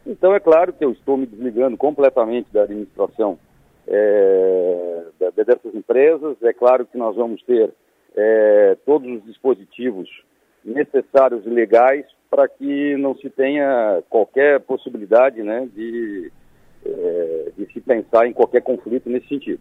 [0.06, 3.38] Então, é claro que eu estou me desligando completamente da administração
[3.86, 6.36] é, dessas empresas.
[6.42, 7.70] É claro que nós vamos ter
[8.14, 10.09] é, todos os dispositivos
[10.64, 16.30] necessários e legais para que não se tenha qualquer possibilidade né, de,
[16.84, 19.60] é, de se pensar em qualquer conflito nesse sentido.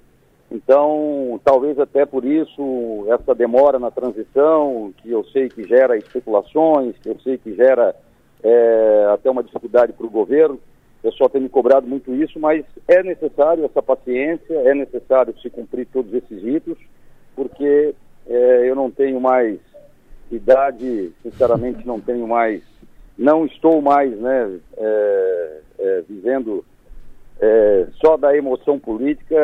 [0.50, 6.96] Então, talvez até por isso, essa demora na transição, que eu sei que gera especulações,
[7.00, 7.94] que eu sei que gera
[8.42, 12.66] é, até uma dificuldade para o governo, o pessoal tem me cobrado muito isso, mas
[12.88, 16.78] é necessário essa paciência, é necessário se cumprir todos esses ritos,
[17.36, 17.94] porque
[18.26, 19.60] é, eu não tenho mais
[20.32, 22.62] idade, sinceramente não tenho mais,
[23.18, 26.66] não estou mais né, é vivendo
[27.40, 29.36] é, só da emoção política,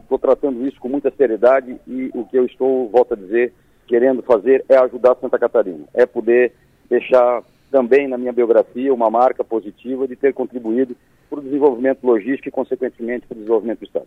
[0.00, 3.52] estou é, tratando isso com muita seriedade e o que eu estou, volto a dizer,
[3.86, 6.52] querendo fazer é ajudar Santa Catarina, é poder
[6.88, 10.96] deixar também na minha biografia uma marca positiva de ter contribuído
[11.28, 14.06] para o desenvolvimento logístico e, consequentemente, para o desenvolvimento do Estado.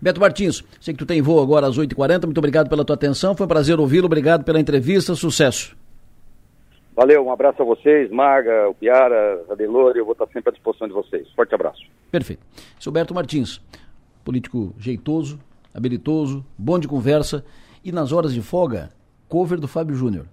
[0.00, 3.36] Beto Martins, sei que tu tem voo agora às 8h40, muito obrigado pela tua atenção,
[3.36, 5.76] foi um prazer ouvi-lo, obrigado pela entrevista, sucesso.
[6.96, 10.52] Valeu, um abraço a vocês, Marga, o Piara, a Delore, eu vou estar sempre à
[10.52, 11.30] disposição de vocês.
[11.32, 11.82] Forte abraço.
[12.10, 12.42] Perfeito.
[12.80, 13.60] Silberto Martins,
[14.24, 15.38] político jeitoso,
[15.74, 17.44] habilidoso, bom de conversa
[17.84, 18.88] e nas horas de folga,
[19.28, 20.26] cover do Fábio Júnior.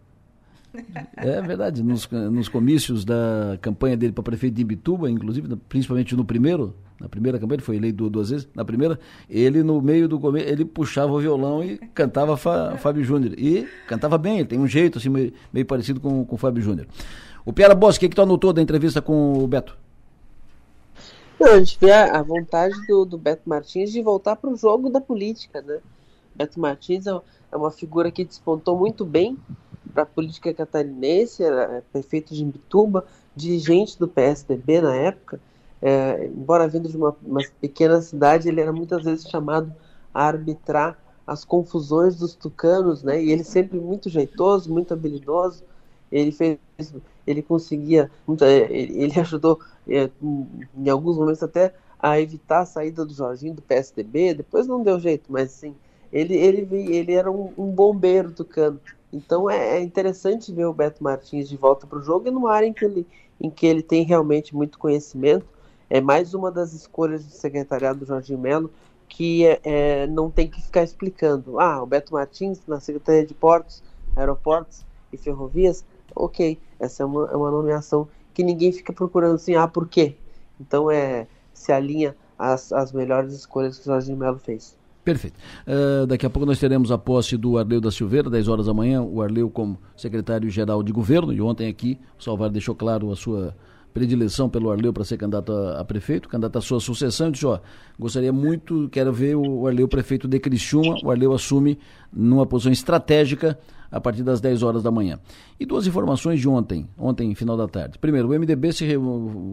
[1.16, 6.26] É verdade, nos, nos comícios da campanha dele para prefeito de Imbituba, inclusive, principalmente no
[6.26, 10.20] primeiro, na primeira campanha, ele foi eleito duas vezes, na primeira, ele no meio do
[10.20, 13.34] começo, ele puxava o violão e cantava Fábio Júnior.
[13.38, 16.88] E cantava bem, ele tem um jeito assim meio, meio parecido com o Fábio Júnior.
[17.46, 19.78] O Piara Boss, o que, que tu anotou da entrevista com o Beto?
[21.40, 24.56] Não, a gente vê a, a vontade do, do, Beto Martins de voltar para o
[24.56, 25.80] jogo da política, né?
[26.34, 27.12] Beto Martins é,
[27.52, 29.38] é uma figura que despontou muito bem
[29.94, 33.06] para a política catarinense, era é prefeito de Imbituba,
[33.36, 35.40] dirigente do PSDB na época.
[35.82, 39.74] É, embora vindo de uma, uma, pequena cidade, ele era muitas vezes chamado
[40.14, 40.98] a arbitrar
[41.28, 43.22] as confusões dos tucanos, né?
[43.22, 45.64] E ele sempre muito jeitoso, muito habilidoso.
[46.12, 46.58] Ele fez,
[47.26, 48.10] ele conseguia,
[48.42, 50.10] é, ele ajudou é,
[50.78, 54.34] em alguns momentos até a evitar a saída do Jorginho do PSDB.
[54.34, 55.76] Depois não deu jeito, mas sim,
[56.12, 58.80] ele ele ele era um, um bombeiro tucano.
[59.14, 62.52] Então é, é, interessante ver o Beto Martins de volta para o jogo e numa
[62.52, 63.08] área em que, ele,
[63.40, 65.46] em que ele tem realmente muito conhecimento.
[65.90, 68.72] É mais uma das escolhas do secretariado do Jorginho Melo
[69.08, 71.60] que é, é, não tem que ficar explicando.
[71.60, 73.84] Ah, o Beto Martins na Secretaria de Portos,
[74.16, 75.86] Aeroportos e Ferrovias,
[76.16, 80.16] ok, essa é uma, é uma nomeação que ninguém fica procurando assim, ah, por quê?
[80.60, 84.76] Então é se alinha às, às melhores escolhas que o Jorginho Melo fez.
[85.04, 85.36] Perfeito.
[85.68, 88.74] Uh, daqui a pouco nós teremos a posse do Arleu da Silveira, 10 horas da
[88.74, 93.16] manhã, o Arleu como secretário-geral de governo, e ontem aqui o Salvar deixou claro a
[93.16, 93.54] sua
[93.94, 97.60] predileção pelo Arleu para ser candidato a, a, prefeito, candidato à sua sucessão, disse, ó,
[98.00, 101.78] gostaria muito, quero ver o Arleu prefeito de Criciúma, o Arleu assume
[102.12, 103.60] numa posição estratégica
[103.94, 105.20] a partir das 10 horas da manhã.
[105.60, 108.00] E duas informações de ontem, ontem, final da tarde.
[108.00, 108.96] Primeiro, o MDB se re...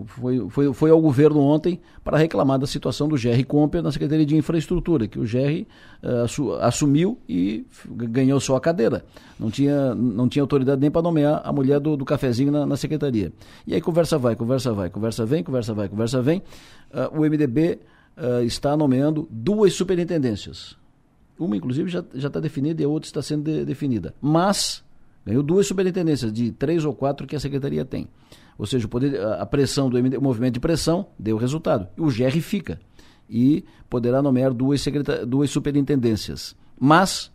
[0.07, 4.25] foi, foi, foi ao governo ontem para reclamar da situação do GR Comper na Secretaria
[4.25, 5.67] de Infraestrutura, que o GR
[6.03, 9.05] uh, assumiu e ganhou só a cadeira.
[9.39, 12.79] Não tinha, não tinha autoridade nem para nomear a mulher do, do cafezinho na, na,
[12.79, 13.31] secretaria.
[13.67, 16.39] E aí conversa vai, conversa vai, conversa vem, conversa vai, conversa vem.
[16.91, 17.79] Uh, o MDB
[18.17, 20.80] uh, eh, está nomeando duas superintendências
[21.41, 24.15] uma, inclusive, já está definida e a outra está sendo de, definida.
[24.21, 24.85] Mas
[25.25, 28.09] ganhou duas superintendências, de três ou quatro que a secretaria tem.
[28.59, 31.89] Ou seja, o, poder, a pressão do MD, o movimento de pressão deu resultado.
[31.97, 32.79] O GR fica.
[33.29, 34.85] E poderá nomear duas,
[35.27, 36.55] duas superintendências.
[36.79, 37.33] Mas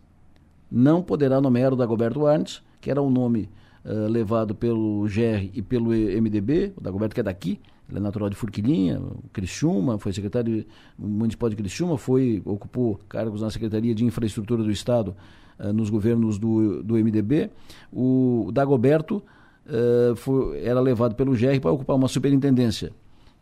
[0.70, 3.48] não poderá nomear o Dagoberto Arnes, que era o um nome
[3.84, 8.28] uh, levado pelo GR e pelo MDB, o Dagoberto que é daqui, ele é natural
[8.28, 9.00] de Furquilinha,
[9.32, 10.64] Criciúma, foi secretário
[10.98, 15.14] municipal de Criciúma, foi, ocupou cargos na Secretaria de Infraestrutura do Estado
[15.58, 17.50] uh, nos governos do, do MDB.
[17.92, 19.22] O Dagoberto
[19.66, 22.92] uh, foi, era levado pelo GR para ocupar uma superintendência.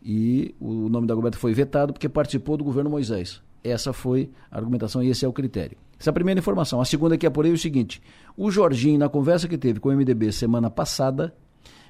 [0.03, 3.41] E o nome da Dagoberto foi vetado porque participou do governo Moisés.
[3.63, 5.75] Essa foi a argumentação e esse é o critério.
[5.99, 6.79] Essa é a primeira informação.
[6.79, 7.99] A segunda que apurei é o seguinte:
[8.37, 11.33] o Jorginho, na conversa que teve com o MDB semana passada,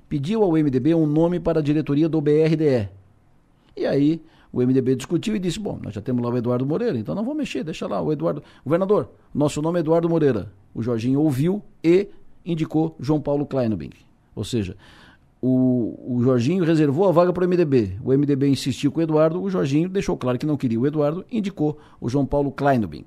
[0.08, 2.90] pediu ao MDB um nome para a diretoria do BRDE.
[3.76, 4.22] E aí
[4.52, 7.24] o MDB discutiu e disse: bom, nós já temos lá o Eduardo Moreira, então não
[7.24, 8.42] vamos mexer, deixa lá o Eduardo.
[8.64, 10.52] Governador, nosso nome é Eduardo Moreira.
[10.74, 12.08] O Jorginho ouviu e
[12.46, 13.92] indicou João Paulo Kleinobing.
[14.36, 14.78] Ou seja,
[15.42, 17.98] o, o Jorginho reservou a vaga para o MDB.
[18.04, 21.26] O MDB insistiu com o Eduardo, o Jorginho deixou claro que não queria o Eduardo,
[21.32, 23.06] indicou o João Paulo Kleinobing.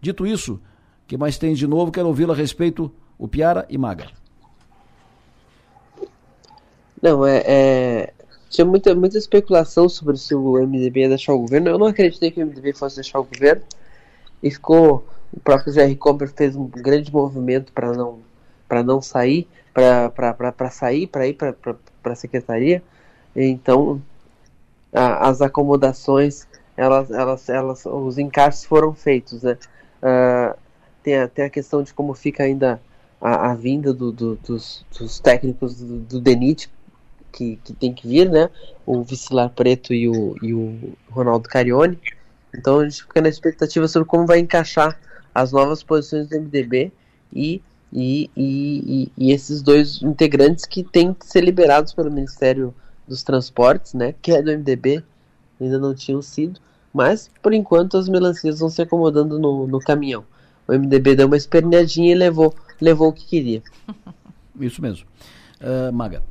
[0.00, 0.60] Dito isso,
[1.06, 1.92] que mais tem de novo?
[1.92, 4.08] Quero ouvi-lo a respeito, o Piara e Maga.
[7.06, 8.12] Não, é, é,
[8.50, 11.68] tinha muita, muita especulação sobre se o MDB ia deixar o governo.
[11.68, 13.62] Eu não acreditei que o MDB fosse deixar o governo.
[14.42, 15.06] E ficou.
[15.32, 18.18] O próprio Jerry Comper fez um grande movimento para não,
[18.84, 21.54] não sair, para sair, para ir para
[22.12, 22.82] a secretaria.
[23.36, 24.02] Então,
[24.92, 26.44] a, as acomodações,
[26.76, 29.44] elas, elas, elas, os encaixes foram feitos.
[29.44, 29.56] Né?
[30.02, 30.58] Uh,
[31.04, 32.80] tem, a, tem a questão de como fica ainda
[33.20, 36.68] a, a vinda do, do, dos, dos, técnicos do, do DENIT
[37.36, 38.48] que, que tem que vir, né?
[38.86, 41.98] O Vicilar Preto e o, e o Ronaldo Carione.
[42.54, 44.98] Então a gente fica na expectativa sobre como vai encaixar
[45.34, 46.90] as novas posições do MDB
[47.32, 47.60] e,
[47.92, 52.74] e, e, e, esses dois integrantes que têm que ser liberados pelo Ministério
[53.06, 54.14] dos Transportes, né?
[54.22, 55.04] Que é do MDB,
[55.60, 56.58] ainda não tinham sido.
[56.92, 60.24] Mas, por enquanto, as melancias vão se acomodando no, no caminhão.
[60.66, 63.62] O MDB deu uma esperneadinha e levou, levou o que queria.
[64.58, 65.06] Isso mesmo.
[65.60, 66.22] Uh, Maga.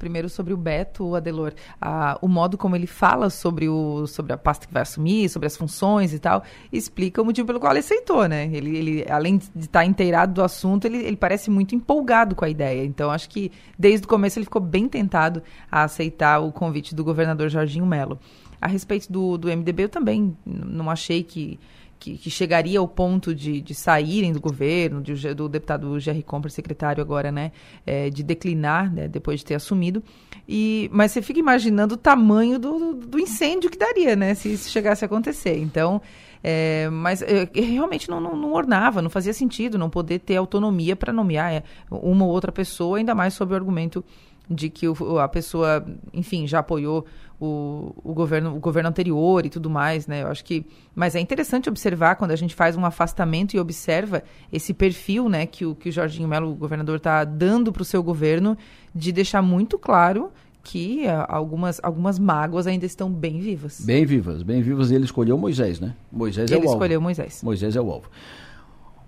[0.00, 4.38] Primeiro sobre o Beto, Adelor, a, o modo como ele fala sobre, o, sobre a
[4.38, 7.80] pasta que vai assumir, sobre as funções e tal, explica o motivo pelo qual ele
[7.80, 8.48] aceitou, né?
[8.50, 12.48] Ele, ele além de estar inteirado do assunto, ele, ele parece muito empolgado com a
[12.48, 12.82] ideia.
[12.82, 17.04] Então, acho que desde o começo ele ficou bem tentado a aceitar o convite do
[17.04, 18.18] governador Jorginho Melo.
[18.58, 21.60] A respeito do, do MDB, eu também não achei que
[22.00, 26.50] que, que, chegaria ao ponto de, de saírem do governo, de, do deputado Jerry Compra,
[26.50, 27.52] secretário agora, né,
[27.86, 30.02] é, de declinar, né, depois de ter assumido.
[30.48, 34.70] E, mas você fica imaginando o tamanho do, do incêndio que daria, né, se isso
[34.70, 35.58] chegasse a acontecer.
[35.58, 36.00] Então,
[36.42, 40.96] é, mas é, realmente não, não, não, ornava, não fazia sentido não poder ter autonomia
[40.96, 44.02] para nomear é, uma ou outra pessoa, ainda mais sob o argumento
[44.48, 47.04] de que o, a pessoa, enfim, já apoiou
[47.40, 50.22] o, o, governo, o governo anterior e tudo mais, né?
[50.22, 54.22] Eu acho que, mas é interessante observar quando a gente faz um afastamento e observa
[54.52, 57.84] esse perfil, né, que o que o Jorginho Melo, o governador, está dando para o
[57.84, 58.58] seu governo,
[58.94, 60.30] de deixar muito claro
[60.62, 63.80] que uh, algumas, algumas mágoas ainda estão bem vivas.
[63.80, 64.90] Bem vivas, bem vivas.
[64.90, 65.94] E ele escolheu Moisés, né?
[66.12, 66.68] Moisés ele é o alvo.
[66.68, 67.40] Ele escolheu Moisés.
[67.42, 68.10] Moisés é o alvo.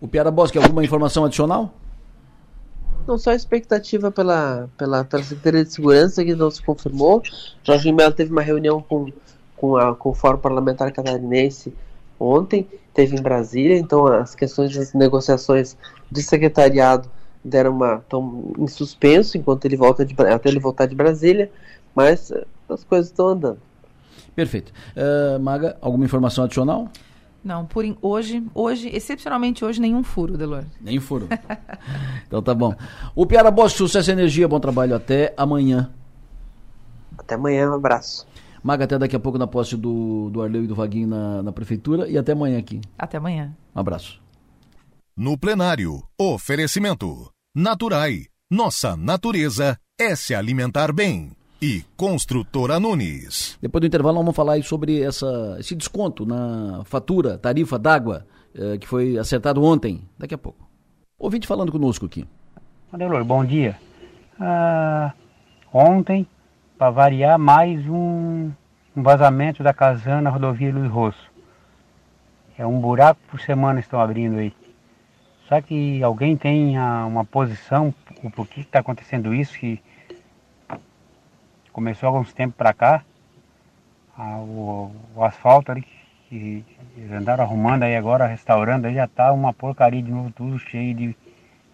[0.00, 1.74] O Piara Bosque, alguma informação adicional?
[3.06, 7.22] Não só a expectativa pela, pela, pela Secretaria de Segurança, que não se confirmou.
[7.64, 9.12] Jorge Mello teve uma reunião com,
[9.56, 11.74] com, a, com o Fórum Parlamentar Catarinense
[12.18, 15.76] ontem, teve em Brasília, então as questões das negociações
[16.10, 17.10] de secretariado
[17.44, 21.50] deram uma estão em suspenso enquanto ele volta de, até ele voltar de Brasília,
[21.94, 23.58] mas eh, as coisas estão andando.
[24.34, 24.72] Perfeito.
[24.96, 26.88] Uh, Maga, alguma informação adicional?
[27.44, 30.64] Não, por in, hoje, hoje, excepcionalmente hoje, nenhum furo, Delor.
[30.80, 31.28] Nem furo.
[32.26, 32.74] então tá bom.
[33.14, 34.94] O Piara Bosch, sucesso e energia, bom trabalho.
[34.94, 35.90] Até amanhã.
[37.18, 38.26] Até amanhã, um abraço.
[38.62, 41.52] Maga, até daqui a pouco na posse do, do Arleu e do Vaguinho na, na
[41.52, 42.80] prefeitura e até amanhã aqui.
[42.96, 43.52] Até amanhã.
[43.74, 44.22] Um abraço.
[45.16, 47.28] No plenário, oferecimento.
[47.54, 48.26] Naturai.
[48.50, 51.32] Nossa natureza é se alimentar bem
[51.62, 53.56] e Construtora Nunes.
[53.62, 58.88] Depois do intervalo, vamos falar sobre essa, esse desconto na fatura, tarifa d'água, eh, que
[58.88, 60.68] foi acertado ontem, daqui a pouco.
[61.16, 62.26] Ouvinte falando conosco aqui.
[62.92, 63.78] Adelor, bom dia.
[64.40, 65.12] Ah,
[65.72, 66.26] ontem,
[66.76, 68.50] para variar, mais um,
[68.96, 71.30] um vazamento da casana rodovia Luiz Rosso.
[72.58, 74.52] É um buraco por semana estão abrindo aí.
[75.48, 79.80] Só que alguém tem uma posição, o porquê está acontecendo isso, que
[81.72, 83.04] começou há alguns tempos para cá,
[84.16, 85.84] a, o, o, asfalto ali
[86.28, 86.64] que
[86.96, 90.94] eles andaram arrumando aí agora, restaurando, aí já tá uma porcaria de novo, tudo cheio
[90.94, 91.16] de,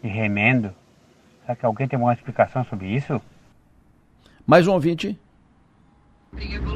[0.03, 0.73] de remendo.
[1.43, 3.21] Será que alguém tem uma explicação sobre isso?
[4.47, 5.19] Mais um ouvinte.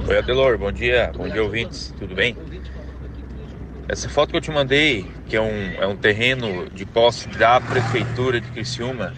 [0.09, 2.37] Oi Adelor, bom dia, bom dia ouvintes, tudo bem?
[3.89, 7.61] Essa foto que eu te mandei, que é um, é um terreno de posse da
[7.61, 9.13] prefeitura de Criciúma,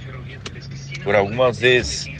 [1.04, 2.13] por algumas vezes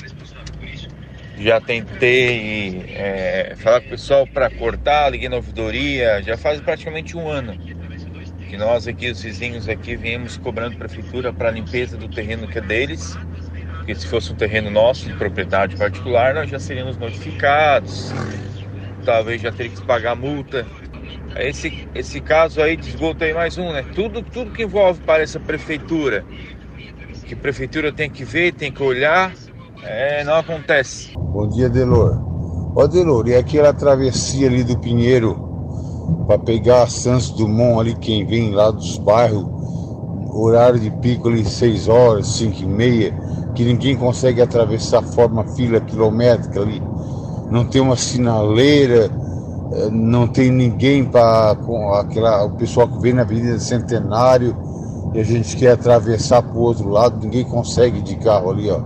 [1.39, 7.16] já tentei é, falar com o pessoal para cortar, liguei na ouvidoria, já faz praticamente
[7.16, 7.56] um ano
[8.55, 12.61] que nós aqui, os vizinhos aqui, viemos cobrando prefeitura para limpeza do terreno que é
[12.61, 13.19] deles,
[13.78, 18.12] porque se fosse um terreno nosso, de propriedade particular, nós já seríamos notificados,
[19.05, 20.65] talvez já teria que pagar multa.
[21.36, 23.85] esse, esse caso aí de esgoto aí mais um, né?
[23.93, 26.24] Tudo, tudo que envolve para essa prefeitura,
[27.27, 29.32] que a prefeitura tem que ver, tem que olhar,
[29.86, 31.12] é, não acontece.
[31.16, 32.19] Bom dia, Delor.
[32.77, 35.55] Ó, Delor, e aquela travessia ali do Pinheiro
[36.27, 39.47] para pegar a Santos Dumont ali, quem vem lá dos bairros,
[40.32, 43.15] horário de pico ali, 6 horas, 5 e meia,
[43.55, 46.82] que ninguém consegue atravessar, forma fila quilométrica ali.
[47.51, 49.11] Não tem uma sinaleira,
[49.73, 51.56] eh, não tem ninguém para
[52.01, 54.56] aquela o pessoal que vem na Avenida Centenário
[55.15, 58.81] e a gente quer atravessar para o outro lado, ninguém consegue de carro ali, ó,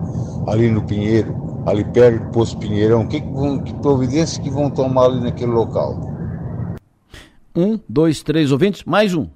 [0.51, 3.07] ali no Pinheiro, ali perto do Poço Pinheirão.
[3.07, 6.01] Que, que providência que vão tomar ali naquele local?
[7.55, 9.29] Um, dois, três ouvintes, mais um.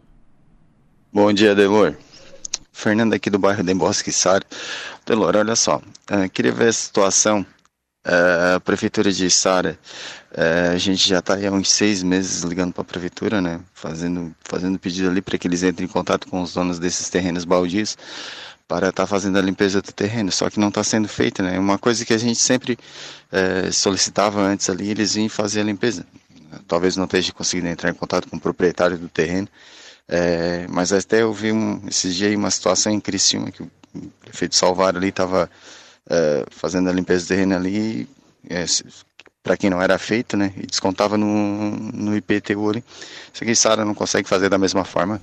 [1.12, 1.94] Bom dia, Delor.
[2.72, 4.42] Fernando aqui do bairro de Bosque Sar.
[5.04, 7.44] Delor, olha só, uh, queria ver a situação.
[8.04, 9.78] Uh, a prefeitura de Sara,
[10.32, 14.34] uh, a gente já está há uns seis meses ligando para a prefeitura, né, fazendo,
[14.42, 17.96] fazendo pedido ali para que eles entrem em contato com os donos desses terrenos baldios
[18.72, 21.58] para estar tá fazendo a limpeza do terreno, só que não está sendo feita, né?
[21.58, 22.78] Uma coisa que a gente sempre
[23.72, 26.06] solicitava antes ali, eles vinham fazer a limpeza
[26.66, 29.48] talvez não esteja conseguindo entrar em contato com o proprietário do terreno,
[30.08, 33.70] é, mas até eu vi um, esses dias uma situação em Criciúma que o
[34.20, 35.50] prefeito Salvar ali estava
[36.08, 38.08] é, fazendo a limpeza do terreno ali,
[38.48, 38.64] é,
[39.42, 42.84] para quem não era feito, né, e descontava no, no IPTU ali.
[43.32, 45.20] Isso aqui Sara não consegue fazer da mesma forma.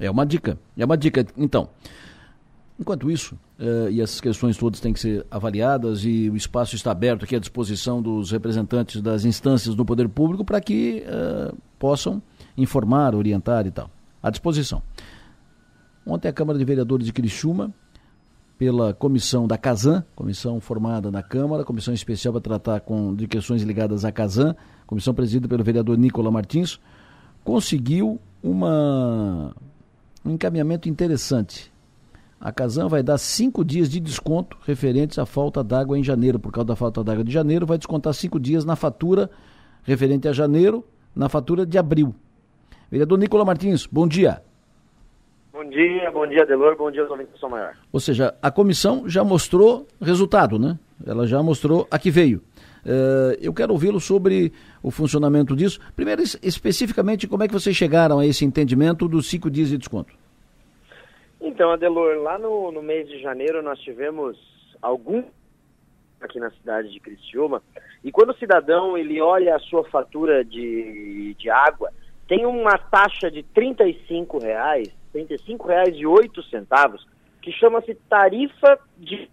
[0.00, 1.26] É uma dica, é uma dica.
[1.36, 1.68] Então,
[2.78, 6.92] Enquanto isso, uh, e essas questões todas têm que ser avaliadas e o espaço está
[6.92, 12.22] aberto aqui à disposição dos representantes das instâncias do poder público para que uh, possam
[12.56, 13.90] informar, orientar e tal.
[14.22, 14.80] À disposição.
[16.06, 17.74] Ontem a Câmara de Vereadores de Criciúma,
[18.56, 23.62] pela comissão da Casan, comissão formada na Câmara, comissão especial para tratar com, de questões
[23.62, 24.54] ligadas à Casan,
[24.86, 26.78] comissão presidida pelo vereador Nicola Martins,
[27.42, 29.52] conseguiu uma,
[30.24, 31.72] um encaminhamento interessante
[32.40, 36.38] a Casan vai dar cinco dias de desconto referentes à falta d'água em janeiro.
[36.38, 39.28] Por causa da falta d'água de janeiro, vai descontar cinco dias na fatura
[39.82, 40.84] referente a janeiro,
[41.14, 42.14] na fatura de abril.
[42.90, 44.42] Vereador Nicola Martins, bom dia.
[45.52, 47.04] Bom dia, bom dia, Delor, bom dia,
[47.40, 47.72] São Maior.
[47.92, 50.78] Ou seja, a comissão já mostrou resultado, né?
[51.04, 52.40] Ela já mostrou a que veio.
[52.84, 54.52] Uh, eu quero ouvi-lo sobre
[54.82, 55.80] o funcionamento disso.
[55.96, 60.14] Primeiro, especificamente, como é que vocês chegaram a esse entendimento dos cinco dias de desconto?
[61.40, 64.36] Então, Adelor, lá no, no mês de janeiro nós tivemos
[64.82, 65.22] algum
[66.20, 67.62] aqui na cidade de Criciúma,
[68.02, 71.92] e quando o cidadão ele olha a sua fatura de, de água,
[72.26, 73.76] tem uma taxa de R$
[74.42, 75.26] reais, R$
[75.64, 77.06] reais e oito centavos,
[77.40, 79.28] que chama-se tarifa de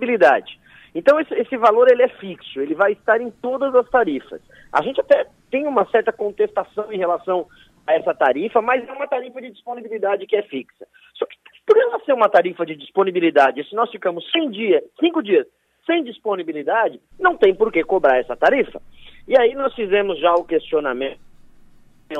[0.00, 0.58] disponibilidade.
[0.94, 4.40] Então esse, esse valor ele é fixo, ele vai estar em todas as tarifas.
[4.72, 7.46] A gente até tem uma certa contestação em relação
[7.86, 10.86] a essa tarifa, mas é uma tarifa de disponibilidade que é fixa.
[11.14, 11.36] Só que
[11.66, 15.46] por ela ser uma tarifa de disponibilidade, se nós ficamos 100 dias, 5 dias
[15.86, 18.80] sem disponibilidade, não tem por que cobrar essa tarifa.
[19.26, 21.18] E aí nós fizemos já o questionamento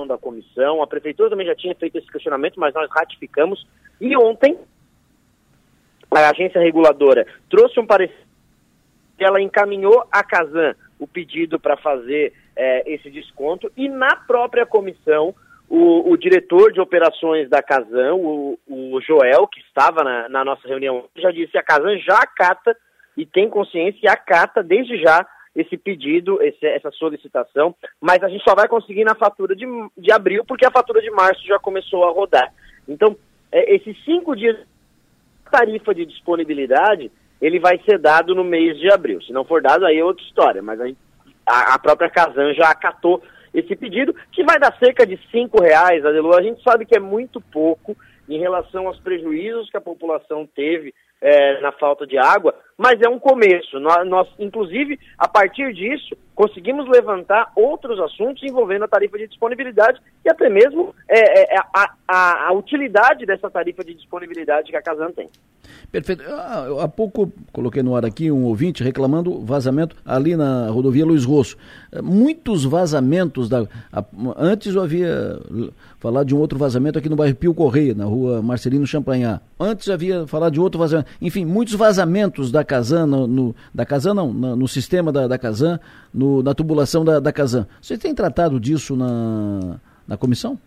[0.06, 3.66] da comissão, a prefeitura também já tinha feito esse questionamento, mas nós ratificamos.
[4.00, 4.56] E ontem
[6.10, 8.24] a agência reguladora trouxe um parecer,
[9.18, 15.34] ela encaminhou a Casan o pedido para fazer é, esse desconto e na própria comissão
[15.70, 20.66] o, o, diretor de operações da Casan, o, o Joel, que estava na, na, nossa
[20.66, 22.76] reunião, já disse que a Casan já acata
[23.16, 25.24] e tem consciência e acata desde já
[25.55, 29.64] esse pedido, esse, essa solicitação, mas a gente só vai conseguir na fatura de,
[29.97, 32.52] de abril, porque a fatura de março já começou a rodar.
[32.88, 33.16] Então,
[33.52, 34.56] é, esses cinco dias
[35.51, 37.10] tarifa de disponibilidade,
[37.40, 39.20] ele vai ser dado no mês de abril.
[39.22, 40.80] Se não for dado, aí é outra história, mas
[41.47, 43.22] a, a própria Casan já acatou
[43.52, 46.35] esse pedido, que vai dar cerca de cinco reais, Adelu.
[46.35, 47.97] A gente sabe que é muito pouco
[48.28, 53.09] em relação aos prejuízos que a população teve é, na falta de água, mas é
[53.09, 53.78] um começo.
[53.78, 60.00] Nós, nós, inclusive, a partir disso, conseguimos levantar outros assuntos envolvendo a tarifa de disponibilidade
[60.24, 64.80] e até mesmo é, é, a, a, a, utilidade dessa tarifa de disponibilidade que a
[64.80, 65.28] Casan tem.
[65.92, 66.22] Perfeito.
[66.26, 71.24] Ah, há pouco coloquei no ar aqui um ouvinte reclamando vazamento ali na rodovia Luiz
[71.24, 71.58] Rosso.
[72.02, 73.66] Muitos vazamentos da.
[74.36, 75.38] Antes eu havia
[75.98, 79.42] falado de um outro vazamento aqui no bairro Pio Correia, na rua Marcelino Champanhar.
[79.58, 81.10] Antes havia falado de outro vazamento.
[81.20, 85.36] Enfim, muitos vazamentos da Casan, no, no da Casan não, no, no sistema da, da
[85.36, 85.78] Casan,
[86.12, 87.66] no, na tubulação da, da Casan.
[87.80, 90.58] Vocês têm tratado disso na, na comissão?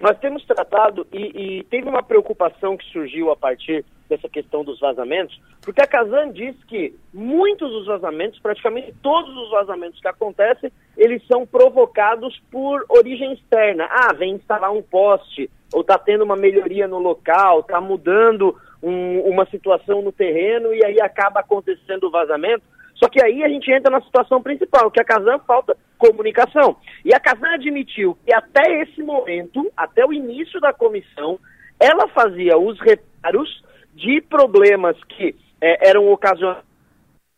[0.00, 4.80] Nós temos tratado e, e teve uma preocupação que surgiu a partir dessa questão dos
[4.80, 10.72] vazamentos, porque a Casan diz que muitos dos vazamentos, praticamente todos os vazamentos que acontecem,
[10.96, 13.86] eles são provocados por origem externa.
[13.88, 19.20] Ah, vem instalar um poste, ou está tendo uma melhoria no local, está mudando um,
[19.20, 22.62] uma situação no terreno e aí acaba acontecendo o vazamento.
[23.02, 26.76] Só que aí a gente entra na situação principal, que a Casan falta comunicação.
[27.02, 31.38] E a Casan admitiu que até esse momento, até o início da comissão,
[31.80, 33.64] ela fazia os reparos
[33.94, 36.68] de problemas que é, eram ocasionados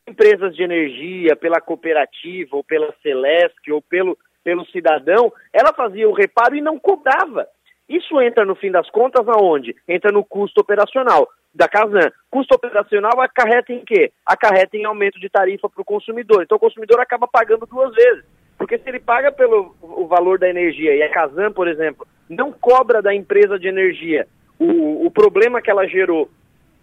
[0.09, 6.13] empresas de energia, pela cooperativa, ou pela Celesc, ou pelo, pelo cidadão, ela fazia o
[6.13, 7.47] reparo e não cobrava.
[7.89, 9.77] Isso entra, no fim das contas, aonde?
[9.89, 12.11] Entra no custo operacional da Casan.
[12.31, 14.13] Custo operacional acarreta em quê?
[14.25, 16.43] Acarreta em aumento de tarifa para o consumidor.
[16.43, 18.25] Então o consumidor acaba pagando duas vezes.
[18.57, 22.53] Porque se ele paga pelo o valor da energia e a Casan, por exemplo, não
[22.53, 24.27] cobra da empresa de energia
[24.63, 26.31] o, o problema que ela gerou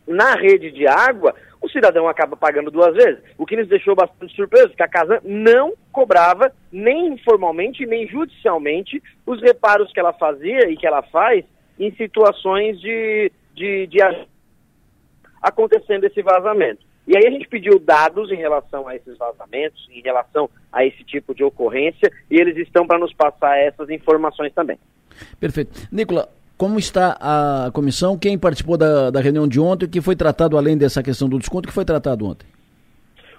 [0.07, 3.19] na rede de água, o cidadão acaba pagando duas vezes.
[3.37, 9.01] O que nos deixou bastante surpreso, que a casa não cobrava, nem informalmente, nem judicialmente,
[9.25, 11.45] os reparos que ela fazia e que ela faz
[11.79, 14.01] em situações de, de, de
[15.41, 16.85] acontecendo esse vazamento.
[17.07, 21.03] E aí a gente pediu dados em relação a esses vazamentos, em relação a esse
[21.03, 24.77] tipo de ocorrência, e eles estão para nos passar essas informações também.
[25.39, 25.87] Perfeito.
[25.91, 28.17] Nicola, como está a comissão?
[28.17, 29.85] Quem participou da, da reunião de ontem?
[29.85, 31.65] O que foi tratado além dessa questão do desconto?
[31.65, 32.45] O que foi tratado ontem?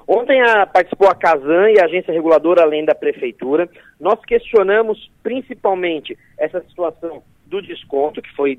[0.08, 3.68] Ontem a, participou a Casan e a agência reguladora, além da prefeitura.
[4.00, 8.58] Nós questionamos principalmente essa situação do desconto, que foi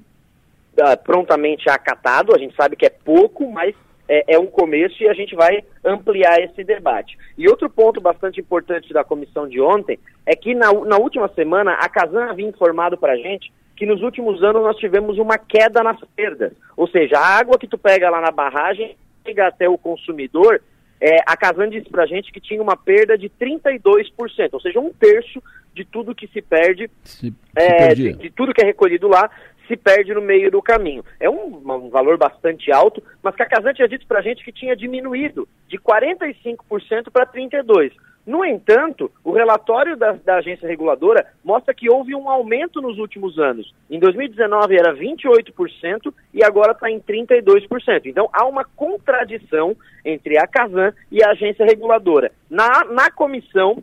[0.77, 2.35] uh, prontamente acatado.
[2.35, 3.75] A gente sabe que é pouco, mas
[4.07, 7.17] é, é, um começo e a gente vai ampliar esse debate.
[7.37, 11.73] E outro ponto bastante importante da comissão de ontem é que na, na última semana
[11.73, 15.81] a Casan havia informado para a gente que nos últimos anos nós tivemos uma queda
[15.81, 16.51] nas perdas.
[16.75, 18.95] Ou seja, a água que tu pega lá na barragem
[19.25, 20.61] chega até o consumidor,
[20.99, 24.93] é, a Casan disse pra gente que tinha uma perda de 32%, ou seja, um
[24.93, 25.41] terço
[25.73, 29.29] de tudo que se perde, se, é, se de, de, tudo que é recolhido lá,
[29.71, 31.03] se perde no meio do caminho.
[31.17, 34.51] É um, um valor bastante alto, mas que a Casan tinha dito pra gente que
[34.51, 37.93] tinha diminuído de 45% para 32%.
[38.27, 43.39] No entanto, o relatório da, da, agência reguladora mostra que houve um aumento nos últimos
[43.39, 43.73] anos.
[43.89, 48.05] Em 2019 era 28% e agora está em 32%.
[48.05, 49.75] Então há uma contradição
[50.05, 52.31] entre a Casan e a agência reguladora.
[52.47, 53.81] Na, na comissão,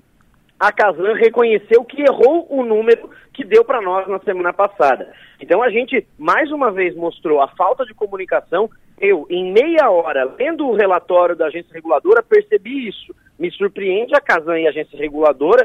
[0.59, 5.13] a Casan reconheceu que errou o número que deu para nós na semana passada.
[5.41, 8.69] Então a gente mais uma vez mostrou a falta de comunicação.
[9.01, 13.15] Eu, em meia hora, lendo o relatório da agência reguladora, percebi isso.
[13.39, 15.65] Me surpreende a Casan e a agência reguladora,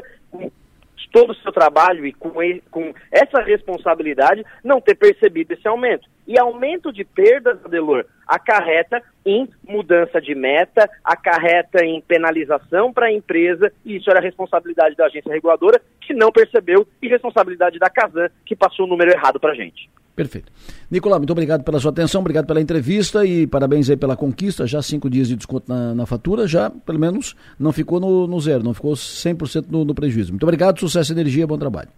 [1.12, 2.32] todo o seu trabalho e com,
[2.70, 6.08] com essa responsabilidade, não ter percebido esse aumento.
[6.26, 13.12] E aumento de perdas, Adelor, acarreta em mudança de meta, acarreta em penalização para a
[13.12, 18.28] empresa, e isso era responsabilidade da agência reguladora, que não percebeu, e responsabilidade da Casan,
[18.44, 19.88] que passou o número errado para a gente.
[20.14, 20.52] Perfeito.
[20.88, 24.64] Nicolau, muito obrigado pela sua atenção, obrigado pela entrevista e parabéns aí pela conquista.
[24.64, 28.40] Já cinco dias de desconto na, na fatura, já pelo menos não ficou no, no
[28.40, 30.32] zero, não ficou 100% no, no prejuízo.
[30.32, 31.88] Muito obrigado, sucesso e energia, bom trabalho.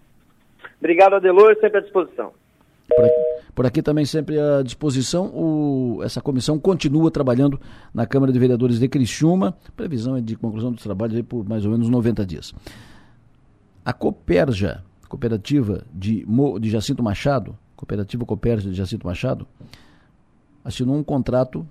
[0.78, 2.32] Obrigado, Adelor, sempre à disposição.
[2.88, 3.20] Por aqui,
[3.54, 5.26] por aqui, também sempre à disposição.
[5.34, 7.60] O, essa comissão continua trabalhando
[7.92, 9.56] na Câmara de Vereadores de Criciúma.
[9.76, 12.54] Previsão é de conclusão dos trabalhos por mais ou menos 90 dias.
[13.84, 16.24] A Coperja, cooperativa de,
[16.60, 19.46] de Jacinto Machado, Cooperativa Copércio de Jacinto Machado,
[20.64, 21.66] assinou um contrato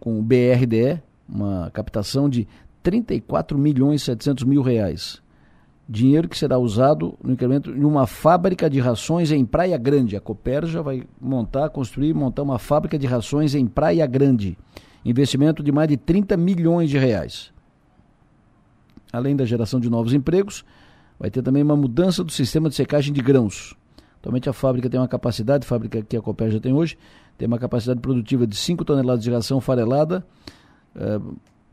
[0.00, 2.48] com o BRDE, uma captação de
[2.82, 5.22] 34 milhões e 700 mil reais.
[5.88, 10.16] Dinheiro que será usado no incremento de uma fábrica de rações em Praia Grande.
[10.16, 14.56] A Coperja vai montar, construir, montar uma fábrica de rações em Praia Grande.
[15.04, 17.52] Investimento de mais de 30 milhões de reais.
[19.12, 20.64] Além da geração de novos empregos,
[21.18, 23.76] vai ter também uma mudança do sistema de secagem de grãos.
[24.24, 26.96] Atualmente a fábrica tem uma capacidade, a fábrica que a Copel já tem hoje,
[27.36, 30.24] tem uma capacidade produtiva de 5 toneladas de ração farelada,
[30.96, 31.20] eh,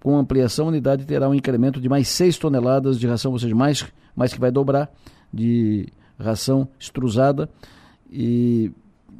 [0.03, 3.56] com ampliação a unidade terá um incremento de mais 6 toneladas de ração, ou seja,
[3.56, 4.91] mais, mais que vai dobrar
[5.34, 5.88] de
[6.19, 7.49] ração extrusada
[8.11, 8.69] e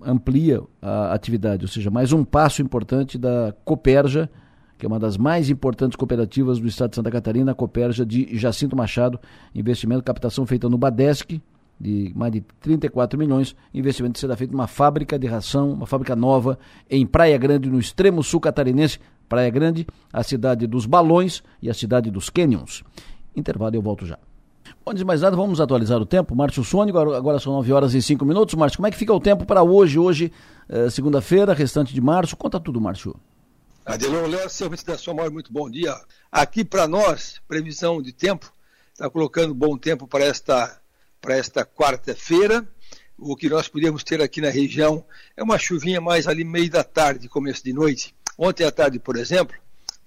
[0.06, 4.30] amplia a atividade, ou seja, mais um passo importante da Coperja,
[4.78, 8.38] que é uma das mais importantes cooperativas do estado de Santa Catarina, a Coperja de
[8.38, 9.18] Jacinto Machado,
[9.56, 11.42] investimento, captação feita no Badesc,
[11.82, 16.60] de mais de 34 milhões, investimento será feito numa fábrica de ração, uma fábrica nova
[16.90, 19.00] em Praia Grande, no extremo sul catarinense.
[19.28, 22.84] Praia Grande, a cidade dos balões e a cidade dos canyons.
[23.34, 24.20] Intervalo eu volto já.
[24.86, 26.36] Antes de mais nada, vamos atualizar o tempo.
[26.36, 28.56] Márcio Sônico, agora são 9 horas e 5 minutos.
[28.56, 29.98] Márcio, como é que fica o tempo para hoje?
[29.98, 30.34] Hoje,
[30.68, 32.36] eh, segunda-feira, restante de março.
[32.36, 33.16] Conta tudo, Márcio.
[33.86, 35.96] Adelon Léo, serviço da sua maior, muito bom dia.
[36.32, 38.52] Aqui para nós, previsão de tempo,
[38.94, 40.81] está colocando bom tempo para esta,
[41.22, 42.68] para esta quarta-feira.
[43.18, 45.06] O que nós podemos ter aqui na região
[45.38, 48.16] é uma chuvinha mais ali meio da tarde, começo de noite.
[48.36, 49.56] Ontem à tarde, por exemplo,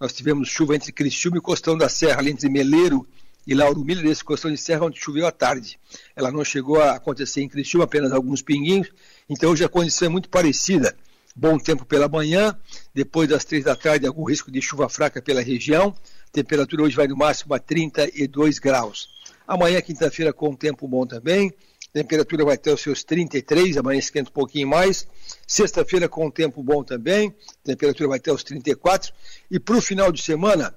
[0.00, 3.06] nós tivemos chuva entre Criciúma e Costão da Serra, ali entre Meleiro
[3.46, 5.78] e Lauro Miller, nesse Costão de Serra, onde choveu à tarde.
[6.16, 8.90] Ela não chegou a acontecer em Criciúma, apenas alguns pinguinhos,
[9.28, 10.96] então hoje a condição é muito parecida.
[11.36, 12.58] Bom tempo pela manhã,
[12.92, 15.94] depois das três da tarde, algum risco de chuva fraca pela região.
[16.32, 19.13] temperatura hoje vai no máximo a 32 graus.
[19.46, 21.52] Amanhã, quinta-feira, com tempo bom também.
[21.92, 25.06] temperatura vai ter os seus 33, amanhã esquenta um pouquinho mais.
[25.46, 27.34] Sexta-feira, com tempo bom também.
[27.62, 29.12] temperatura vai ter os 34.
[29.50, 30.74] E para o final de semana,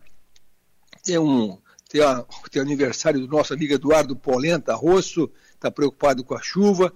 [1.03, 1.57] tem um,
[1.89, 6.41] tem, a, tem o aniversário do nosso amigo Eduardo Polenta Rosso, está preocupado com a
[6.41, 6.93] chuva.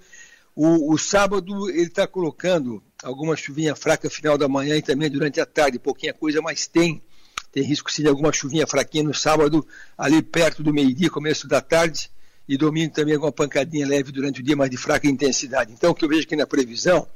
[0.54, 5.40] O, o sábado ele está colocando alguma chuvinha fraca final da manhã e também durante
[5.40, 7.02] a tarde, pouquinha coisa, mas tem.
[7.52, 9.66] Tem risco sim de alguma chuvinha fraquinha no sábado,
[9.98, 12.10] ali perto do meio-dia, começo da tarde,
[12.48, 15.72] e domingo também alguma pancadinha leve durante o dia, mas de fraca intensidade.
[15.72, 17.08] Então o que eu vejo aqui na previsão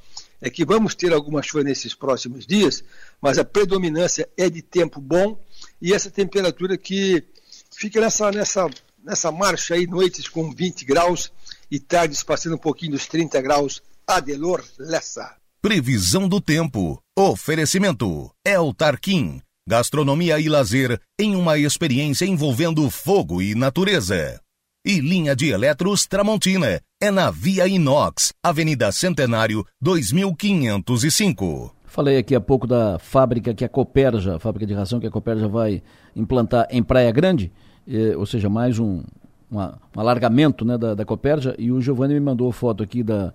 [0.42, 2.84] é que vamos ter alguma chuva nesses próximos dias,
[3.22, 5.42] mas a predominância é de tempo bom
[5.82, 7.24] e essa temperatura que
[7.72, 8.70] fica nessa, nessa,
[9.04, 11.32] nessa marcha aí, noites com 20 graus
[11.72, 13.82] e tardes passando um pouquinho dos 30 graus.
[14.08, 15.36] Adelor Lessa.
[15.62, 17.02] Previsão do tempo.
[17.18, 18.32] Oferecimento.
[18.46, 19.42] El Tarquim.
[19.68, 24.40] Gastronomia e lazer em uma experiência envolvendo fogo e natureza.
[24.86, 26.80] E linha de eletros Tramontina.
[27.02, 31.76] É na Via Inox, Avenida Centenário, 2505.
[31.84, 35.12] Falei aqui há pouco da fábrica que a Coperja, a fábrica de ração que a
[35.12, 35.82] Coperja vai
[36.16, 37.52] implantar em Praia Grande,
[37.88, 39.02] eh, ou seja, mais um,
[39.50, 41.56] uma, um alargamento né, da, da Coperja.
[41.58, 43.34] E o Giovanni me mandou foto aqui da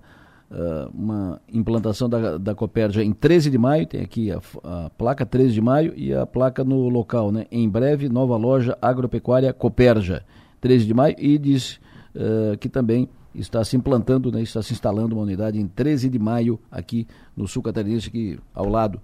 [0.50, 3.86] uh, uma implantação da, da Coperja em 13 de maio.
[3.86, 7.46] Tem aqui a, a, placa 13 de maio e a placa no local, né?
[7.50, 10.24] Em breve, nova loja agropecuária Coperja,
[10.60, 11.14] 13 de maio.
[11.18, 11.80] E diz
[12.14, 16.18] uh, que também está se implantando, né, está se instalando uma unidade em 13 de
[16.18, 17.06] maio aqui
[17.36, 19.00] no sul catarinense, aqui ao lado.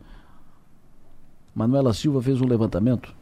[1.54, 3.14] Manuela Silva fez um levantamento,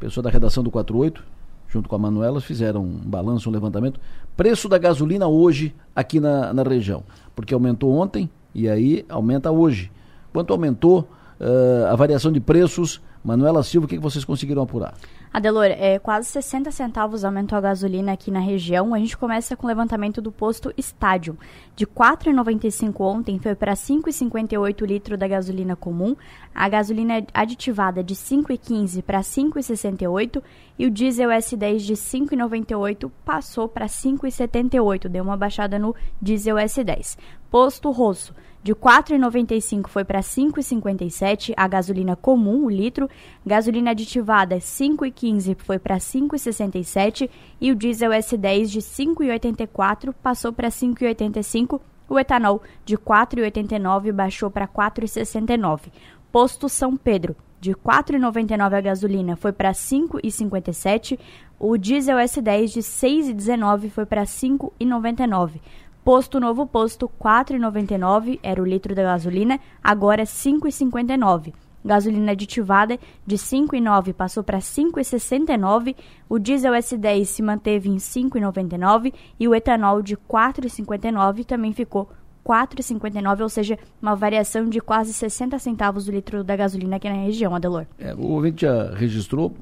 [0.00, 1.22] pessoa da redação do 48,
[1.68, 4.00] junto com a Manuela, fizeram um balanço, um levantamento.
[4.38, 7.02] Preço da gasolina hoje aqui na, na região,
[7.34, 9.90] porque aumentou ontem e aí aumenta hoje.
[10.32, 11.08] Quanto aumentou
[11.40, 13.00] uh, a variação de preços?
[13.24, 14.94] Manuela Silva, o que, que vocês conseguiram apurar?
[15.32, 18.94] Adelor, é, quase 60 centavos aumentou a gasolina aqui na região.
[18.94, 21.38] A gente começa com o levantamento do posto Estádio.
[21.76, 26.16] De R$ 4,95 ontem foi para R$ 5,58 litro da gasolina comum.
[26.54, 30.42] A gasolina aditivada de R$ 5,15 para R$ 5,68
[30.78, 35.08] e o diesel S10 de R$ 5,98 passou para R$ 5,78.
[35.08, 37.18] Deu uma baixada no diesel S10.
[37.50, 38.34] Posto Rosso.
[38.62, 43.08] De 4,95 foi para 5,57 a gasolina comum, o litro.
[43.46, 47.30] Gasolina aditivada 5,15 foi para 5,67
[47.60, 51.80] e o diesel S10 de 5,84 passou para 5,85.
[52.08, 55.92] O etanol de 4,89 baixou para 4,69.
[56.32, 61.18] Posto São Pedro, de 4,99 a gasolina foi para 5,57.
[61.58, 65.60] O diesel S10 de 6,19 foi para 5,99.
[66.08, 71.52] Posto Novo Posto, R$ 4,99 era o litro da gasolina, agora é R$ 5,59.
[71.84, 75.94] Gasolina aditivada de 5,9 passou para 5,69,
[76.26, 82.08] o diesel S10 se manteve em 5,99 e o etanol de 4,59 também ficou
[82.42, 87.16] 4,59, ou seja, uma variação de quase 60 centavos do litro da gasolina aqui na
[87.16, 87.84] região, Adelor.
[87.98, 89.54] É, o ouvinte já registrou,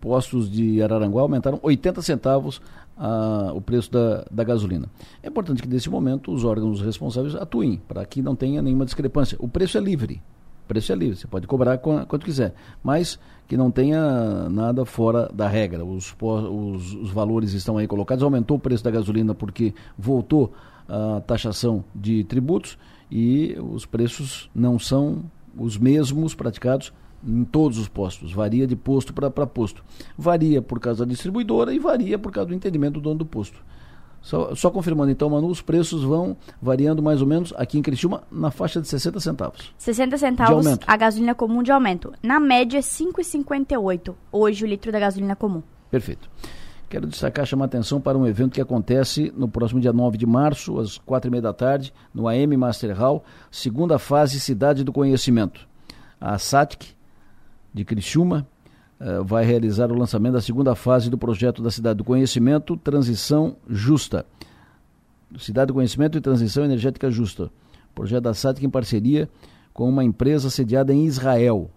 [0.00, 2.60] postos de Araranguá aumentaram 80 centavos
[2.96, 4.88] a, o preço da, da gasolina.
[5.22, 9.36] É importante que nesse momento os órgãos responsáveis atuem para que não tenha nenhuma discrepância.
[9.40, 10.22] O preço é livre.
[10.64, 15.28] O preço é livre, você pode cobrar quanto quiser, mas que não tenha nada fora
[15.34, 15.84] da regra.
[15.84, 18.22] Os, os, os valores estão aí colocados.
[18.22, 20.52] Aumentou o preço da gasolina porque voltou
[20.88, 22.78] a taxação de tributos
[23.10, 25.24] e os preços não são
[25.58, 26.92] os mesmos praticados
[27.26, 29.84] em todos os postos, varia de posto para posto.
[30.16, 33.58] Varia por causa da distribuidora e varia por causa do entendimento do dono do posto.
[34.22, 38.22] Só, só, confirmando então, Manu, os preços vão variando mais ou menos aqui em Criciúma
[38.30, 39.74] na faixa de 60 centavos.
[39.76, 42.12] 60 centavos a gasolina comum de aumento.
[42.22, 45.60] Na média, 5,58 hoje o litro da gasolina comum.
[45.90, 46.30] Perfeito.
[46.88, 50.78] Quero destacar, chamar atenção para um evento que acontece no próximo dia 9 de março,
[50.78, 55.66] às quatro e meia da tarde, no AM Master Hall, segunda fase Cidade do Conhecimento.
[56.20, 56.94] A SATIC,
[57.72, 58.46] de Criciúma,
[59.00, 63.56] uh, vai realizar o lançamento da segunda fase do projeto da Cidade do Conhecimento, Transição
[63.68, 64.26] Justa.
[65.38, 67.50] Cidade do Conhecimento e Transição Energética Justa.
[67.94, 69.28] Projeto da SATIC em parceria
[69.72, 71.70] com uma empresa sediada em Israel.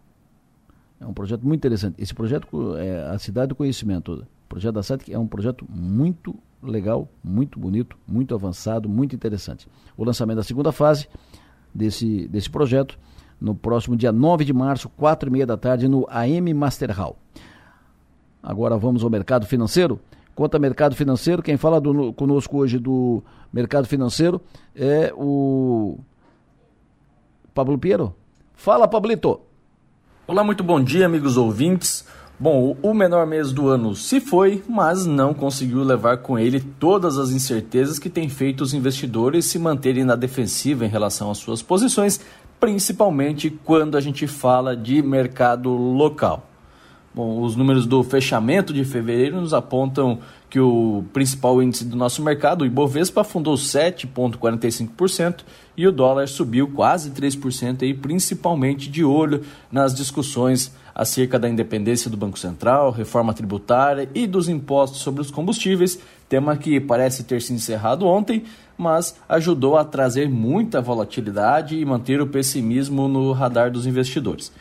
[0.99, 2.01] É um projeto muito interessante.
[2.01, 4.25] Esse projeto é a Cidade do Conhecimento.
[4.45, 9.67] O projeto da SATIC é um projeto muito legal, muito bonito, muito avançado, muito interessante.
[9.97, 11.07] O lançamento da segunda fase
[11.73, 12.97] desse, desse projeto
[13.39, 17.17] no próximo dia 9 de março, quatro e meia da tarde, no AM Master Hall.
[18.41, 19.99] Agora vamos ao mercado financeiro.
[20.35, 24.41] Conta mercado financeiro, quem fala do, conosco hoje do mercado financeiro
[24.75, 25.97] é o
[27.53, 28.13] Pablo Piero.
[28.53, 29.39] Fala, Pablito.
[30.27, 32.05] Olá, muito bom dia, amigos ouvintes.
[32.37, 37.17] Bom, o menor mês do ano se foi, mas não conseguiu levar com ele todas
[37.17, 41.61] as incertezas que tem feito os investidores se manterem na defensiva em relação às suas
[41.61, 42.19] posições,
[42.65, 46.49] principalmente quando a gente fala de mercado local.
[47.13, 50.17] Bom, os números do fechamento de fevereiro nos apontam
[50.49, 55.43] que o principal índice do nosso mercado, o Ibovespa, afundou 7,45%
[55.77, 62.09] e o dólar subiu quase 3%, aí, principalmente de olho nas discussões acerca da independência
[62.09, 67.41] do Banco Central, reforma tributária e dos impostos sobre os combustíveis, tema que parece ter
[67.41, 68.43] se encerrado ontem,
[68.77, 74.51] mas ajudou a trazer muita volatilidade e manter o pessimismo no radar dos investidores.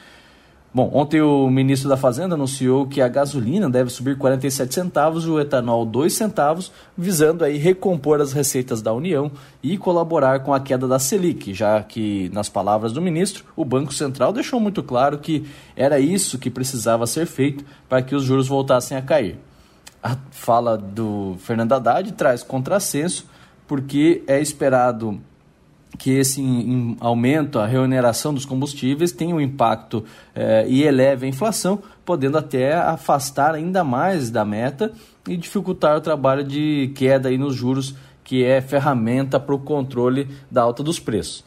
[0.76, 5.28] Bom, ontem o ministro da Fazenda anunciou que a gasolina deve subir 47 centavos e
[5.28, 9.30] o etanol 2 centavos, visando aí recompor as receitas da União
[9.62, 13.94] e colaborar com a queda da Selic, já que, nas palavras do ministro, o Banco
[13.94, 15.46] Central deixou muito claro que
[15.76, 19.38] era isso que precisava ser feito para que os juros voltassem a cair.
[20.04, 23.26] A fala do Fernando Haddad traz contrassenso,
[23.66, 25.18] porque é esperado
[25.98, 26.42] que esse
[27.00, 30.04] aumento, a reoneração dos combustíveis tenha um impacto
[30.34, 34.92] eh, e eleve a inflação, podendo até afastar ainda mais da meta
[35.26, 40.28] e dificultar o trabalho de queda aí nos juros, que é ferramenta para o controle
[40.50, 41.44] da alta dos preços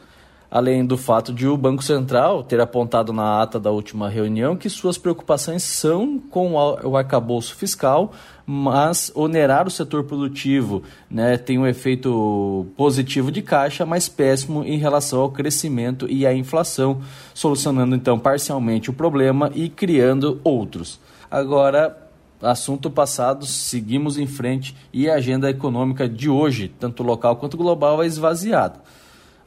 [0.49, 4.69] além do fato de o Banco Central ter apontado na ata da última reunião que
[4.69, 8.13] suas preocupações são com o arcabouço fiscal,
[8.45, 14.77] mas onerar o setor produtivo né, tem um efeito positivo de caixa, mas péssimo em
[14.77, 17.01] relação ao crescimento e à inflação,
[17.33, 20.97] solucionando então parcialmente o problema e criando outros.
[21.29, 22.07] Agora,
[22.41, 28.01] assunto passado, seguimos em frente e a agenda econômica de hoje, tanto local quanto global,
[28.01, 28.79] é esvaziada.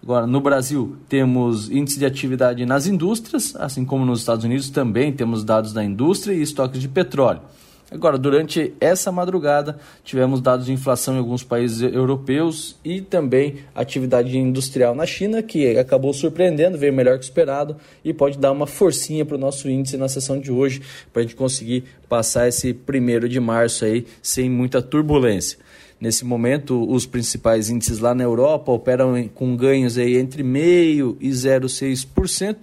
[0.02, 5.12] Agora, no Brasil, temos índice de atividade nas indústrias, assim como nos Estados Unidos também
[5.12, 7.42] temos dados da indústria e estoques de petróleo.
[7.90, 14.38] Agora, durante essa madrugada, tivemos dados de inflação em alguns países europeus e também atividade
[14.38, 19.26] industrial na China, que acabou surpreendendo, veio melhor que esperado e pode dar uma forcinha
[19.26, 20.80] para o nosso índice na sessão de hoje,
[21.12, 25.58] para a gente conseguir passar esse primeiro de março aí sem muita turbulência.
[26.00, 31.28] Nesse momento, os principais índices lá na Europa operam com ganhos aí entre 0,5% e
[31.28, 32.56] 0,6%,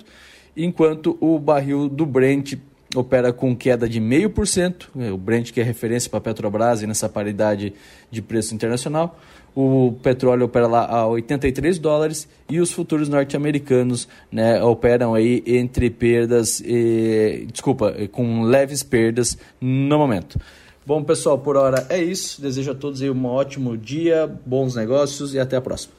[0.55, 2.55] enquanto o barril do Brent
[2.95, 7.07] opera com queda de 0,5%, é, o Brent que é referência para a Petrobras nessa
[7.07, 7.73] paridade
[8.09, 9.19] de preço internacional.
[9.55, 15.89] O petróleo opera lá a 83 dólares e os futuros norte-americanos né, operam aí entre
[15.89, 20.39] perdas, e, desculpa, com leves perdas no momento.
[20.88, 22.41] Bom, pessoal, por hora é isso.
[22.41, 25.93] Desejo a todos aí um ótimo dia, bons negócios e até a próxima.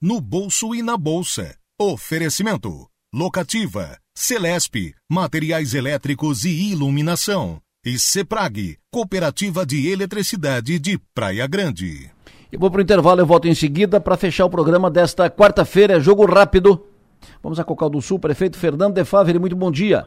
[0.00, 1.56] No bolso e na bolsa.
[1.76, 7.58] Oferecimento: Locativa, Celesp, Materiais Elétricos e Iluminação.
[7.84, 12.08] E Ceprag, Cooperativa de Eletricidade de Praia Grande.
[12.52, 15.98] Eu vou para o intervalo, eu volto em seguida para fechar o programa desta quarta-feira.
[15.98, 16.86] Jogo rápido.
[17.42, 20.06] Vamos a Cocal do Sul, prefeito Fernando de Favre, muito bom dia.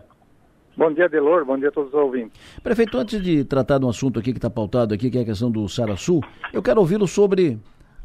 [0.78, 1.44] Bom dia, Delor.
[1.44, 2.40] Bom dia a todos os ouvintes.
[2.62, 5.26] Prefeito, antes de tratar de um assunto aqui que está pautado aqui, que é a
[5.26, 6.22] questão do Sul,
[6.54, 7.58] eu quero ouvi-lo sobre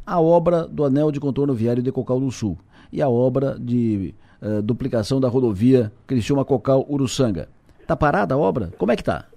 [0.03, 2.57] a obra do anel de contorno viário de Cocal do Sul
[2.91, 7.47] e a obra de uh, duplicação da rodovia Criciúma-Cocal-Uruçanga.
[7.79, 8.71] Está parada a obra?
[8.75, 9.27] Como é que está?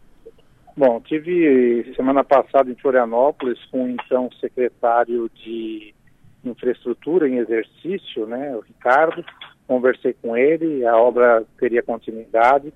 [0.75, 5.95] Bom, tive semana passada em Florianópolis com o então secretário de
[6.43, 9.23] infraestrutura em exercício, né, o Ricardo.
[9.67, 12.73] Conversei com ele, a obra teria continuidade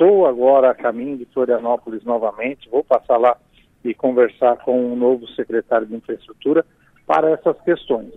[0.00, 3.36] Estou agora a caminho de Florianópolis novamente, vou passar lá
[3.84, 6.64] e conversar com o novo secretário de infraestrutura
[7.06, 8.10] para essas questões.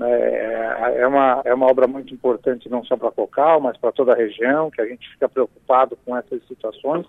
[0.00, 4.12] É, é, uma, é uma obra muito importante não só para Cocal, mas para toda
[4.12, 7.06] a região, que a gente fica preocupado com essas situações.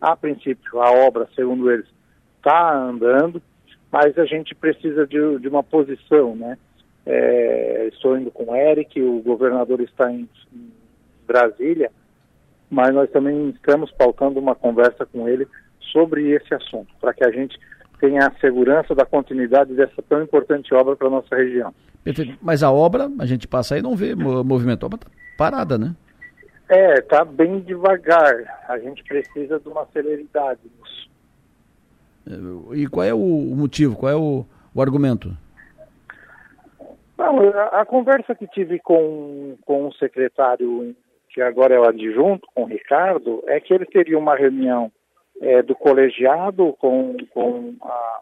[0.00, 1.88] A princípio, a obra, segundo eles,
[2.36, 3.42] está andando,
[3.90, 6.56] mas a gente precisa de, de uma posição, né?
[7.04, 10.72] É, estou indo com o Eric, o governador está em, em
[11.26, 11.90] Brasília,
[12.70, 15.46] mas nós também estamos pautando uma conversa com ele
[15.92, 17.58] sobre esse assunto, para que a gente
[18.00, 21.74] tenha a segurança da continuidade dessa tão importante obra para a nossa região.
[22.04, 22.38] Perfeito.
[22.40, 24.84] Mas a obra, a gente passa aí e não vê movimento.
[24.84, 25.94] A obra está parada, né?
[26.68, 28.34] É, está bem devagar.
[28.68, 31.08] A gente precisa de uma celeridade nisso.
[32.74, 33.18] E qual é o
[33.56, 35.34] motivo, qual é o, o argumento?
[37.16, 40.94] Não, a, a, conversa que tive com, com o secretário,
[41.30, 44.90] que agora é o adjunto, com o Ricardo, é que ele teria uma reunião
[45.40, 48.20] é, do colegiado com, com a,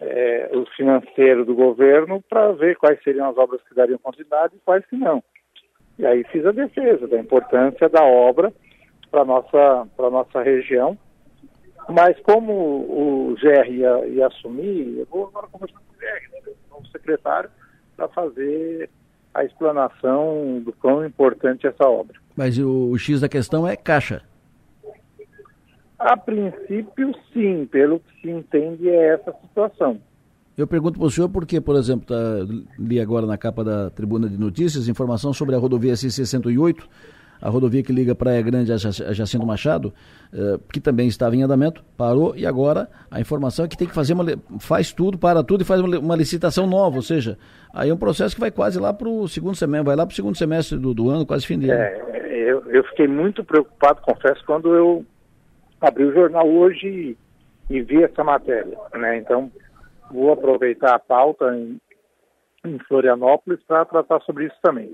[0.00, 4.60] é, o financeiro do governo para ver quais seriam as obras que dariam continuidade e
[4.64, 5.22] quais que não.
[5.98, 8.52] E aí fiz a defesa da importância da obra
[9.10, 10.98] para nossa para nossa região.
[11.88, 16.52] Mas como o GR ia, ia, assumir, eu vou agora conversar com o GR, né,
[16.72, 17.48] o secretário,
[17.96, 18.90] para fazer
[19.36, 22.16] a explanação do quão importante é essa obra.
[22.34, 24.22] Mas o, o X da questão é caixa.
[25.98, 30.00] A princípio, sim, pelo que se entende é essa situação.
[30.56, 32.14] Eu pergunto para o senhor porque, por exemplo, tá,
[32.78, 36.84] li agora na capa da Tribuna de Notícias informação sobre a rodovia C-68,
[37.40, 39.92] a rodovia que liga Praia Grande a Jacinto Machado,
[40.32, 43.94] eh, que também estava em andamento, parou e agora a informação é que tem que
[43.94, 44.24] fazer uma,
[44.58, 47.38] faz tudo, para tudo e faz uma, uma licitação nova, ou seja,
[47.74, 50.12] aí é um processo que vai quase lá para o segundo semestre, vai lá para
[50.12, 51.80] o segundo semestre do, do, ano, quase fim de ano.
[51.80, 55.04] É, eu, eu fiquei muito preocupado, confesso, quando eu
[55.80, 57.16] abri o jornal hoje
[57.70, 59.18] e, e vi essa matéria, né?
[59.18, 59.50] Então,
[60.10, 61.78] vou aproveitar a pauta em,
[62.64, 64.90] em Florianópolis para tratar sobre isso também.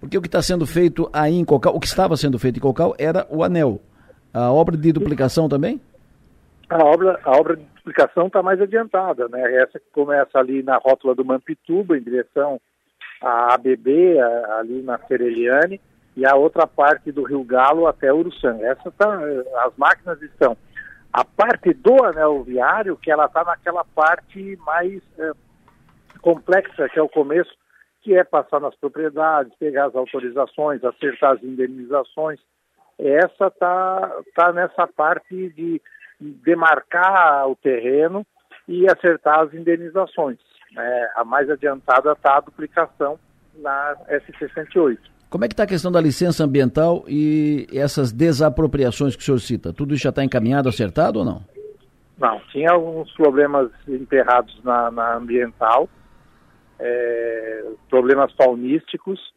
[0.00, 2.60] Porque o que está sendo feito aí em Cocal, o que estava sendo feito em
[2.60, 3.80] Cocal era o anel.
[4.32, 5.80] A obra de duplicação também?
[6.70, 9.40] A obra, a obra de duplicação está mais adiantada, né?
[9.56, 12.60] Essa que começa ali na rótula do Mampituba, em direção
[13.20, 14.18] à ABB,
[14.58, 15.80] ali na Fereliane,
[16.16, 18.66] e a outra parte do Rio Galo até Uruçanga.
[18.66, 19.20] Essa tá,
[19.66, 20.56] as máquinas estão
[21.12, 25.32] a parte do anel viário, que ela está naquela parte mais é,
[26.20, 27.50] complexa, que é o começo,
[28.02, 32.40] que é passar nas propriedades, pegar as autorizações, acertar as indenizações.
[32.98, 35.80] Essa está tá nessa parte de
[36.20, 38.26] demarcar o terreno
[38.68, 40.38] e acertar as indenizações.
[40.76, 43.18] É, a mais adiantada está a duplicação
[43.56, 44.98] na S68.
[45.28, 49.38] Como é que está a questão da licença ambiental e essas desapropriações que o senhor
[49.38, 49.72] cita?
[49.72, 51.42] Tudo isso já está encaminhado, acertado ou não?
[52.18, 55.88] Não, tinha alguns problemas enterrados na, na ambiental,
[56.80, 59.32] é, problemas faunísticos,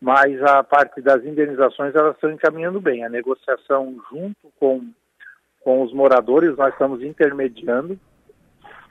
[0.00, 3.04] mas a parte das indenizações elas estão encaminhando bem.
[3.04, 4.86] A negociação junto com,
[5.62, 7.98] com os moradores, nós estamos intermediando,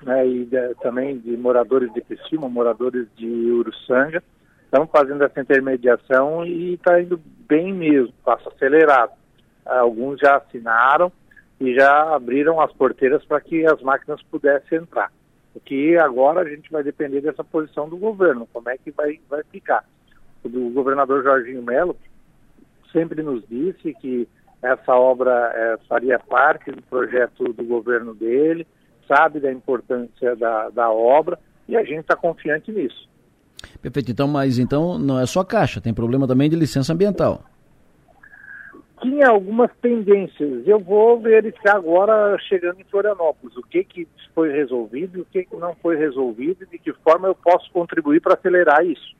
[0.03, 4.23] né, e de, também de moradores de Criciúma, moradores de Uruçanga,
[4.63, 9.13] estamos fazendo essa intermediação e está indo bem mesmo, passo acelerado.
[9.65, 11.11] Alguns já assinaram
[11.59, 15.11] e já abriram as porteiras para que as máquinas pudessem entrar.
[15.53, 19.19] O que agora a gente vai depender dessa posição do governo, como é que vai,
[19.29, 19.83] vai ficar.
[20.43, 21.97] O governador Jorginho Melo
[22.91, 24.27] sempre nos disse que
[24.61, 28.67] essa obra é, faria parte do projeto do governo dele,
[29.07, 33.07] sabe da importância da, da obra e a gente está confiante nisso.
[33.81, 34.11] Perfeito.
[34.11, 37.43] Então, mas então não é só caixa, tem problema também de licença ambiental.
[39.01, 40.67] Tinha algumas tendências.
[40.67, 45.55] Eu vou verificar agora, chegando em Florianópolis, o que, que foi resolvido o que, que
[45.57, 49.17] não foi resolvido e de que forma eu posso contribuir para acelerar isso.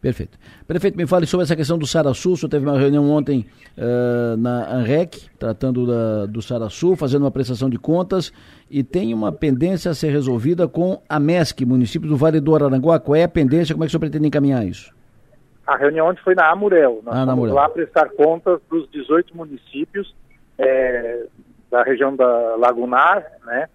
[0.00, 0.38] Perfeito.
[0.66, 2.34] Prefeito, me fale sobre essa questão do Sarasul.
[2.34, 3.46] O senhor teve uma reunião ontem
[3.76, 8.32] uh, na ANREC, tratando da, do Sarasul, fazendo uma prestação de contas,
[8.70, 13.00] e tem uma pendência a ser resolvida com a MESC, município do Vale do Araranguá.
[13.00, 13.74] Qual é a pendência?
[13.74, 14.96] Como é que o senhor pretende encaminhar isso?
[15.68, 17.02] A reunião ontem foi na Amurel.
[17.04, 17.54] Nós ah, vamos Amurel.
[17.54, 20.14] lá prestar contas dos 18 municípios
[20.58, 21.26] é,
[21.70, 23.68] da região da Lagunar, né,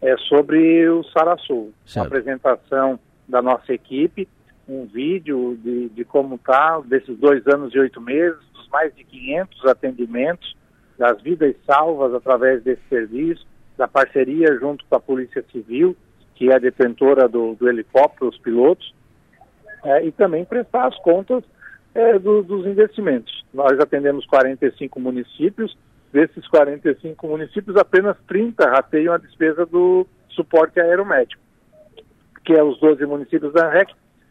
[0.00, 1.72] é, sobre o Sarasul.
[1.94, 2.98] Uma apresentação
[3.28, 4.26] da nossa equipe
[4.68, 9.04] um vídeo de, de como está desses dois anos e oito meses, dos mais de
[9.04, 10.56] 500 atendimentos,
[10.98, 13.46] das vidas salvas através desse serviço,
[13.76, 15.96] da parceria junto com a Polícia Civil,
[16.34, 18.94] que é a detentora do, do helicóptero, os pilotos,
[19.86, 21.44] é, e também prestar as contas
[21.94, 23.44] é, do, dos investimentos.
[23.54, 25.76] Nós atendemos 45 municípios,
[26.12, 31.40] desses 45 municípios, apenas 30 rateiam a despesa do suporte aeromédico,
[32.44, 33.90] que é os 12 municípios da REC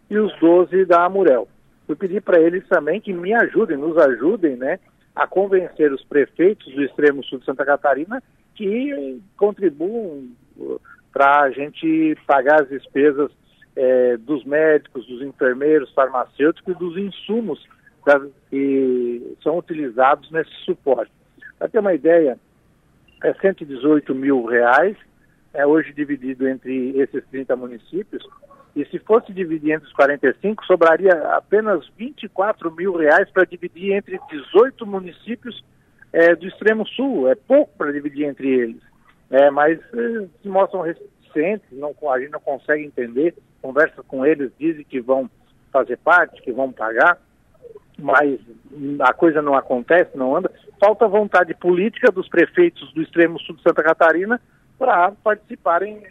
[0.09, 1.47] e os 12 da Amurel.
[1.87, 4.79] Eu pedi para eles também que me ajudem, nos ajudem, né,
[5.15, 8.21] a convencer os prefeitos do extremo sul de Santa Catarina
[8.55, 10.27] que contribuam
[10.57, 10.81] uh,
[11.13, 13.31] para a gente pagar as despesas
[13.75, 17.65] eh, dos médicos, dos enfermeiros, farmacêuticos e dos insumos
[18.05, 21.11] das, que são utilizados nesse suporte.
[21.57, 22.39] Para ter uma ideia,
[23.23, 24.97] é 118 mil reais,
[25.53, 28.23] é hoje dividido entre esses 30 municípios,
[28.75, 34.19] e se fosse dividir entre os 45, sobraria apenas 24 mil reais para dividir entre
[34.29, 35.63] 18 municípios
[36.11, 37.29] é, do extremo sul.
[37.29, 38.81] É pouco para dividir entre eles.
[39.31, 43.33] É, mas é, se mostram reticentes, não, a gente não consegue entender.
[43.65, 45.27] Conversa com eles, dizem que vão
[45.73, 47.17] fazer parte, que vão pagar,
[47.97, 48.39] mas
[48.99, 50.51] a coisa não acontece, não anda.
[50.79, 54.39] Falta vontade política dos prefeitos do extremo sul de Santa Catarina
[54.77, 56.03] para participarem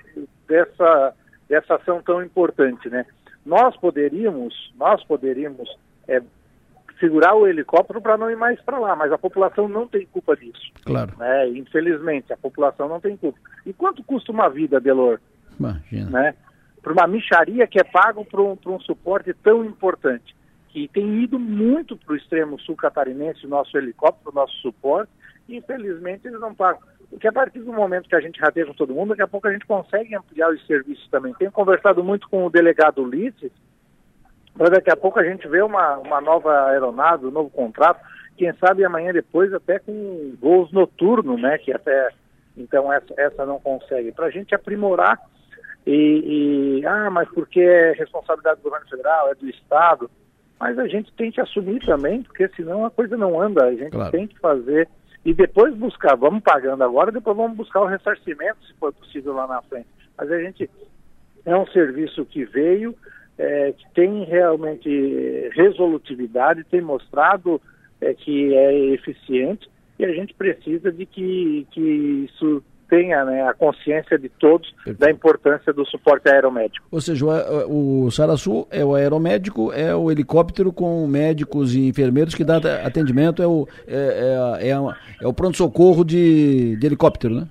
[0.49, 1.15] dessa
[1.49, 3.07] dessa ação tão importante, né?
[3.47, 5.69] Nós poderíamos, nós poderíamos
[6.09, 6.21] é,
[6.99, 10.35] segurar o helicóptero para não ir mais para lá, mas a população não tem culpa
[10.37, 10.73] disso.
[10.85, 11.13] Claro.
[11.19, 11.51] Né?
[11.51, 13.39] Infelizmente, a população não tem culpa.
[13.65, 15.21] E quanto custa uma vida, Delor?
[15.61, 16.11] Imagina.
[16.11, 16.35] Né?
[16.85, 20.37] Para uma micharia que é pago para um, um suporte tão importante,
[20.69, 25.11] que tem ido muito para o extremo sul catarinense, o nosso helicóptero, o nosso suporte,
[25.49, 26.83] e infelizmente eles não pagam.
[27.09, 29.49] Porque a partir do momento que a gente rateia com todo mundo, daqui a pouco
[29.49, 31.33] a gente consegue ampliar os serviços também.
[31.35, 33.53] Tenho conversado muito com o delegado Ulisses,
[34.55, 38.01] para daqui a pouco a gente vê uma, uma nova aeronave, um novo contrato,
[38.37, 41.57] quem sabe amanhã depois até com voos noturnos, né?
[41.57, 42.11] Que até
[42.57, 44.13] então essa, essa não consegue.
[44.13, 45.19] Para a gente aprimorar
[45.87, 50.11] e, e, ah, mas porque é responsabilidade do governo federal, é do Estado,
[50.59, 53.91] mas a gente tem que assumir também, porque senão a coisa não anda, a gente
[53.91, 54.11] claro.
[54.11, 54.89] tem que fazer
[55.25, 59.47] e depois buscar, vamos pagando agora, depois vamos buscar o ressarcimento, se for possível lá
[59.47, 59.89] na frente.
[60.17, 60.71] Mas a gente
[61.45, 62.95] é um serviço que veio,
[63.39, 67.61] é, que tem realmente resolutividade, tem mostrado
[68.01, 71.81] é, que é eficiente e a gente precisa de que, que
[72.31, 72.63] isso
[72.95, 74.99] tenha né, a consciência de todos Perfeito.
[74.99, 76.87] da importância do suporte aeromédico.
[76.93, 77.27] Ou seja,
[77.67, 82.59] o, o Saraçu é o aeromédico, é o helicóptero com médicos e enfermeiros que dá
[82.85, 84.75] atendimento, é o, é, é, é,
[85.23, 87.49] é o pronto-socorro de, de helicóptero, né?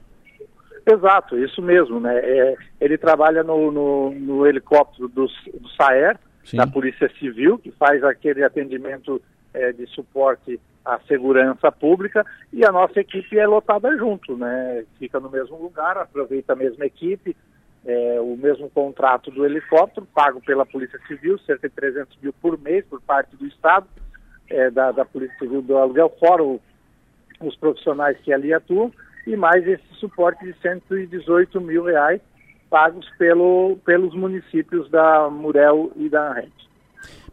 [0.90, 2.18] Exato, isso mesmo, né?
[2.18, 6.58] É, ele trabalha no, no, no helicóptero do, do SAER, Sim.
[6.58, 9.22] da Polícia Civil, que faz aquele atendimento
[9.54, 14.84] é, de suporte à segurança pública e a nossa equipe é lotada junto, né?
[15.00, 17.36] Fica no mesmo lugar, aproveita a mesma equipe,
[17.86, 22.60] é, o mesmo contrato do helicóptero, pago pela Polícia Civil, cerca de 300 mil por
[22.60, 23.88] mês por parte do Estado,
[24.50, 26.62] é, da, da, Polícia Civil do aluguel, fora o,
[27.42, 28.92] os profissionais que ali atuam,
[29.26, 32.22] e mais esse suporte de 118 mil reais
[32.70, 36.70] pagos pelo, pelos municípios da Murel e da Rente.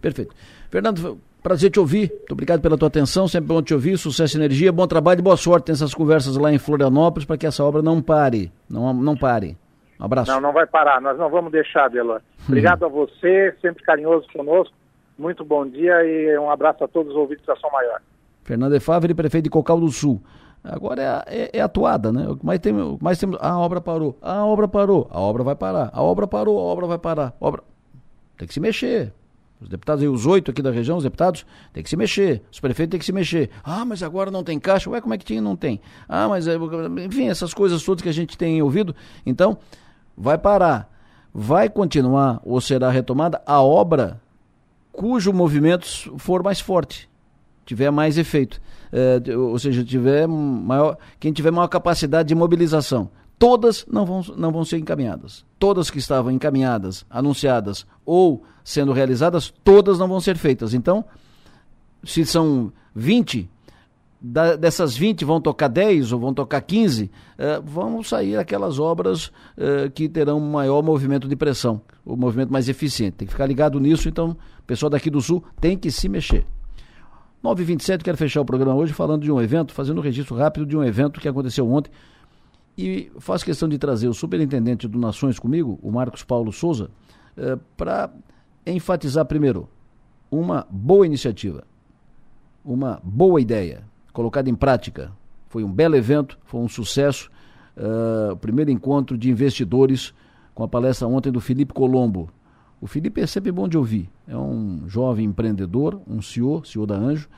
[0.00, 0.34] Perfeito.
[0.68, 2.10] Fernando, Prazer te ouvir.
[2.10, 3.26] Muito obrigado pela tua atenção.
[3.26, 3.96] Sempre bom te ouvir.
[3.96, 4.70] Sucesso e energia.
[4.70, 8.02] Bom trabalho e boa sorte nessas conversas lá em Florianópolis para que essa obra não
[8.02, 8.52] pare.
[8.68, 9.56] Não, não pare.
[9.98, 10.30] Um abraço.
[10.30, 11.00] Não, não vai parar.
[11.00, 12.20] Nós não vamos deixar, Delor.
[12.40, 12.44] Hum.
[12.48, 14.74] Obrigado a você, sempre carinhoso conosco.
[15.18, 18.00] Muito bom dia e um abraço a todos os ouvintes da Som Maior.
[18.42, 20.20] Fernando Efáveri, prefeito de Cocal do Sul.
[20.62, 22.26] Agora é, é, é atuada, né?
[22.42, 26.02] Mais tem, mais tem, a obra parou, a obra parou, a obra vai parar, a
[26.02, 27.34] obra parou, a obra vai parar.
[27.40, 27.62] A obra...
[28.36, 29.12] Tem que se mexer.
[29.60, 32.42] Os deputados, os oito aqui da região, os deputados, tem que se mexer.
[32.50, 33.50] Os prefeitos têm que se mexer.
[33.62, 34.88] Ah, mas agora não tem caixa.
[34.88, 35.40] Ué, como é que tinha?
[35.42, 35.80] Não tem.
[36.08, 36.56] Ah, mas, é,
[37.04, 38.94] enfim, essas coisas todas que a gente tem ouvido.
[39.26, 39.58] Então,
[40.16, 40.90] vai parar.
[41.32, 44.20] Vai continuar ou será retomada a obra
[44.90, 45.86] cujo movimento
[46.18, 47.08] for mais forte,
[47.64, 48.60] tiver mais efeito.
[48.92, 53.08] É, ou seja, tiver maior, quem tiver maior capacidade de mobilização
[53.40, 55.46] todas não vão, não vão ser encaminhadas.
[55.58, 60.74] Todas que estavam encaminhadas, anunciadas ou sendo realizadas, todas não vão ser feitas.
[60.74, 61.02] Então,
[62.04, 63.48] se são 20,
[64.20, 69.32] da, dessas 20 vão tocar 10 ou vão tocar 15, eh, vão sair aquelas obras
[69.56, 73.16] eh, que terão maior movimento de pressão, o movimento mais eficiente.
[73.16, 74.36] Tem que ficar ligado nisso, então
[74.66, 76.44] pessoal daqui do Sul tem que se mexer.
[77.42, 80.76] 9h27, quero fechar o programa hoje falando de um evento, fazendo um registro rápido de
[80.76, 81.90] um evento que aconteceu ontem
[82.76, 86.90] e faço questão de trazer o superintendente do Nações comigo, o Marcos Paulo Souza,
[87.36, 88.10] eh, para
[88.66, 89.68] enfatizar primeiro
[90.30, 91.64] uma boa iniciativa,
[92.64, 93.82] uma boa ideia
[94.12, 95.12] colocada em prática.
[95.48, 97.30] Foi um belo evento, foi um sucesso.
[97.76, 100.12] Uh, o primeiro encontro de investidores
[100.54, 102.28] com a palestra ontem do Felipe Colombo.
[102.80, 104.10] O Felipe é sempre bom de ouvir.
[104.28, 107.28] É um jovem empreendedor, um CEO, CEO da Anjo,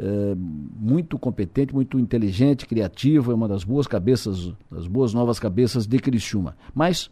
[0.00, 5.86] é, muito competente, muito inteligente, criativo, é uma das boas cabeças, das boas novas cabeças
[5.86, 6.56] de Criciúma.
[6.74, 7.10] Mas,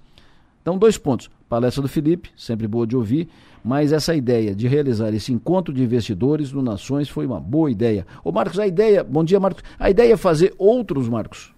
[0.63, 1.31] então, dois pontos.
[1.51, 3.29] Palestra do Felipe, sempre boa de ouvir,
[3.63, 8.07] mas essa ideia de realizar esse encontro de investidores no Nações foi uma boa ideia.
[8.25, 11.55] Ô Marcos, a ideia, bom dia Marcos, a ideia é fazer outros, Marcos?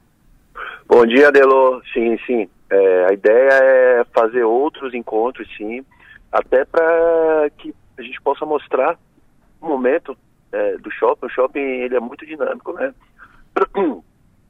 [0.89, 1.81] Bom dia, Adelô.
[1.93, 2.49] Sim, sim.
[2.71, 5.85] É, a ideia é fazer outros encontros, sim,
[6.33, 8.99] até para que a gente possa mostrar
[9.61, 10.17] um momento
[10.53, 11.27] é, do shopping.
[11.27, 12.93] O shopping ele é muito dinâmico, né?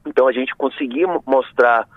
[0.03, 1.87] Então a gente conseguir mostrar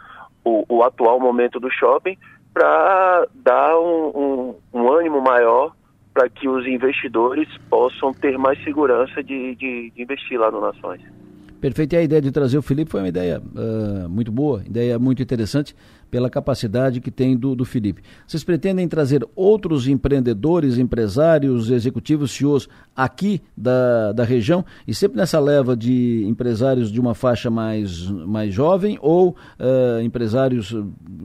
[0.44, 2.18] o, o atual momento do shopping
[2.52, 5.74] para dar um, um, um, ânimo maior
[6.12, 11.00] para que os investidores possam ter mais segurança de, de, de investir lá no Nações.
[11.62, 11.94] Perfeito.
[11.94, 15.22] E a ideia de trazer o Felipe foi uma ideia uh, muito boa, ideia muito
[15.22, 15.74] interessante
[16.14, 18.00] pela capacidade que tem do, do Felipe.
[18.24, 25.40] Vocês pretendem trazer outros empreendedores, empresários, executivos, CEOs aqui da, da região e sempre nessa
[25.40, 30.72] leva de empresários de uma faixa mais, mais jovem ou uh, empresários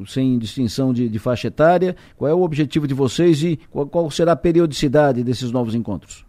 [0.08, 1.96] sem distinção de, de faixa etária?
[2.18, 6.26] Qual é o objetivo de vocês e qual, qual será a periodicidade desses novos encontros?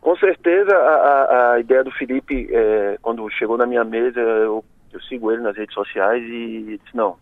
[0.00, 5.00] Com certeza, a, a ideia do Felipe, é, quando chegou na minha mesa, eu, eu,
[5.00, 7.16] sigo ele nas redes sociais e disse, não,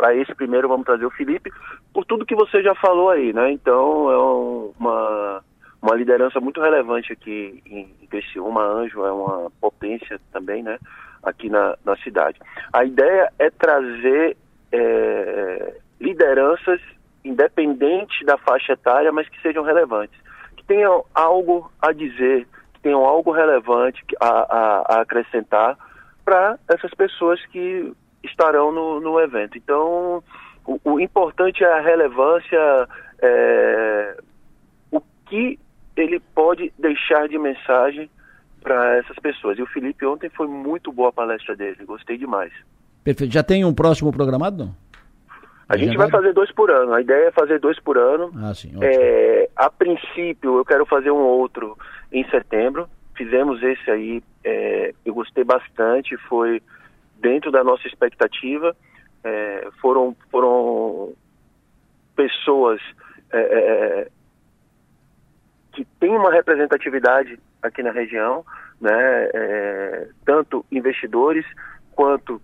[0.00, 1.52] para esse primeiro vamos trazer o Felipe,
[1.92, 3.52] por tudo que você já falou aí, né?
[3.52, 5.44] Então, é um, uma,
[5.82, 10.78] uma liderança muito relevante aqui em Criciúma, Anjo é uma potência também, né?
[11.22, 12.40] Aqui na, na cidade.
[12.72, 14.38] A ideia é trazer
[14.72, 16.80] é, lideranças
[17.22, 20.18] independentes da faixa etária, mas que sejam relevantes
[20.70, 25.76] tenham algo a dizer, que tenham algo relevante a, a, a acrescentar
[26.24, 29.56] para essas pessoas que estarão no, no evento.
[29.56, 30.22] Então,
[30.66, 32.88] o, o, importante é a relevância,
[33.20, 34.16] é,
[34.90, 35.58] o que
[35.96, 38.10] ele pode deixar de mensagem
[38.62, 39.58] para essas pessoas.
[39.58, 42.52] E o Felipe ontem foi muito boa a palestra dele, gostei demais.
[43.02, 43.32] Perfeito.
[43.32, 44.64] Já tem um próximo programado?
[44.64, 44.90] Não?
[45.70, 46.92] A gente vai fazer dois por ano.
[46.92, 48.32] A ideia é fazer dois por ano.
[48.42, 48.72] Ah, sim.
[48.82, 51.78] É, a princípio, eu quero fazer um outro
[52.12, 52.88] em setembro.
[53.14, 56.60] Fizemos esse aí, é, eu gostei bastante, foi
[57.20, 58.76] dentro da nossa expectativa.
[59.22, 61.12] É, foram, foram
[62.16, 62.80] pessoas
[63.32, 64.08] é, é,
[65.72, 68.44] que têm uma representatividade aqui na região,
[68.80, 69.28] né?
[69.34, 71.44] É, tanto investidores
[71.94, 72.40] quanto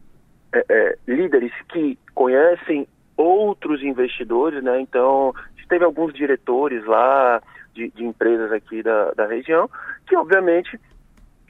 [1.07, 4.81] líderes que conhecem outros investidores, né?
[4.81, 5.35] Então,
[5.69, 7.43] teve alguns diretores lá
[7.75, 9.69] de, de empresas aqui da, da região
[10.07, 10.79] que, obviamente,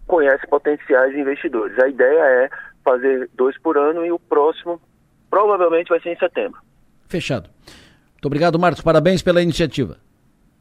[0.06, 1.78] conhecem potenciais investidores.
[1.78, 2.50] A ideia é
[2.86, 4.80] fazer dois por ano e o próximo
[5.28, 6.60] provavelmente vai ser em setembro.
[7.08, 7.50] Fechado.
[8.12, 8.82] Muito obrigado, Marcos.
[8.82, 9.98] Parabéns pela iniciativa.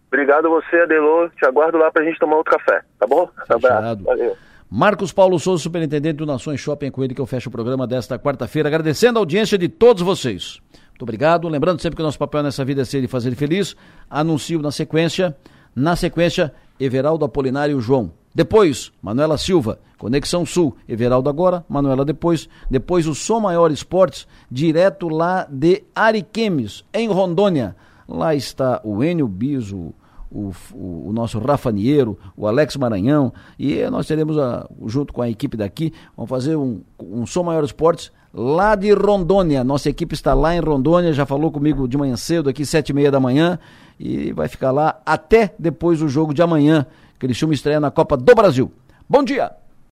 [0.08, 1.30] Obrigado a você, Adelô.
[1.30, 3.30] Te aguardo lá para a gente tomar outro café, tá bom?
[3.48, 4.04] Fechado.
[4.04, 4.36] Valeu.
[4.70, 7.86] Marcos Paulo Souza, superintendente do Nações Shopping, é com ele que eu fecho o programa
[7.86, 10.60] desta quarta-feira, agradecendo a audiência de todos vocês.
[10.90, 11.48] Muito obrigado.
[11.48, 13.76] Lembrando sempre que o nosso papel nessa vida é ser e fazer feliz.
[14.10, 15.36] Anuncio na sequência.
[15.76, 18.12] Na sequência, Everaldo Apolinário João.
[18.36, 22.50] Depois, Manuela Silva, Conexão Sul, Everaldo agora, Manuela depois.
[22.70, 27.78] Depois o Som Maior Esportes, direto lá de Ariquemes, em Rondônia.
[28.08, 29.94] Lá está o Enio Biso,
[30.30, 35.22] o, o, o, nosso Rafa Niero, o Alex Maranhão, e nós teremos, a, junto com
[35.22, 39.64] a equipe daqui, vamos fazer um, um Som Maior Esportes lá de Rondônia.
[39.64, 42.94] Nossa equipe está lá em Rondônia, já falou comigo de manhã cedo, aqui sete e
[42.94, 43.58] meia da manhã,
[43.98, 46.86] e vai ficar lá até depois do jogo de amanhã,
[47.34, 48.72] chama estreia na Copa do Brasil.
[49.10, 49.65] Bom dia!